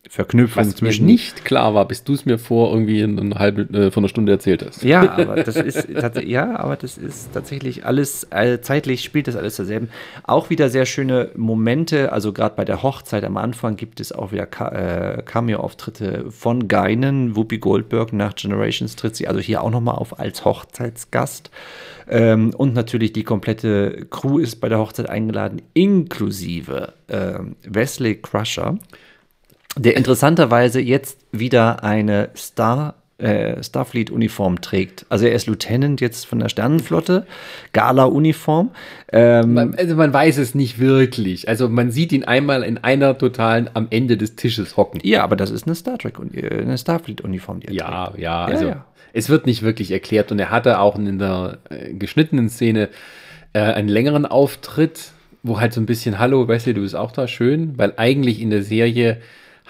[0.10, 1.06] Verknüpfung Was zwischen.
[1.06, 4.10] mir nicht klar war, bis du es mir vor irgendwie eine halbe, äh, von einer
[4.10, 4.84] Stunde erzählt hast.
[4.84, 5.88] Ja, aber das ist,
[6.24, 9.90] ja, aber das ist tatsächlich alles, äh, zeitlich spielt das alles derselben.
[10.24, 14.32] Auch wieder sehr schöne Momente, also gerade bei der Hochzeit am Anfang gibt es auch
[14.32, 17.36] wieder äh, Cameo-Auftritte von Geinen.
[17.36, 21.52] Whoopi Goldberg nach Generations tritt sie also hier auch nochmal auf als Hochzeitsgast.
[22.10, 28.80] Ähm, und natürlich die komplette Crew ist bei der Hochzeit eingeladen, inklusive ähm, Wesley Crusher
[29.78, 35.06] der interessanterweise jetzt wieder eine Star äh, Starfleet-Uniform trägt.
[35.10, 37.28] Also er ist Lieutenant jetzt von der Sternenflotte,
[37.72, 38.72] Gala-Uniform.
[39.12, 41.48] Ähm, also man weiß es nicht wirklich.
[41.48, 45.02] Also man sieht ihn einmal in einer totalen am Ende des Tisches hocken.
[45.04, 47.60] Ja, aber das ist eine Star Trek, äh, eine Starfleet-Uniform.
[47.70, 48.20] Ja, trägt.
[48.20, 48.86] ja, also ja, ja.
[49.14, 52.90] es wird nicht wirklich erklärt und er hatte auch in der äh, geschnittenen Szene
[53.54, 55.12] äh, einen längeren Auftritt,
[55.44, 58.50] wo halt so ein bisschen, hallo Wesley, du bist auch da, schön, weil eigentlich in
[58.50, 59.22] der Serie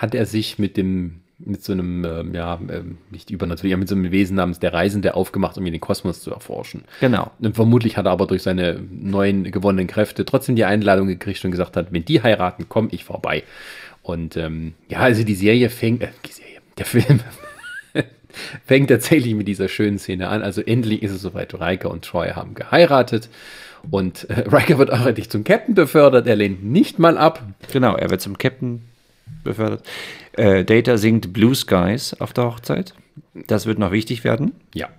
[0.02, 3.94] hat er sich mit dem, mit so einem, ähm, ja, ähm, nicht übernatürlich, mit so
[3.94, 6.86] einem Wesen namens der Reisende aufgemacht, um ihn den Kosmos zu erforschen.
[7.02, 7.30] Genau.
[7.40, 11.52] Und vermutlich hat er aber durch seine neuen gewonnenen Kräfte trotzdem die Einladung gekriegt und
[11.52, 13.44] gesagt hat, wenn die heiraten, komme ich vorbei.
[14.02, 17.20] Und ähm, ja, also die Serie fängt, äh, die Serie, der Film
[18.66, 20.42] fängt tatsächlich mit dieser schönen Szene an.
[20.42, 23.30] Also endlich ist es soweit, Riker und Troy haben geheiratet.
[23.92, 26.26] Und äh, Riker wird auch endlich zum Captain befördert.
[26.26, 27.44] Er lehnt nicht mal ab.
[27.72, 28.82] Genau, er wird zum Captain
[29.44, 29.86] befördert.
[30.34, 32.94] Äh, Data singt Blue Skies auf der Hochzeit.
[33.34, 34.54] Das wird noch wichtig werden.
[34.74, 34.90] Ja.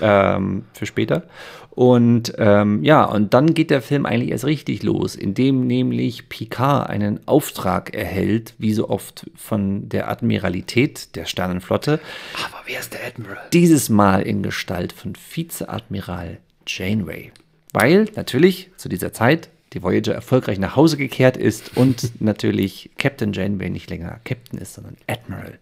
[0.00, 1.24] Ähm, für später.
[1.70, 6.90] Und ähm, ja, und dann geht der Film eigentlich erst richtig los, indem nämlich Picard
[6.90, 12.00] einen Auftrag erhält, wie so oft von der Admiralität der Sternenflotte.
[12.44, 13.38] Aber wer ist der Admiral?
[13.52, 17.32] Dieses Mal in Gestalt von Vizeadmiral Janeway.
[17.72, 23.32] Weil natürlich zu dieser Zeit die Voyager erfolgreich nach Hause gekehrt ist und natürlich Captain
[23.32, 25.58] Janeway nicht länger Captain ist, sondern Admiral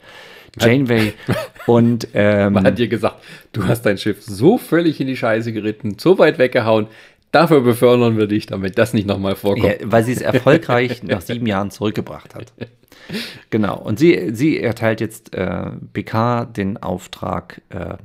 [0.59, 1.12] Janeway.
[1.66, 3.22] und ähm, Man hat dir gesagt,
[3.52, 6.86] du hast dein Schiff so völlig in die Scheiße geritten, so weit weggehauen.
[7.30, 9.66] Dafür befördern wir dich, damit das nicht nochmal vorkommt.
[9.66, 12.55] Ja, weil sie es erfolgreich nach sieben Jahren zurückgebracht hat.
[13.51, 13.78] Genau.
[13.78, 17.97] Und sie, sie erteilt jetzt äh, Picard den Auftrag, äh,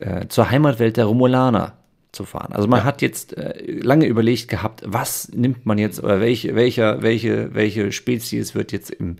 [0.00, 1.72] äh, zur Heimatwelt der Romulaner
[2.14, 2.52] zu fahren.
[2.52, 2.84] Also man ja.
[2.84, 7.92] hat jetzt äh, lange überlegt gehabt, was nimmt man jetzt oder welche, welcher, welche, welche
[7.92, 9.16] Spezies wird jetzt im,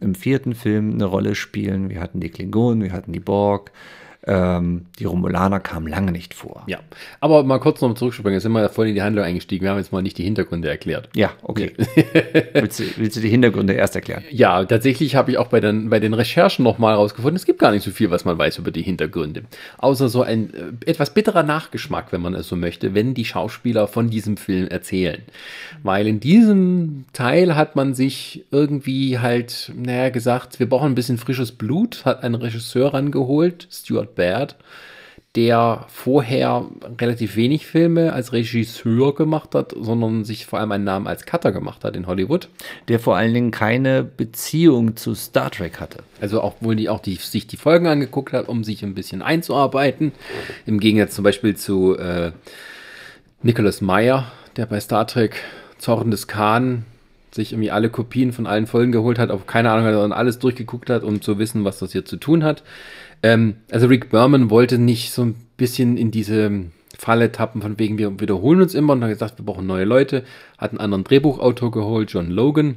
[0.00, 1.88] im vierten Film eine Rolle spielen.
[1.88, 3.72] Wir hatten die Klingonen, wir hatten die Borg,
[4.26, 6.64] ähm, die Romulaner kamen lange nicht vor.
[6.66, 6.78] Ja,
[7.20, 8.34] aber mal kurz noch zurückspringen.
[8.34, 9.62] Jetzt sind wir voll in die Handlung eingestiegen.
[9.62, 11.08] Wir haben jetzt mal nicht die Hintergründe erklärt.
[11.14, 11.72] Ja, okay.
[12.52, 14.24] willst, du, willst, du, die Hintergründe erst erklären?
[14.30, 17.70] Ja, tatsächlich habe ich auch bei den, bei den Recherchen nochmal herausgefunden, es gibt gar
[17.70, 19.44] nicht so viel, was man weiß über die Hintergründe.
[19.78, 23.86] Außer so ein äh, etwas bitterer Nachgeschmack, wenn man es so möchte, wenn die Schauspieler
[23.86, 25.22] von diesem Film erzählen.
[25.84, 31.18] Weil in diesem Teil hat man sich irgendwie halt, naja, gesagt, wir brauchen ein bisschen
[31.18, 34.56] frisches Blut, hat ein Regisseur rangeholt, Stuart Baird,
[35.36, 36.64] der vorher
[36.98, 41.52] relativ wenig Filme als Regisseur gemacht hat, sondern sich vor allem einen Namen als Cutter
[41.52, 42.48] gemacht hat in Hollywood.
[42.88, 45.98] Der vor allen Dingen keine Beziehung zu Star Trek hatte.
[46.20, 49.20] Also auch wohl die auch die, sich die Folgen angeguckt hat, um sich ein bisschen
[49.20, 50.12] einzuarbeiten.
[50.64, 52.32] Im Gegensatz zum Beispiel zu äh,
[53.42, 55.36] Nicholas Meyer, der bei Star Trek
[55.78, 56.86] Zorn des Khan
[57.36, 60.90] sich irgendwie alle Kopien von allen Folgen geholt hat, auf keine Ahnung, sondern alles durchgeguckt
[60.90, 62.64] hat, um zu wissen, was das hier zu tun hat.
[63.22, 66.66] Ähm, also Rick Berman wollte nicht so ein bisschen in diese
[66.98, 70.24] Falle tappen, von wegen wir wiederholen uns immer und hat gesagt, wir brauchen neue Leute,
[70.58, 72.76] hat einen anderen Drehbuchautor geholt, John Logan,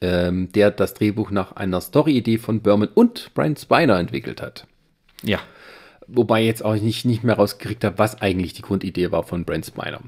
[0.00, 4.66] ähm, der das Drehbuch nach einer Story-Idee von Berman und Brian Spiner entwickelt hat.
[5.22, 5.38] Ja.
[6.08, 9.62] Wobei jetzt auch nicht, nicht mehr rausgekriegt habe, was eigentlich die Grundidee war von Brian
[9.62, 10.00] Spiner.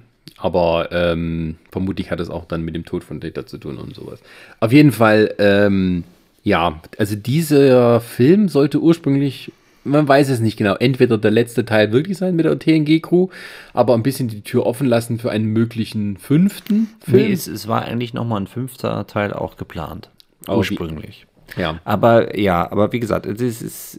[0.45, 3.95] Aber ähm, vermutlich hat es auch dann mit dem Tod von Data zu tun und
[3.95, 4.21] sowas.
[4.61, 6.05] Auf jeden Fall ähm,
[6.45, 9.51] ja, also dieser Film sollte ursprünglich,
[9.83, 13.29] man weiß es nicht genau, entweder der letzte Teil wirklich sein mit der TNG-Crew,
[13.73, 17.29] aber ein bisschen die Tür offen lassen für einen möglichen fünften Film.
[17.29, 20.11] Nee, es, es war eigentlich nochmal ein fünfter Teil auch geplant.
[20.47, 21.27] Ursprünglich.
[21.57, 21.81] Ja.
[21.85, 23.99] Aber ja, aber wie gesagt, es ist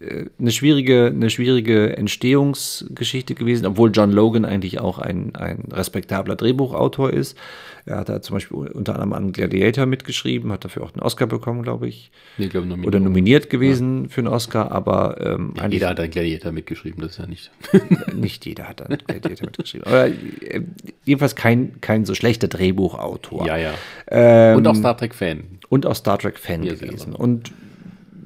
[0.00, 7.12] eine schwierige, eine schwierige Entstehungsgeschichte gewesen, obwohl John Logan eigentlich auch ein, ein respektabler Drehbuchautor
[7.12, 7.36] ist.
[7.84, 11.26] Er hat da zum Beispiel unter anderem an Gladiator mitgeschrieben, hat dafür auch einen Oscar
[11.26, 12.12] bekommen, glaube ich.
[12.36, 12.86] Nee, glaube nominiert.
[12.86, 14.08] Oder nominiert gewesen ja.
[14.10, 17.50] für einen Oscar, aber ähm, ja, jeder hat an Gladiator mitgeschrieben, das ist ja nicht.
[18.14, 19.86] nicht jeder hat an Gladiator mitgeschrieben.
[19.86, 20.62] Aber äh,
[21.06, 23.46] jedenfalls kein, kein so schlechter Drehbuchautor.
[23.46, 23.74] Ja, ja.
[24.06, 25.42] Ähm, und auch Star Trek-Fan.
[25.68, 26.98] Und auch Star Trek-Fan gewesen.
[26.98, 27.20] Selber.
[27.20, 27.52] Und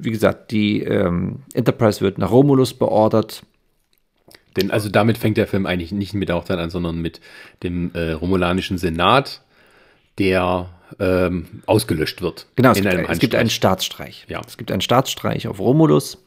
[0.03, 3.43] wie gesagt, die ähm, Enterprise wird nach Romulus beordert.
[4.57, 7.21] Denn also damit fängt der Film eigentlich nicht mit Aufzeit an, sondern mit
[7.63, 9.41] dem äh, romulanischen Senat,
[10.19, 10.69] der
[10.99, 12.47] ähm, ausgelöscht wird.
[12.55, 14.25] Genau, es, gibt, es gibt, einen Staatsstreich.
[14.29, 14.41] Ja.
[14.45, 16.19] Es gibt einen Staatsstreich auf Romulus.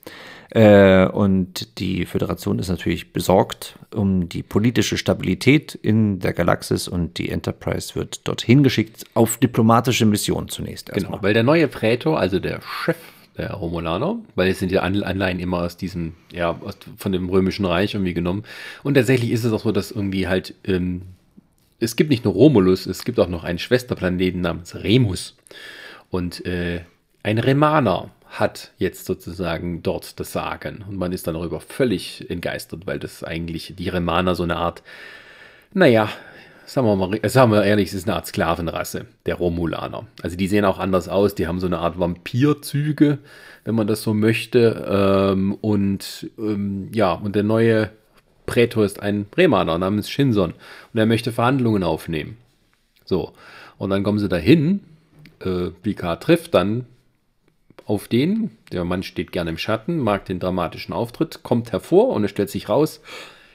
[0.50, 7.18] Äh, und die Föderation ist natürlich besorgt um die politische Stabilität in der Galaxis und
[7.18, 10.86] die Enterprise wird dorthin geschickt auf diplomatische Mission zunächst.
[10.86, 11.18] Genau, erstmal.
[11.18, 12.96] Genau, weil der neue Prätor, also der Chef
[13.36, 16.58] der Romulaner, weil es sind ja Anleihen immer aus diesem, ja,
[16.96, 18.44] von dem Römischen Reich irgendwie genommen.
[18.82, 21.02] Und tatsächlich ist es auch so, dass irgendwie halt, ähm,
[21.78, 25.36] es gibt nicht nur Romulus, es gibt auch noch einen Schwesterplaneten namens Remus.
[26.10, 26.80] Und äh,
[27.22, 30.84] ein Remaner hat jetzt sozusagen dort das Sagen.
[30.88, 34.82] Und man ist dann darüber völlig entgeistert, weil das eigentlich die Remaner so eine Art,
[35.72, 36.08] naja,
[36.66, 40.06] sagen wir mal, sagen wir ehrlich, es ist eine Art Sklavenrasse, der Romulaner.
[40.22, 43.18] Also die sehen auch anders aus, die haben so eine Art Vampirzüge,
[43.64, 44.86] wenn man das so möchte.
[44.88, 47.90] Ähm, und ähm, ja, und der neue
[48.46, 50.54] Prätor ist ein Remaner namens Shinson
[50.92, 52.36] und er möchte Verhandlungen aufnehmen.
[53.04, 53.32] So,
[53.78, 54.80] und dann kommen sie dahin,
[55.40, 56.86] äh, Picard trifft dann
[57.84, 62.24] auf den, der Mann steht gerne im Schatten, mag den dramatischen Auftritt, kommt hervor und
[62.24, 63.00] es stellt sich raus,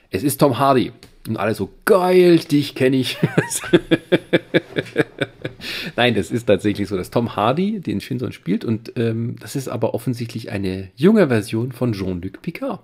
[0.09, 0.93] es ist Tom Hardy.
[1.27, 3.17] Und alle so, geil, dich kenne ich.
[5.95, 9.67] Nein, es ist tatsächlich so, dass Tom Hardy den Shinson spielt und ähm, das ist
[9.67, 12.81] aber offensichtlich eine junge Version von Jean-Luc Picard.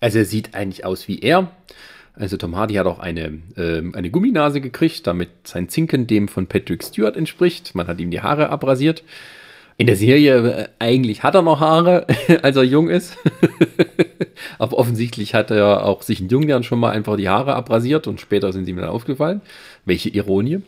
[0.00, 1.52] Also er sieht eigentlich aus wie er.
[2.14, 6.46] Also Tom Hardy hat auch eine, ähm, eine Gumminase gekriegt, damit sein Zinken dem von
[6.46, 7.74] Patrick Stewart entspricht.
[7.74, 9.04] Man hat ihm die Haare abrasiert.
[9.76, 12.06] In der Serie äh, eigentlich hat er noch Haare,
[12.42, 13.16] als er jung ist.
[14.58, 18.06] Aber offensichtlich hat er auch sich in jungen Jahren schon mal einfach die Haare abrasiert
[18.06, 19.40] und später sind sie mir dann aufgefallen.
[19.84, 20.62] Welche Ironie.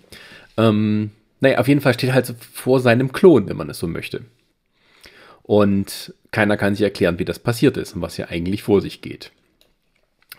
[0.56, 3.78] Ähm, naja, auf jeden Fall steht er halt so vor seinem Klon, wenn man es
[3.78, 4.22] so möchte.
[5.42, 9.00] Und keiner kann sich erklären, wie das passiert ist und was hier eigentlich vor sich
[9.00, 9.32] geht.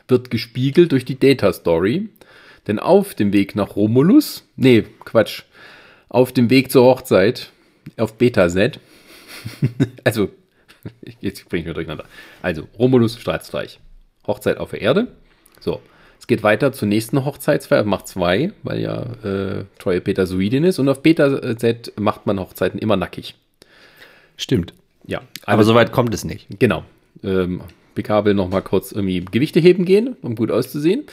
[0.07, 2.09] Wird gespiegelt durch die Data Story,
[2.67, 5.43] denn auf dem Weg nach Romulus, nee, Quatsch,
[6.09, 7.51] auf dem Weg zur Hochzeit,
[7.97, 8.79] auf Beta Z,
[10.03, 10.29] also,
[11.21, 12.05] jetzt bringe ich mir durcheinander.
[12.41, 13.79] Also, Romulus Staatsstreich,
[14.27, 15.07] Hochzeit auf der Erde.
[15.59, 15.81] So,
[16.23, 20.79] es geht weiter zur nächsten Hochzeitsfeier, macht zwei, weil ja äh, Troy Peter Suidin ist.
[20.79, 23.35] Und auf Beta Z macht man Hochzeiten immer nackig.
[24.37, 24.73] Stimmt.
[25.05, 25.21] Ja.
[25.45, 26.47] Aber soweit kommt es nicht.
[26.59, 26.85] Genau.
[27.23, 27.61] Ähm,
[27.93, 31.03] Picard will noch mal kurz irgendwie Gewichte heben gehen, um gut auszusehen.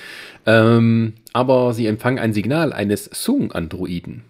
[0.47, 4.23] Ähm, aber sie empfangen ein Signal eines Sung-Androiden.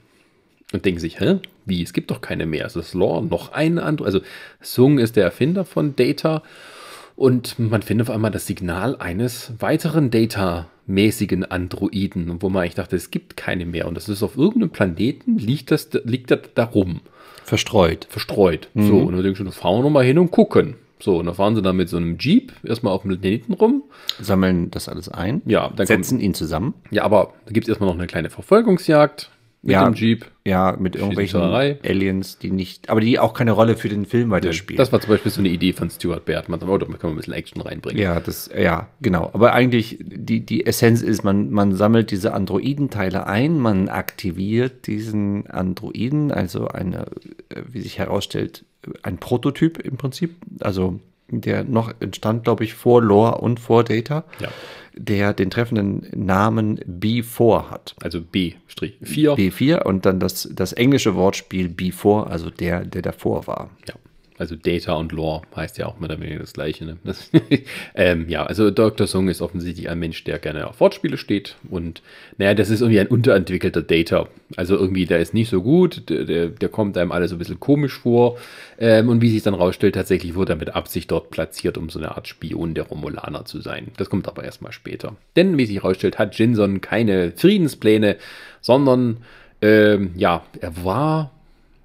[0.72, 1.38] Und denken sich, hä?
[1.64, 1.82] Wie?
[1.82, 2.66] Es gibt doch keine mehr.
[2.66, 4.06] Es ist Lore, noch ein Android.
[4.06, 4.20] Also
[4.60, 6.42] Sung ist der Erfinder von Data.
[7.16, 12.96] Und man findet auf einmal das Signal eines weiteren Data-mäßigen Androiden, wo man eigentlich dachte,
[12.96, 13.88] es gibt keine mehr.
[13.88, 17.00] Und das ist auf irgendeinem Planeten, liegt das, liegt das da rum.
[17.44, 18.06] Verstreut.
[18.08, 18.68] Verstreut.
[18.74, 18.86] Mhm.
[18.86, 20.76] So, und dann denke ich schon, fahren wir nochmal hin und gucken.
[21.00, 23.82] So, und dann fahren sie dann mit so einem Jeep erstmal auf dem Planeten rum.
[24.20, 25.42] Sammeln das alles ein.
[25.46, 26.74] Ja, dann setzen kommt, ihn zusammen.
[26.90, 29.30] Ja, aber da gibt es erstmal noch eine kleine Verfolgungsjagd
[29.62, 30.26] mit ja, dem Jeep.
[30.46, 34.78] Ja, mit irgendwelchen Aliens, die nicht, aber die auch keine Rolle für den Film weiterspielen.
[34.78, 36.48] Das war zum Beispiel so eine Idee von Stuart Baird.
[36.48, 38.02] Man sagt, oh, da kann man ein bisschen Action reinbringen.
[38.02, 39.30] Ja, das, ja, genau.
[39.34, 45.46] Aber eigentlich, die, die Essenz ist, man, man sammelt diese Androidenteile ein, man aktiviert diesen
[45.46, 47.06] Androiden, also eine,
[47.50, 48.64] äh, wie sich herausstellt,
[49.02, 50.36] ein Prototyp im Prinzip.
[50.60, 54.24] Also der noch entstand, glaube ich, vor Lore und vor Data.
[54.40, 54.48] Ja
[55.00, 57.94] der den treffenden Namen B4 hat.
[58.02, 59.36] Also B-4.
[59.36, 63.70] B4 und dann das, das englische Wortspiel B4, also der, der davor war.
[63.88, 63.94] Ja.
[64.40, 66.86] Also Data und Lore heißt ja auch mehr oder weniger das Gleiche.
[66.86, 66.96] Ne?
[67.04, 67.30] Das,
[67.94, 69.06] ähm, ja, also Dr.
[69.06, 71.56] Sung ist offensichtlich ein Mensch, der gerne auf Wortspiele steht.
[71.68, 72.00] Und
[72.38, 74.28] naja, das ist irgendwie ein unterentwickelter Data.
[74.56, 77.38] Also irgendwie, der ist nicht so gut, der, der, der kommt einem alles so ein
[77.38, 78.38] bisschen komisch vor.
[78.78, 81.98] Ähm, und wie sich dann rausstellt, tatsächlich wurde er mit Absicht dort platziert, um so
[81.98, 83.88] eine Art Spion der Romulaner zu sein.
[83.98, 85.16] Das kommt aber erstmal später.
[85.36, 88.16] Denn wie sich rausstellt, hat Jinson keine Friedenspläne,
[88.62, 89.18] sondern
[89.60, 91.30] ähm, ja, er war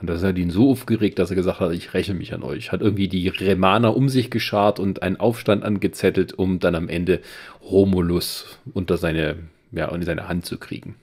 [0.02, 2.74] Und das hat ihn so aufgeregt, dass er gesagt hat, ich räche mich an euch.
[2.74, 7.22] Hat irgendwie die Remaner um sich geschart und einen Aufstand angezettelt, um dann am Ende
[7.64, 9.38] Romulus unter seine,
[9.72, 10.96] ja, in seine Hand zu kriegen.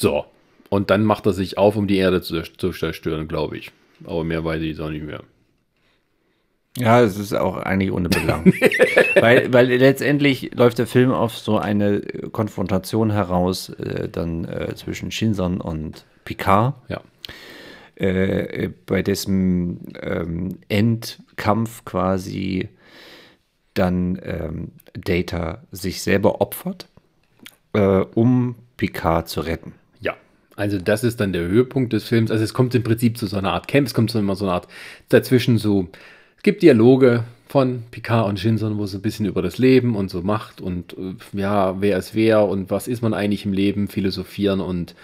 [0.00, 0.24] So.
[0.70, 3.70] Und dann macht er sich auf, um die Erde zu, zu zerstören, glaube ich.
[4.04, 5.22] Aber mehr weiß ich auch nicht mehr.
[6.78, 8.46] Ja, es ist auch eigentlich ohne Belang.
[9.20, 12.00] weil, weil letztendlich läuft der Film auf so eine
[12.32, 16.74] Konfrontation heraus, äh, dann äh, zwischen Shinson und Picard.
[16.88, 17.02] Ja.
[17.96, 22.68] Äh, bei dessen ähm, Endkampf quasi
[23.74, 26.88] dann ähm, Data sich selber opfert,
[27.74, 29.74] äh, um Picard zu retten.
[30.56, 32.30] Also das ist dann der Höhepunkt des Films.
[32.30, 34.44] Also es kommt im Prinzip zu so einer Art Camp, es kommt zu immer so
[34.44, 34.68] einer Art
[35.08, 35.88] dazwischen so,
[36.36, 40.08] es gibt Dialoge von Picard und Shinson, wo es ein bisschen über das Leben und
[40.10, 43.88] so macht und äh, ja, wer ist wer und was ist man eigentlich im Leben,
[43.88, 44.94] philosophieren und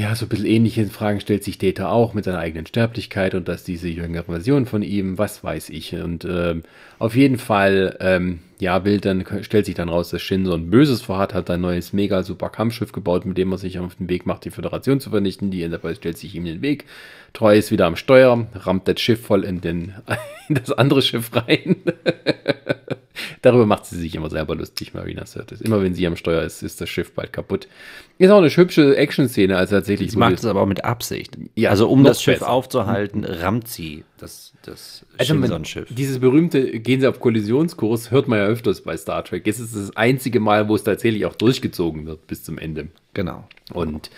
[0.00, 3.46] ja, so ein bisschen ähnliche Fragen stellt sich Data auch mit seiner eigenen Sterblichkeit und
[3.46, 5.94] dass diese jüngere Version von ihm, was weiß ich.
[5.94, 6.62] Und ähm,
[6.98, 10.70] auf jeden Fall, ähm, ja, will dann, stellt sich dann raus, dass Shin so ein
[10.70, 14.08] Böses vorhat, hat ein neues mega super Kampfschiff gebaut, mit dem er sich auf den
[14.08, 15.50] Weg macht, die Föderation zu vernichten.
[15.50, 16.86] Die Enterprise stellt sich ihm den Weg.
[17.34, 19.94] Treu ist wieder am Steuer, rammt das Schiff voll in, den,
[20.48, 21.76] in das andere Schiff rein.
[23.44, 25.60] Darüber macht sie sich immer selber lustig, Marina Sirtis.
[25.60, 27.68] Immer wenn sie am Steuer ist, ist das Schiff bald kaputt.
[28.16, 30.12] Ist auch eine hübsche Action-Szene, als tatsächlich.
[30.12, 31.36] Sie macht es aber auch mit Absicht.
[31.54, 32.50] Ja, also um das Schiff besser.
[32.50, 35.88] aufzuhalten, rammt sie das, das also Schiff.
[35.90, 39.46] Dieses berühmte Gehen sie auf Kollisionskurs hört man ja öfters bei Star Trek.
[39.46, 42.88] Es ist das einzige Mal, wo es tatsächlich auch durchgezogen wird bis zum Ende.
[43.12, 43.46] Genau.
[43.74, 44.08] Und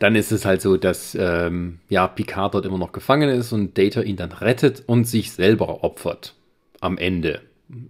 [0.00, 3.78] dann ist es halt so, dass ähm, ja, Picard dort immer noch gefangen ist und
[3.78, 6.34] Data ihn dann rettet und sich selber opfert
[6.80, 7.42] am Ende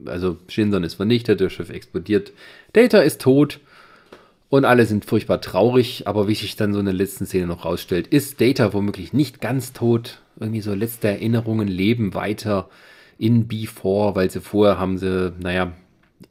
[0.07, 2.33] Also Shinson ist vernichtet, das Schiff explodiert,
[2.73, 3.61] Data ist tot
[4.49, 7.65] und alle sind furchtbar traurig, aber wie sich dann so in der letzten Szene noch
[7.65, 10.21] rausstellt, ist Data womöglich nicht ganz tot.
[10.39, 12.69] Irgendwie so letzte Erinnerungen leben weiter
[13.19, 15.73] in B4, weil sie vorher haben sie, naja,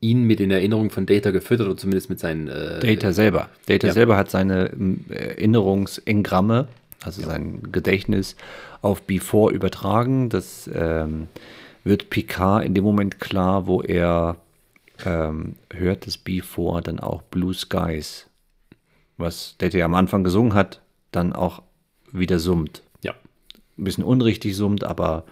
[0.01, 2.47] ihn mit den Erinnerungen von Data gefüttert oder zumindest mit seinen.
[2.47, 3.49] Äh, Data selber.
[3.65, 3.93] Data ja.
[3.93, 4.71] selber hat seine
[5.09, 6.67] Erinnerungsengramme,
[7.03, 7.27] also ja.
[7.27, 8.35] sein Gedächtnis,
[8.81, 10.29] auf B4 übertragen.
[10.29, 11.27] Das ähm,
[11.83, 14.37] wird Picard in dem Moment klar, wo er
[15.05, 18.27] ähm, hört, dass B4 dann auch Blue Skies,
[19.17, 20.81] was Data ja am Anfang gesungen hat,
[21.11, 21.63] dann auch
[22.11, 22.83] wieder summt.
[23.01, 23.13] Ja.
[23.77, 25.25] Ein bisschen unrichtig summt, aber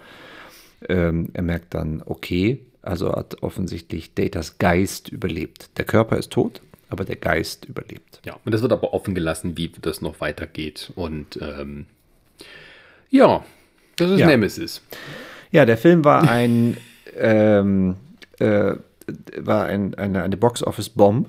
[0.87, 5.77] ähm, er merkt dann, okay, also hat offensichtlich Datas Geist überlebt.
[5.77, 8.21] Der Körper ist tot, aber der Geist überlebt.
[8.25, 10.91] Ja, und das wird aber offen gelassen, wie das noch weitergeht.
[10.95, 11.85] Und ähm,
[13.09, 13.43] ja,
[13.97, 14.27] das ist ja.
[14.27, 14.81] Nemesis.
[15.51, 16.77] Ja, der Film war ein,
[17.17, 17.95] ähm,
[18.39, 18.73] äh,
[19.37, 21.27] war ein, eine, eine Box-Office-Bomb.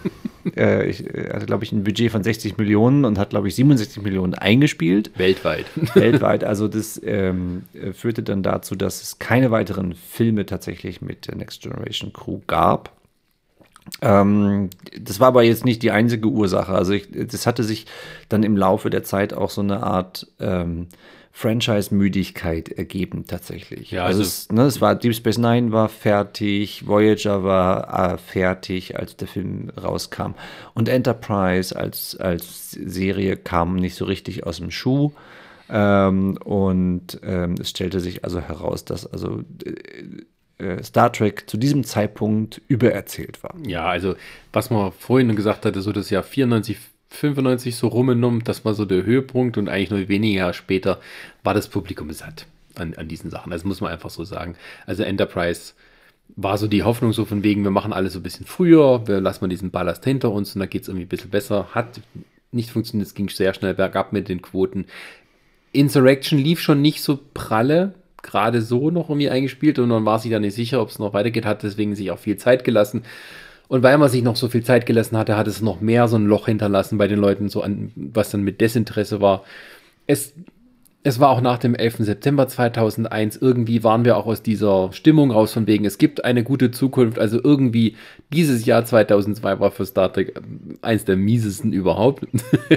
[0.56, 4.02] äh, ich, hatte, glaube ich, ein Budget von 60 Millionen und hat, glaube ich, 67
[4.02, 5.10] Millionen eingespielt.
[5.18, 5.66] Weltweit.
[5.94, 6.44] Weltweit.
[6.44, 11.62] Also das ähm, führte dann dazu, dass es keine weiteren Filme tatsächlich mit der Next
[11.62, 12.92] Generation Crew gab.
[14.02, 14.70] Ähm,
[15.00, 16.72] das war aber jetzt nicht die einzige Ursache.
[16.72, 17.86] Also ich, das hatte sich
[18.28, 20.88] dann im Laufe der Zeit auch so eine Art ähm,
[21.36, 23.90] Franchise-Müdigkeit ergeben tatsächlich.
[23.90, 28.16] Ja, also, also es, ne, es war Deep Space Nine war fertig, Voyager war äh,
[28.16, 30.32] fertig, als der Film rauskam
[30.72, 35.12] und Enterprise als als Serie kam nicht so richtig aus dem Schuh.
[35.68, 41.58] Ähm, und ähm, es stellte sich also heraus, dass also äh, äh Star Trek zu
[41.58, 43.54] diesem Zeitpunkt übererzählt war.
[43.62, 44.14] Ja, also
[44.54, 46.78] was man vorhin gesagt hatte, so das Jahr 94,
[47.16, 51.00] 95 so rumgenommen, das war so der Höhepunkt und eigentlich nur wenige Jahre später
[51.42, 53.50] war das Publikum satt an, an diesen Sachen.
[53.50, 54.56] Das muss man einfach so sagen.
[54.86, 55.72] Also Enterprise
[56.34, 59.20] war so die Hoffnung so von wegen, wir machen alles so ein bisschen früher, wir
[59.20, 61.68] lassen mal diesen Ballast hinter uns und dann geht es irgendwie ein bisschen besser.
[61.72, 62.00] Hat
[62.52, 64.86] nicht funktioniert, es ging sehr schnell bergab mit den Quoten.
[65.72, 70.30] Insurrection lief schon nicht so pralle, gerade so noch irgendwie eingespielt und man war sich
[70.30, 73.02] dann nicht sicher, ob es noch weitergeht, hat deswegen sich auch viel Zeit gelassen.
[73.68, 76.16] Und weil man sich noch so viel Zeit gelassen hatte, hat es noch mehr so
[76.16, 79.44] ein Loch hinterlassen bei den Leuten, so an, was dann mit Desinteresse war.
[80.06, 80.34] Es
[81.06, 81.98] es war auch nach dem 11.
[81.98, 86.42] September 2001, irgendwie waren wir auch aus dieser Stimmung raus von wegen, es gibt eine
[86.42, 87.94] gute Zukunft, also irgendwie
[88.32, 92.26] dieses Jahr 2002 war für Star Trek ähm, eins der miesesten überhaupt.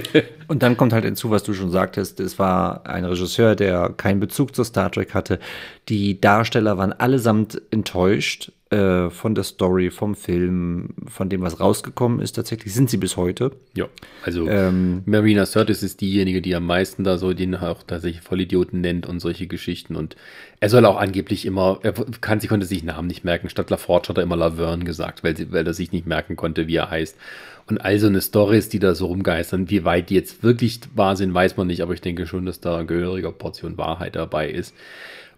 [0.46, 4.20] Und dann kommt halt hinzu, was du schon sagtest, es war ein Regisseur, der keinen
[4.20, 5.40] Bezug zu Star Trek hatte.
[5.88, 12.20] Die Darsteller waren allesamt enttäuscht äh, von der Story, vom Film, von dem, was rausgekommen
[12.20, 12.32] ist.
[12.32, 13.50] Tatsächlich sind sie bis heute.
[13.74, 13.86] Ja,
[14.24, 18.80] also ähm, Marina Sirtis ist diejenige, die am meisten da so den auch tatsächlich Vollidioten
[18.80, 19.96] nennt und solche Geschichten.
[19.96, 20.14] Und
[20.60, 23.48] er soll auch angeblich immer, er kann, sie konnte sich Namen nicht merken.
[23.48, 26.68] Statt LaForge hat er immer Laverne gesagt, weil, sie, weil er sich nicht merken konnte,
[26.68, 27.16] wie er heißt.
[27.66, 31.16] Und all so eine Stories, die da so rumgeistern, wie weit die jetzt wirklich wahr
[31.16, 34.48] sind, weiß man nicht, aber ich denke schon, dass da eine gehörige Portion Wahrheit dabei
[34.48, 34.74] ist.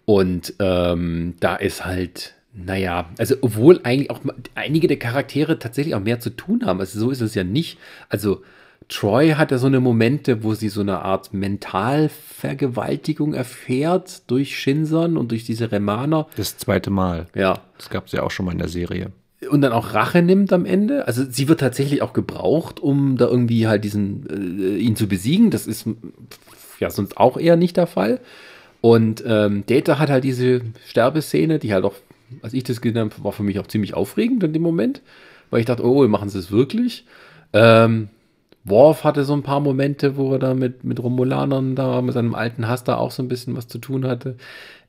[0.04, 4.20] Und ähm, da ist halt naja, also obwohl eigentlich auch
[4.54, 6.80] einige der Charaktere tatsächlich auch mehr zu tun haben.
[6.80, 7.78] Also so ist es ja nicht.
[8.08, 8.42] Also
[8.88, 15.16] Troy hat ja so eine Momente, wo sie so eine Art Mentalvergewaltigung erfährt durch Shinson
[15.16, 16.26] und durch diese Remaner.
[16.36, 17.26] Das zweite Mal.
[17.34, 17.60] Ja.
[17.78, 19.12] Das gab es ja auch schon mal in der Serie.
[19.50, 21.06] Und dann auch Rache nimmt am Ende.
[21.06, 25.50] Also sie wird tatsächlich auch gebraucht, um da irgendwie halt diesen, äh, ihn zu besiegen.
[25.50, 25.86] Das ist
[26.78, 28.20] ja sonst auch eher nicht der Fall.
[28.80, 31.94] Und ähm, Data hat halt diese Sterbeszene, die halt auch
[32.42, 35.02] als ich das gesehen habe, war für mich auch ziemlich aufregend in dem Moment,
[35.50, 37.04] weil ich dachte, oh, machen sie es wirklich.
[37.52, 38.08] Ähm,
[38.64, 42.34] Worf hatte so ein paar Momente, wo er da mit, mit Romulanern da, mit seinem
[42.34, 44.36] alten Hass da auch so ein bisschen was zu tun hatte.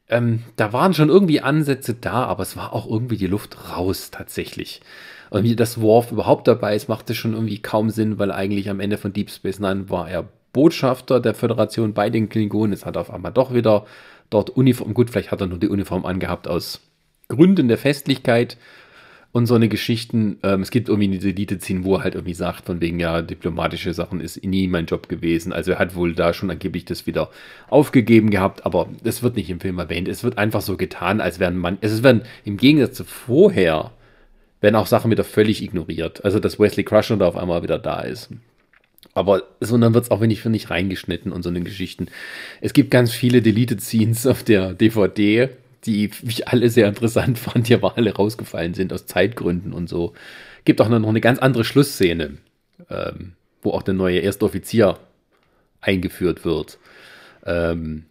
[0.09, 4.11] Ähm, da waren schon irgendwie Ansätze da, aber es war auch irgendwie die Luft raus
[4.11, 4.81] tatsächlich.
[5.29, 8.79] Und wie das Worf überhaupt dabei ist, machte schon irgendwie kaum Sinn, weil eigentlich am
[8.79, 12.73] Ende von Deep Space Nine war er Botschafter der Föderation bei den Klingonen.
[12.73, 13.85] Es hat auf einmal doch wieder
[14.29, 16.81] dort Uniform, gut, vielleicht hat er nur die Uniform angehabt aus
[17.35, 18.57] Gründen der Festlichkeit
[19.33, 20.37] und so eine Geschichten.
[20.43, 23.93] Ähm, es gibt irgendwie diese Elite-Szene, wo er halt irgendwie sagt, von wegen, ja, diplomatische
[23.93, 25.51] Sachen ist nie mein Job gewesen.
[25.51, 27.29] Also er hat wohl da schon angeblich das wieder
[27.67, 30.07] aufgegeben gehabt, aber es wird nicht im Film erwähnt.
[30.07, 33.91] Es wird einfach so getan, als wären man, es werden im Gegensatz zu vorher,
[34.61, 36.23] werden auch Sachen wieder völlig ignoriert.
[36.23, 38.29] Also, dass Wesley Crusher da auf einmal wieder da ist.
[39.15, 42.07] Aber so, dann wird es auch wenig für nicht reingeschnitten und so eine Geschichten.
[42.61, 45.49] Es gibt ganz viele Deleted Scenes auf der DVD,
[45.85, 50.13] die ich alle sehr interessant fand, die aber alle rausgefallen sind aus Zeitgründen und so.
[50.65, 52.37] Gibt auch noch eine ganz andere Schlussszene,
[52.89, 54.97] ähm, wo auch der neue erste Offizier
[55.81, 56.77] eingeführt wird.
[57.45, 58.05] Ähm,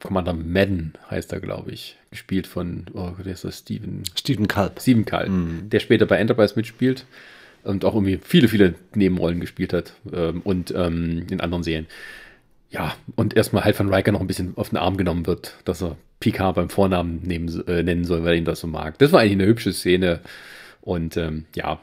[0.00, 1.96] Commander Madden heißt er, glaube ich.
[2.10, 4.02] Gespielt von, oh, der ist das Steven.
[4.16, 4.80] Steven Kalb.
[4.80, 5.68] Steven Kalb, mhm.
[5.70, 7.04] der später bei Enterprise mitspielt
[7.62, 11.86] und auch irgendwie viele, viele Nebenrollen gespielt hat ähm, und ähm, in anderen Serien.
[12.70, 15.82] Ja, und erstmal halt von Riker noch ein bisschen auf den Arm genommen wird, dass
[15.82, 18.98] er Picard beim Vornamen nehmen, äh, nennen soll, weil er ihn das so mag.
[18.98, 20.20] Das war eigentlich eine hübsche Szene.
[20.80, 21.80] Und ähm, ja,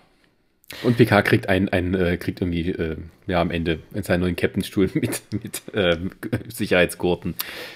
[0.84, 4.36] und PK kriegt ein, ein äh, kriegt irgendwie äh, ja am Ende in seinen neuen
[4.36, 5.98] Captainstuhl mit, mit äh,
[6.50, 7.36] Sicherheitsgurten.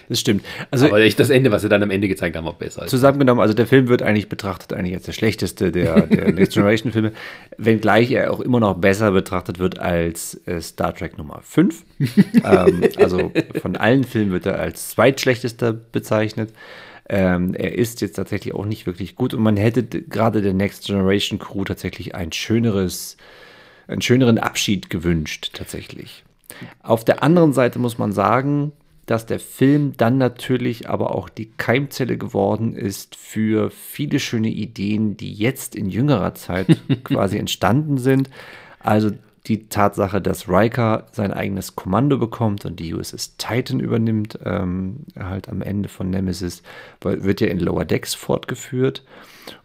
[0.10, 0.44] Das stimmt.
[0.72, 2.88] Also Aber echt das Ende, was sie dann am Ende gezeigt haben, war besser.
[2.88, 6.92] Zusammengenommen, also der Film wird eigentlich betrachtet eigentlich als der schlechteste der, der Next Generation
[6.92, 7.14] Filme,
[7.58, 11.86] wenngleich er auch immer noch besser betrachtet wird als äh, Star Trek Nummer 5.
[12.44, 13.32] ähm, also
[13.62, 16.52] von allen Filmen wird er als zweitschlechtester bezeichnet.
[17.14, 20.86] Ähm, er ist jetzt tatsächlich auch nicht wirklich gut und man hätte gerade der Next
[20.86, 23.18] Generation Crew tatsächlich ein schöneres,
[23.90, 26.24] einen schöneren Abschied gewünscht, tatsächlich.
[26.82, 28.72] Auf der anderen Seite muss man sagen,
[29.08, 35.18] dass der Film dann natürlich aber auch die Keimzelle geworden ist für viele schöne Ideen,
[35.18, 36.68] die jetzt in jüngerer Zeit
[37.04, 38.30] quasi entstanden sind.
[38.80, 39.12] Also
[39.48, 45.50] die Tatsache, dass Riker sein eigenes Kommando bekommt und die USS Titan übernimmt, ähm, halt
[45.50, 46.62] am Ende von Nemesis,
[47.02, 49.04] wird ja in Lower Decks fortgeführt.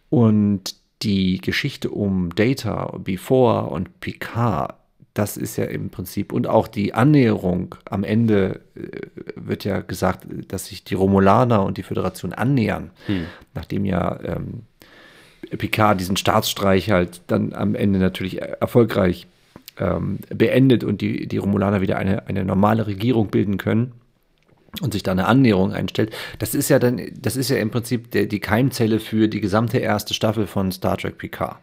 [0.09, 4.73] Und die Geschichte um Data, Before und Picard,
[5.13, 9.01] das ist ja im Prinzip, und auch die Annäherung am Ende äh,
[9.35, 13.25] wird ja gesagt, dass sich die Romulaner und die Föderation annähern, hm.
[13.53, 14.63] nachdem ja ähm,
[15.55, 19.27] Picard diesen Staatsstreich halt dann am Ende natürlich erfolgreich
[19.79, 23.93] ähm, beendet und die, die Romulaner wieder eine, eine normale Regierung bilden können
[24.81, 28.11] und sich da eine Annäherung einstellt, das ist ja dann, das ist ja im Prinzip
[28.11, 31.57] der, die Keimzelle für die gesamte erste Staffel von Star Trek Picard.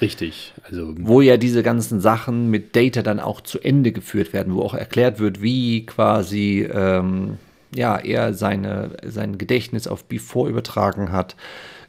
[0.00, 0.94] Richtig, also.
[0.98, 4.74] Wo ja diese ganzen Sachen mit Data dann auch zu Ende geführt werden, wo auch
[4.74, 7.38] erklärt wird, wie quasi, ähm,
[7.74, 11.36] ja, er seine, sein Gedächtnis auf Before übertragen hat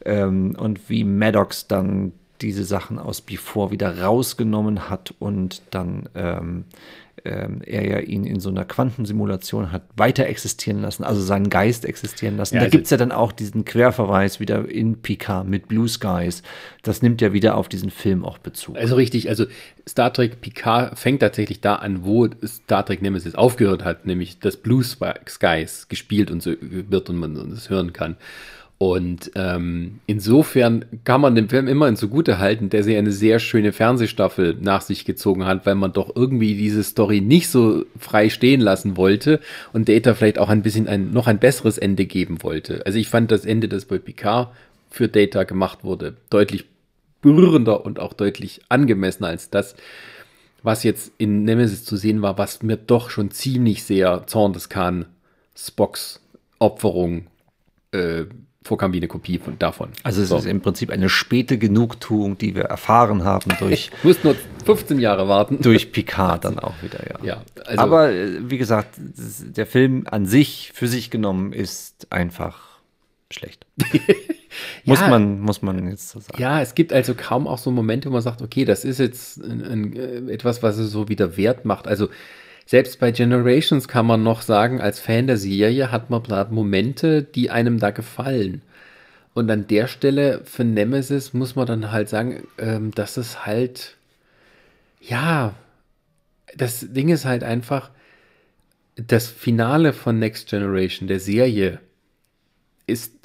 [0.05, 6.65] ähm, und wie Maddox dann diese Sachen aus Before wieder rausgenommen hat und dann ähm,
[7.25, 11.85] ähm, er ja ihn in so einer Quantensimulation hat weiter existieren lassen, also seinen Geist
[11.85, 12.55] existieren lassen.
[12.55, 15.87] Ja, da also gibt es ja dann auch diesen Querverweis wieder in Picard mit Blue
[15.87, 16.43] Skies.
[16.83, 18.77] Das nimmt ja wieder auf diesen Film auch Bezug.
[18.77, 19.45] Also richtig, also
[19.87, 24.57] Star Trek Picard fängt tatsächlich da an, wo Star Trek Nemesis aufgehört hat, nämlich dass
[24.57, 28.17] Blue Skies gespielt und so wird und man das hören kann.
[28.81, 33.73] Und ähm, insofern kann man dem Film immerhin zugute halten, dass er eine sehr schöne
[33.73, 38.61] Fernsehstaffel nach sich gezogen hat, weil man doch irgendwie diese Story nicht so frei stehen
[38.61, 39.41] lassen wollte
[39.73, 42.85] und Data vielleicht auch ein bisschen ein, noch ein besseres Ende geben wollte.
[42.85, 44.53] Also ich fand das Ende, das bei Picard
[44.89, 46.63] für Data gemacht wurde, deutlich
[47.21, 49.75] berührender und auch deutlich angemessener als das,
[50.63, 54.69] was jetzt in Nemesis zu sehen war, was mir doch schon ziemlich sehr Zorn des
[54.69, 55.05] Khan
[55.53, 56.21] Spocks
[56.59, 57.27] Opferung
[57.91, 58.23] äh,
[58.63, 59.89] vorkam wie eine Kopie von, davon.
[60.03, 60.37] Also es so.
[60.37, 63.89] ist im Prinzip eine späte Genugtuung, die wir erfahren haben durch.
[64.01, 65.61] du musst nur 15 Jahre warten.
[65.61, 67.25] Durch Picard dann auch wieder, ja.
[67.25, 72.69] ja also Aber äh, wie gesagt, der Film an sich, für sich genommen, ist einfach
[73.31, 73.65] schlecht.
[74.83, 76.41] muss, ja, man, muss man jetzt so sagen.
[76.41, 79.37] Ja, es gibt also kaum auch so Momente, wo man sagt, okay, das ist jetzt
[79.37, 81.87] ein, ein, äh, etwas, was es so wieder wert macht.
[81.87, 82.09] Also
[82.69, 87.23] selbst bei Generations kann man noch sagen, als Fan der Serie hat man da Momente,
[87.23, 88.61] die einem da gefallen.
[89.33, 93.97] Und an der Stelle für Nemesis muss man dann halt sagen, ähm, dass es halt,
[95.01, 95.55] ja,
[96.55, 97.89] das Ding ist halt einfach,
[98.95, 101.79] das Finale von Next Generation, der Serie,
[102.85, 103.15] ist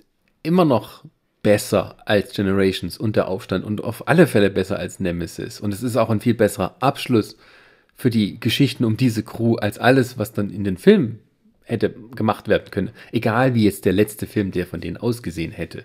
[0.42, 1.04] immer noch
[1.42, 5.60] besser als Generations und der Aufstand und auf alle Fälle besser als Nemesis.
[5.60, 7.36] Und es ist auch ein viel besserer Abschluss
[7.96, 11.20] für die Geschichten um diese Crew als alles, was dann in den Filmen
[11.64, 12.90] hätte gemacht werden können.
[13.12, 15.84] Egal wie jetzt der letzte Film, der von denen ausgesehen hätte.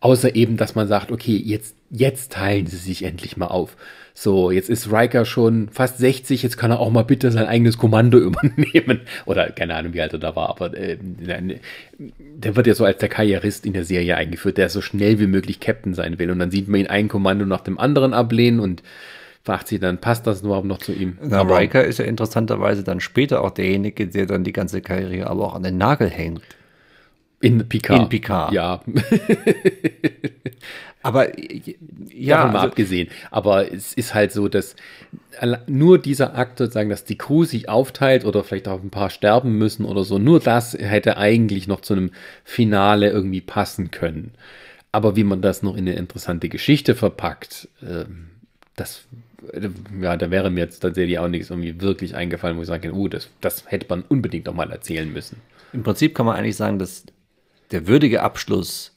[0.00, 3.76] Außer eben, dass man sagt, okay, jetzt, jetzt teilen sie sich endlich mal auf.
[4.12, 7.78] So, jetzt ist Riker schon fast 60, jetzt kann er auch mal bitte sein eigenes
[7.78, 9.00] Kommando übernehmen.
[9.24, 10.98] Oder keine Ahnung, wie alt er da war, aber äh,
[11.98, 15.26] der wird ja so als der Karrierist in der Serie eingeführt, der so schnell wie
[15.26, 16.30] möglich Captain sein will.
[16.30, 18.82] Und dann sieht man ihn ein Kommando nach dem anderen ablehnen und
[19.46, 21.18] fragt sie dann, passt das überhaupt noch zu ihm?
[21.22, 25.30] Na, aber Riker ist ja interessanterweise dann später auch derjenige, der dann die ganze Karriere
[25.30, 26.42] aber auch an den Nagel hängt.
[27.40, 28.00] In Picard.
[28.00, 28.52] In Picard.
[28.52, 28.82] Ja.
[31.02, 33.08] aber ja, davon mal also, abgesehen.
[33.30, 34.74] Aber es ist halt so, dass
[35.68, 39.56] nur dieser Akt sozusagen, dass die Crew sich aufteilt oder vielleicht auch ein paar sterben
[39.58, 42.10] müssen oder so, nur das hätte eigentlich noch zu einem
[42.42, 44.32] Finale irgendwie passen können.
[44.90, 48.30] Aber wie man das noch in eine interessante Geschichte verpackt, ähm,
[48.74, 49.04] das
[50.00, 53.08] ja, da wäre mir jetzt tatsächlich auch nichts irgendwie wirklich eingefallen, wo ich sage, uh,
[53.08, 55.40] das, das hätte man unbedingt noch mal erzählen müssen.
[55.72, 57.04] Im Prinzip kann man eigentlich sagen, dass
[57.70, 58.95] der würdige Abschluss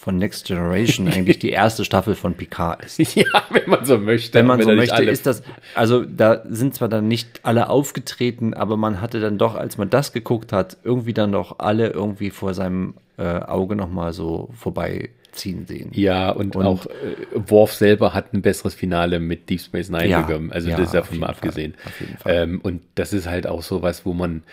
[0.00, 2.98] von Next Generation eigentlich die erste Staffel von Picard ist.
[3.14, 4.38] Ja, wenn man so möchte.
[4.38, 5.42] Wenn man wenn so möchte, ist das,
[5.74, 9.90] also da sind zwar dann nicht alle aufgetreten, aber man hatte dann doch, als man
[9.90, 15.66] das geguckt hat, irgendwie dann doch alle irgendwie vor seinem äh, Auge nochmal so vorbeiziehen
[15.66, 15.90] sehen.
[15.92, 16.90] Ja, und, und auch äh,
[17.34, 20.50] Worf selber hat ein besseres Finale mit Deep Space Nine ja, bekommen.
[20.50, 21.74] Also ja, das ist davon mal abgesehen.
[21.74, 22.34] Fall, auf jeden Fall.
[22.34, 24.44] Ähm, und das ist halt auch so was, wo man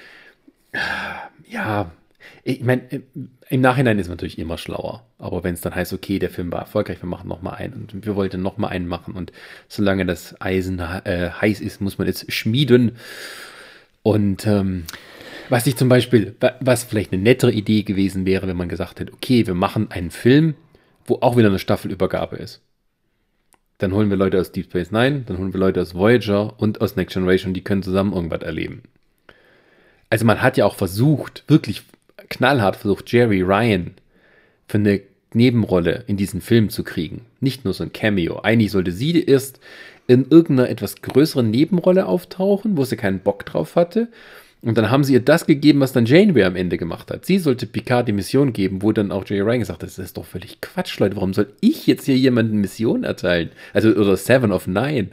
[1.49, 1.89] ja,
[2.43, 2.81] ich meine,
[3.49, 5.05] im Nachhinein ist man natürlich immer schlauer.
[5.17, 8.05] Aber wenn es dann heißt, okay, der Film war erfolgreich, wir machen nochmal einen und
[8.05, 9.31] wir wollten nochmal einen machen und
[9.67, 12.93] solange das Eisen äh, heiß ist, muss man es schmieden.
[14.03, 14.85] Und ähm,
[15.49, 19.13] was ich zum Beispiel, was vielleicht eine nettere Idee gewesen wäre, wenn man gesagt hätte,
[19.13, 20.55] okay, wir machen einen Film,
[21.05, 22.61] wo auch wieder eine Staffelübergabe ist.
[23.77, 26.81] Dann holen wir Leute aus Deep Space Nine, dann holen wir Leute aus Voyager und
[26.81, 28.83] aus Next Generation, die können zusammen irgendwas erleben.
[30.09, 31.83] Also man hat ja auch versucht, wirklich
[32.29, 33.91] knallhart versucht, Jerry Ryan
[34.67, 35.01] für eine
[35.33, 37.21] Nebenrolle in diesen Film zu kriegen.
[37.39, 38.39] Nicht nur so ein Cameo.
[38.41, 39.59] Eigentlich sollte sie erst
[40.07, 44.07] in irgendeiner etwas größeren Nebenrolle auftauchen, wo sie keinen Bock drauf hatte.
[44.61, 47.25] Und dann haben sie ihr das gegeben, was dann Janeway am Ende gemacht hat.
[47.25, 50.17] Sie sollte Picard die Mission geben, wo dann auch Jerry Ryan gesagt hat, das ist
[50.17, 51.15] doch völlig Quatsch, Leute.
[51.15, 53.49] Warum soll ich jetzt hier jemanden Mission erteilen?
[53.73, 55.09] Also, oder Seven of Nine.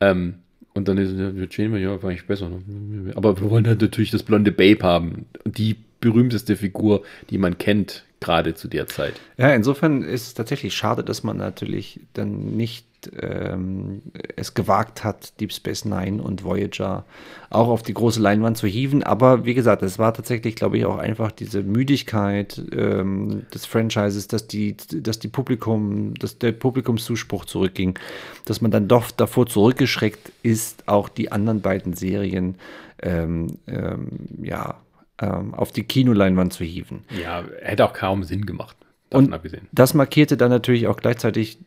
[0.00, 0.34] Ähm,
[0.74, 2.48] und dann ist ja, Janeway, ja, war eigentlich besser.
[2.48, 3.12] Ne?
[3.16, 5.26] Aber wir wollen halt natürlich das blonde Babe haben.
[5.44, 9.14] Die berühmteste Figur, die man kennt, gerade zu der Zeit.
[9.36, 12.86] Ja, insofern ist es tatsächlich schade, dass man natürlich dann nicht
[13.20, 14.02] ähm,
[14.36, 17.04] es gewagt hat, Deep Space Nine und Voyager
[17.50, 19.02] auch auf die große Leinwand zu hieven.
[19.02, 24.28] Aber wie gesagt, es war tatsächlich, glaube ich, auch einfach diese Müdigkeit ähm, des Franchises,
[24.28, 27.98] dass die, dass die Publikum, dass der Publikumszuspruch zurückging,
[28.44, 32.56] dass man dann doch davor zurückgeschreckt ist, auch die anderen beiden Serien
[33.02, 34.08] ähm, ähm
[34.42, 34.76] ja
[35.20, 37.04] ähm, auf die Kinoleinwand zu hieven.
[37.22, 38.76] Ja, hätte auch kaum Sinn gemacht.
[39.10, 39.68] Und abgesehen.
[39.72, 41.58] das markierte dann natürlich auch gleichzeitig,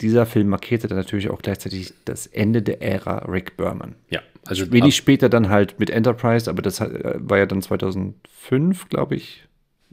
[0.00, 3.94] dieser Film markierte dann natürlich auch gleichzeitig das Ende der Ära Rick Berman.
[4.10, 8.88] Ja, also wenig später dann halt mit Enterprise, aber das äh, war ja dann 2005,
[8.88, 9.44] glaube ich.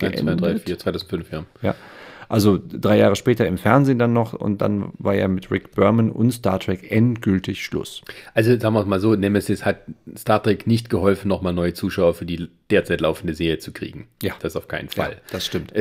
[0.01, 1.45] 1, 2, 3, 4, 2005, ja.
[1.61, 1.75] Ja.
[2.29, 6.11] Also drei Jahre später im Fernsehen dann noch und dann war ja mit Rick Berman
[6.11, 8.01] und Star Trek endgültig Schluss.
[8.33, 9.79] Also sagen wir es mal so, Nemesis hat
[10.17, 14.07] Star Trek nicht geholfen, nochmal neue Zuschauer für die derzeit laufende Serie zu kriegen.
[14.21, 14.33] Ja.
[14.39, 15.11] Das auf keinen Fall.
[15.11, 15.73] Ja, das stimmt.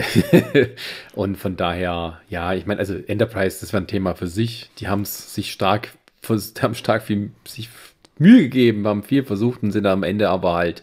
[1.15, 4.71] und von daher, ja, ich meine, also Enterprise, das war ein Thema für sich.
[4.79, 5.93] Die haben es sich stark,
[6.61, 7.69] haben stark viel sich
[8.19, 10.83] Mühe gegeben, haben viel versucht und sind am Ende aber halt,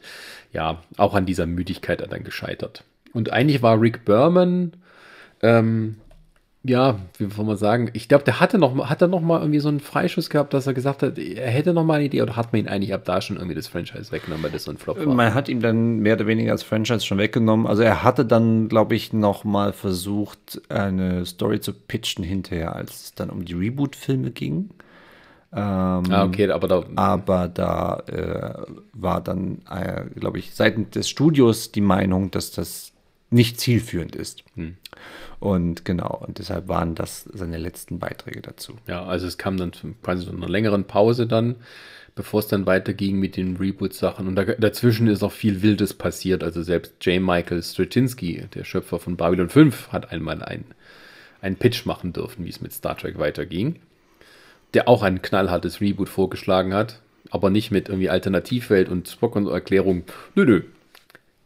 [0.53, 2.83] ja, auch an dieser Müdigkeit dann gescheitert.
[3.13, 4.73] Und eigentlich war Rick Berman
[5.41, 5.97] ähm,
[6.63, 9.59] ja, wie soll man sagen, ich glaube, der hatte noch, hat er noch mal irgendwie
[9.59, 12.35] so einen Freischuss gehabt, dass er gesagt hat, er hätte noch mal eine Idee oder
[12.35, 14.77] hat man ihn eigentlich ab da schon irgendwie das Franchise weggenommen, weil das so ein
[14.77, 15.13] Flop war?
[15.13, 17.65] Man hat ihm dann mehr oder weniger als Franchise schon weggenommen.
[17.65, 23.05] Also er hatte dann, glaube ich, noch mal versucht, eine Story zu pitchen hinterher, als
[23.05, 24.69] es dann um die Reboot-Filme ging.
[25.53, 25.59] Ähm,
[26.11, 26.83] ah, okay, aber da.
[26.95, 32.91] Aber da äh, war dann, äh, glaube ich, seitens des Studios die Meinung, dass das
[33.31, 34.43] nicht zielführend ist.
[34.55, 34.77] Hm.
[35.41, 38.75] Und genau, und deshalb waren das seine letzten Beiträge dazu.
[38.87, 39.71] Ja, also es kam dann
[40.03, 41.55] quasi so einer längeren Pause dann,
[42.13, 44.27] bevor es dann weiterging mit den Reboot-Sachen.
[44.27, 46.43] Und da, dazwischen ist auch viel Wildes passiert.
[46.43, 47.19] Also selbst J.
[47.19, 50.65] Michael Straczynski, der Schöpfer von Babylon 5, hat einmal einen,
[51.41, 53.79] einen Pitch machen dürfen, wie es mit Star Trek weiterging.
[54.75, 57.01] Der auch ein knallhartes Reboot vorgeschlagen hat,
[57.31, 60.03] aber nicht mit irgendwie Alternativwelt und Spock und Erklärung.
[60.35, 60.61] Nö, nö.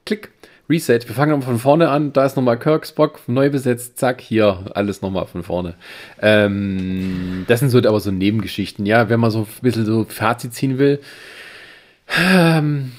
[0.06, 0.32] Klick.
[0.70, 1.08] Reset.
[1.08, 2.14] Wir fangen von vorne an.
[2.14, 4.00] Da ist nochmal Kirk, Spock, neu besetzt.
[4.00, 5.76] Zack, hier, alles nochmal von vorne.
[6.22, 8.86] Ähm, das sind so aber so Nebengeschichten.
[8.86, 11.02] Ja, wenn man so ein bisschen so Fazit ziehen will.
[12.20, 12.94] Ähm,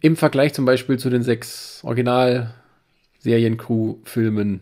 [0.00, 4.60] Im Vergleich zum Beispiel zu den sechs Original-Serien-Crew-Filmen,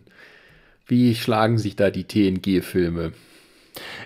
[0.87, 3.11] wie schlagen sich da die TNG-Filme?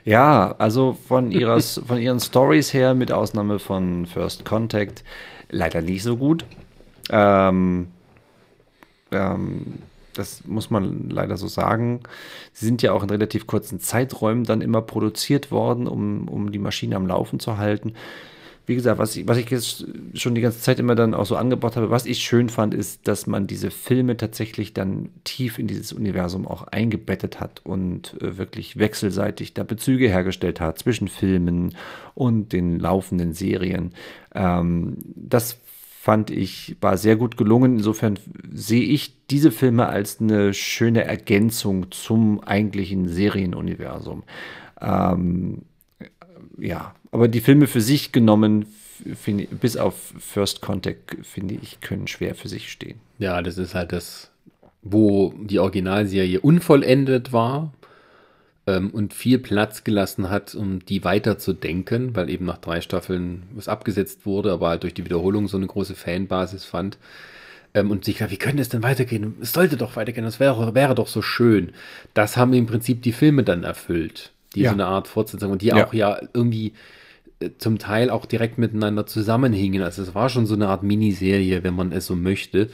[0.06, 5.03] Ja, also von, ihrer, von ihren Stories her, mit Ausnahme von First Contact,
[5.49, 6.45] leider nicht so gut.
[7.10, 7.88] Ähm,
[9.11, 9.79] ähm,
[10.17, 12.01] das muss man leider so sagen.
[12.53, 16.59] Sie sind ja auch in relativ kurzen Zeiträumen dann immer produziert worden, um, um die
[16.59, 17.93] Maschine am Laufen zu halten.
[18.65, 19.85] Wie gesagt, was ich, was ich jetzt
[20.15, 23.07] schon die ganze Zeit immer dann auch so angebracht habe, was ich schön fand, ist,
[23.07, 28.38] dass man diese Filme tatsächlich dann tief in dieses Universum auch eingebettet hat und äh,
[28.38, 31.75] wirklich wechselseitig da Bezüge hergestellt hat zwischen Filmen
[32.13, 33.93] und den laufenden Serien.
[34.35, 35.59] Ähm, das
[36.07, 37.79] fand ich, war sehr gut gelungen.
[37.79, 38.17] Insofern
[38.53, 44.23] sehe ich diese Filme als eine schöne Ergänzung zum eigentlichen Serienuniversum.
[44.79, 45.63] Ähm,
[46.57, 48.67] ja, aber die Filme für sich genommen,
[49.15, 53.01] finde bis auf First Contact, finde ich, können schwer für sich stehen.
[53.19, 54.31] Ja, das ist halt das,
[54.84, 57.73] wo die Originalserie unvollendet war
[58.68, 63.69] ähm, und viel Platz gelassen hat, um die weiterzudenken, weil eben nach drei Staffeln was
[63.69, 66.98] abgesetzt wurde, aber halt durch die Wiederholung so eine große Fanbasis fand.
[67.73, 69.35] Ähm, und sich gedacht, wie könnte es denn weitergehen?
[69.41, 71.72] Es sollte doch weitergehen, das wäre, wäre doch so schön.
[72.14, 74.69] Das haben im Prinzip die Filme dann erfüllt, die ja.
[74.69, 75.85] so eine Art Fortsetzung und die ja.
[75.85, 76.73] auch ja irgendwie
[77.39, 79.81] äh, zum Teil auch direkt miteinander zusammenhingen.
[79.81, 82.69] Also es war schon so eine Art Miniserie, wenn man es so möchte.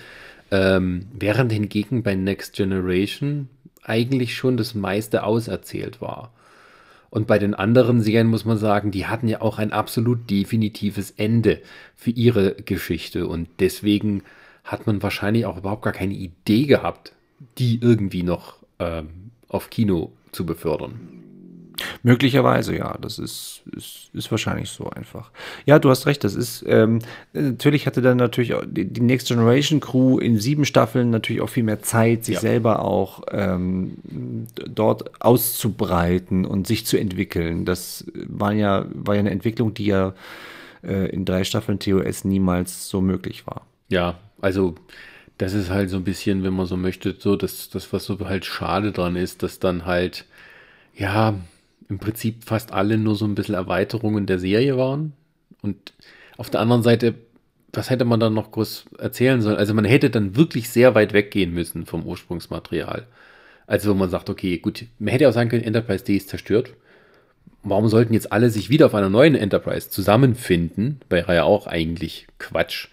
[0.50, 3.50] Ähm, während hingegen bei Next Generation
[3.84, 6.32] eigentlich schon das meiste auserzählt war.
[7.10, 11.12] Und bei den anderen Serien muss man sagen, die hatten ja auch ein absolut definitives
[11.12, 11.62] Ende
[11.96, 13.28] für ihre Geschichte.
[13.28, 14.24] Und deswegen
[14.64, 17.14] hat man wahrscheinlich auch überhaupt gar keine Idee gehabt,
[17.60, 21.24] die irgendwie noch ähm, auf Kino zu befördern.
[22.04, 25.32] Möglicherweise, ja, das ist, ist, ist wahrscheinlich so einfach.
[25.66, 27.00] Ja, du hast recht, das ist, ähm,
[27.34, 31.50] natürlich hatte dann natürlich auch die, die, Next Generation Crew in sieben Staffeln natürlich auch
[31.50, 32.42] viel mehr Zeit, sich ja.
[32.42, 33.98] selber auch ähm,
[34.54, 37.66] dort auszubreiten und sich zu entwickeln.
[37.66, 40.14] Das war ja, war ja eine Entwicklung, die ja
[40.84, 43.66] äh, in drei Staffeln TOS niemals so möglich war.
[43.90, 44.76] Ja, also
[45.38, 48.20] das ist halt so ein bisschen, wenn man so möchte, so das, das was so
[48.20, 50.26] halt schade dran ist, dass dann halt,
[50.96, 51.36] ja,
[51.90, 55.14] im Prinzip fast alle nur so ein bisschen Erweiterungen der Serie waren.
[55.62, 55.94] Und
[56.38, 57.16] auf der anderen Seite,
[57.72, 59.58] was hätte man dann noch groß erzählen sollen?
[59.58, 63.08] Also man hätte dann wirklich sehr weit weggehen müssen vom Ursprungsmaterial.
[63.68, 66.74] Also wo man sagt, okay, gut, man hätte auch sagen können, Enterprise D ist zerstört.
[67.64, 71.00] Warum sollten jetzt alle sich wieder auf einer neuen Enterprise zusammenfinden?
[71.10, 72.90] Wäre ja auch eigentlich Quatsch.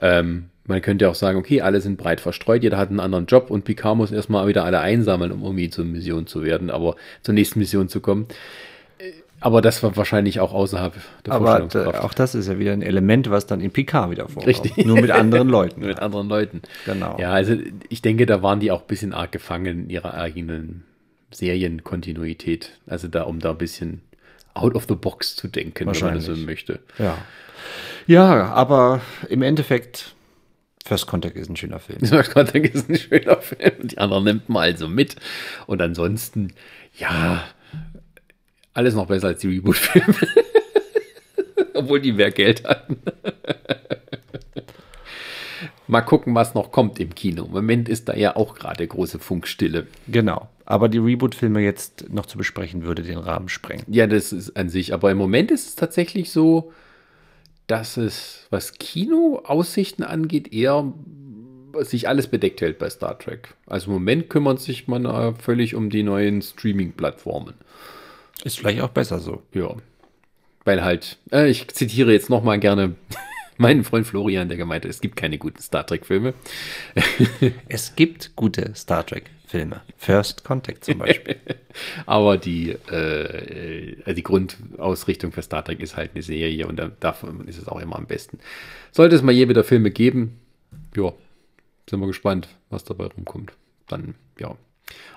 [0.00, 3.50] Ähm, man könnte auch sagen, okay, alle sind breit verstreut, jeder hat einen anderen Job
[3.50, 7.34] und Picard muss erstmal wieder alle einsammeln, um irgendwie zur Mission zu werden, aber zur
[7.34, 8.28] nächsten Mission zu kommen.
[9.40, 11.68] Aber das war wahrscheinlich auch außerhalb der Aber
[12.02, 14.48] auch das ist ja wieder ein Element, was dann in Picard wieder vorkommt.
[14.48, 14.84] Richtig.
[14.84, 15.80] Nur mit anderen Leuten.
[15.80, 16.62] Nur mit anderen Leuten.
[16.84, 17.16] Genau.
[17.20, 17.54] Ja, also
[17.88, 20.82] ich denke, da waren die auch ein bisschen arg gefangen in ihrer eigenen
[21.30, 22.72] Serienkontinuität.
[22.88, 24.00] Also da, um da ein bisschen
[24.54, 26.80] out of the box zu denken, wenn man das so möchte.
[26.98, 27.16] Ja.
[28.08, 30.14] Ja, aber im Endeffekt
[30.88, 32.00] First Contact ist ein schöner Film.
[32.06, 33.88] First Contact ist ein schöner Film.
[33.88, 35.16] Die anderen nimmt man also mit.
[35.66, 36.54] Und ansonsten,
[36.96, 37.44] ja,
[38.72, 40.14] alles noch besser als die Reboot-Filme.
[41.74, 42.96] Obwohl die mehr Geld hatten.
[45.88, 47.44] Mal gucken, was noch kommt im Kino.
[47.44, 49.86] Im Moment ist da ja auch gerade große Funkstille.
[50.06, 50.48] Genau.
[50.64, 53.84] Aber die Reboot-Filme jetzt noch zu besprechen, würde den Rahmen sprengen.
[53.88, 54.94] Ja, das ist an sich.
[54.94, 56.72] Aber im Moment ist es tatsächlich so,
[57.68, 60.92] dass es, was Kinoaussichten angeht, eher
[61.80, 63.54] sich alles bedeckt hält bei Star Trek.
[63.66, 67.54] Also im Moment kümmert sich man äh, völlig um die neuen Streaming-Plattformen.
[68.42, 69.42] Ist vielleicht auch besser so.
[69.52, 69.76] Ja.
[70.64, 72.94] Weil halt, äh, ich zitiere jetzt nochmal gerne
[73.58, 76.34] meinen Freund Florian, der gemeint hat, es gibt keine guten Star Trek-Filme.
[77.68, 79.30] es gibt gute Star Trek.
[79.48, 79.80] Filme.
[79.96, 81.36] First Contact zum Beispiel.
[82.06, 87.48] Aber die, äh, äh, die Grundausrichtung für Star Trek ist halt eine Serie und davon
[87.48, 88.38] ist es auch immer am besten.
[88.92, 90.38] Sollte es mal je wieder Filme geben,
[90.94, 91.12] ja,
[91.88, 93.52] sind wir gespannt, was dabei rumkommt.
[93.88, 94.56] Dann, ja.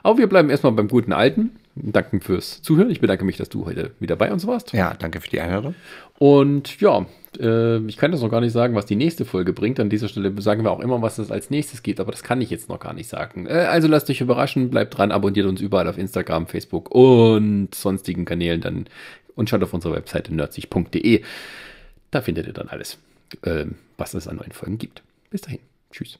[0.04, 1.58] Aber wir bleiben erstmal beim guten Alten.
[1.76, 2.90] Danke fürs Zuhören.
[2.90, 4.74] Ich bedanke mich, dass du heute wieder bei uns warst.
[4.74, 5.76] Ja, danke für die Einladung.
[6.18, 7.06] Und ja,
[7.40, 9.80] äh, ich kann das noch gar nicht sagen, was die nächste Folge bringt.
[9.80, 12.42] An dieser Stelle sagen wir auch immer, was es als nächstes geht, aber das kann
[12.42, 13.48] ich jetzt noch gar nicht sagen.
[13.48, 18.26] Äh, also lasst euch überraschen, bleibt dran, abonniert uns überall auf Instagram, Facebook und sonstigen
[18.26, 18.86] Kanälen dann
[19.36, 21.22] und schaut auf unsere Webseite nerdsig.de.
[22.12, 22.98] Da findet ihr dann alles,
[23.44, 23.66] äh,
[23.98, 25.04] was es an neuen Folgen gibt.
[25.30, 25.60] Bis dahin.
[25.92, 26.20] Tschüss.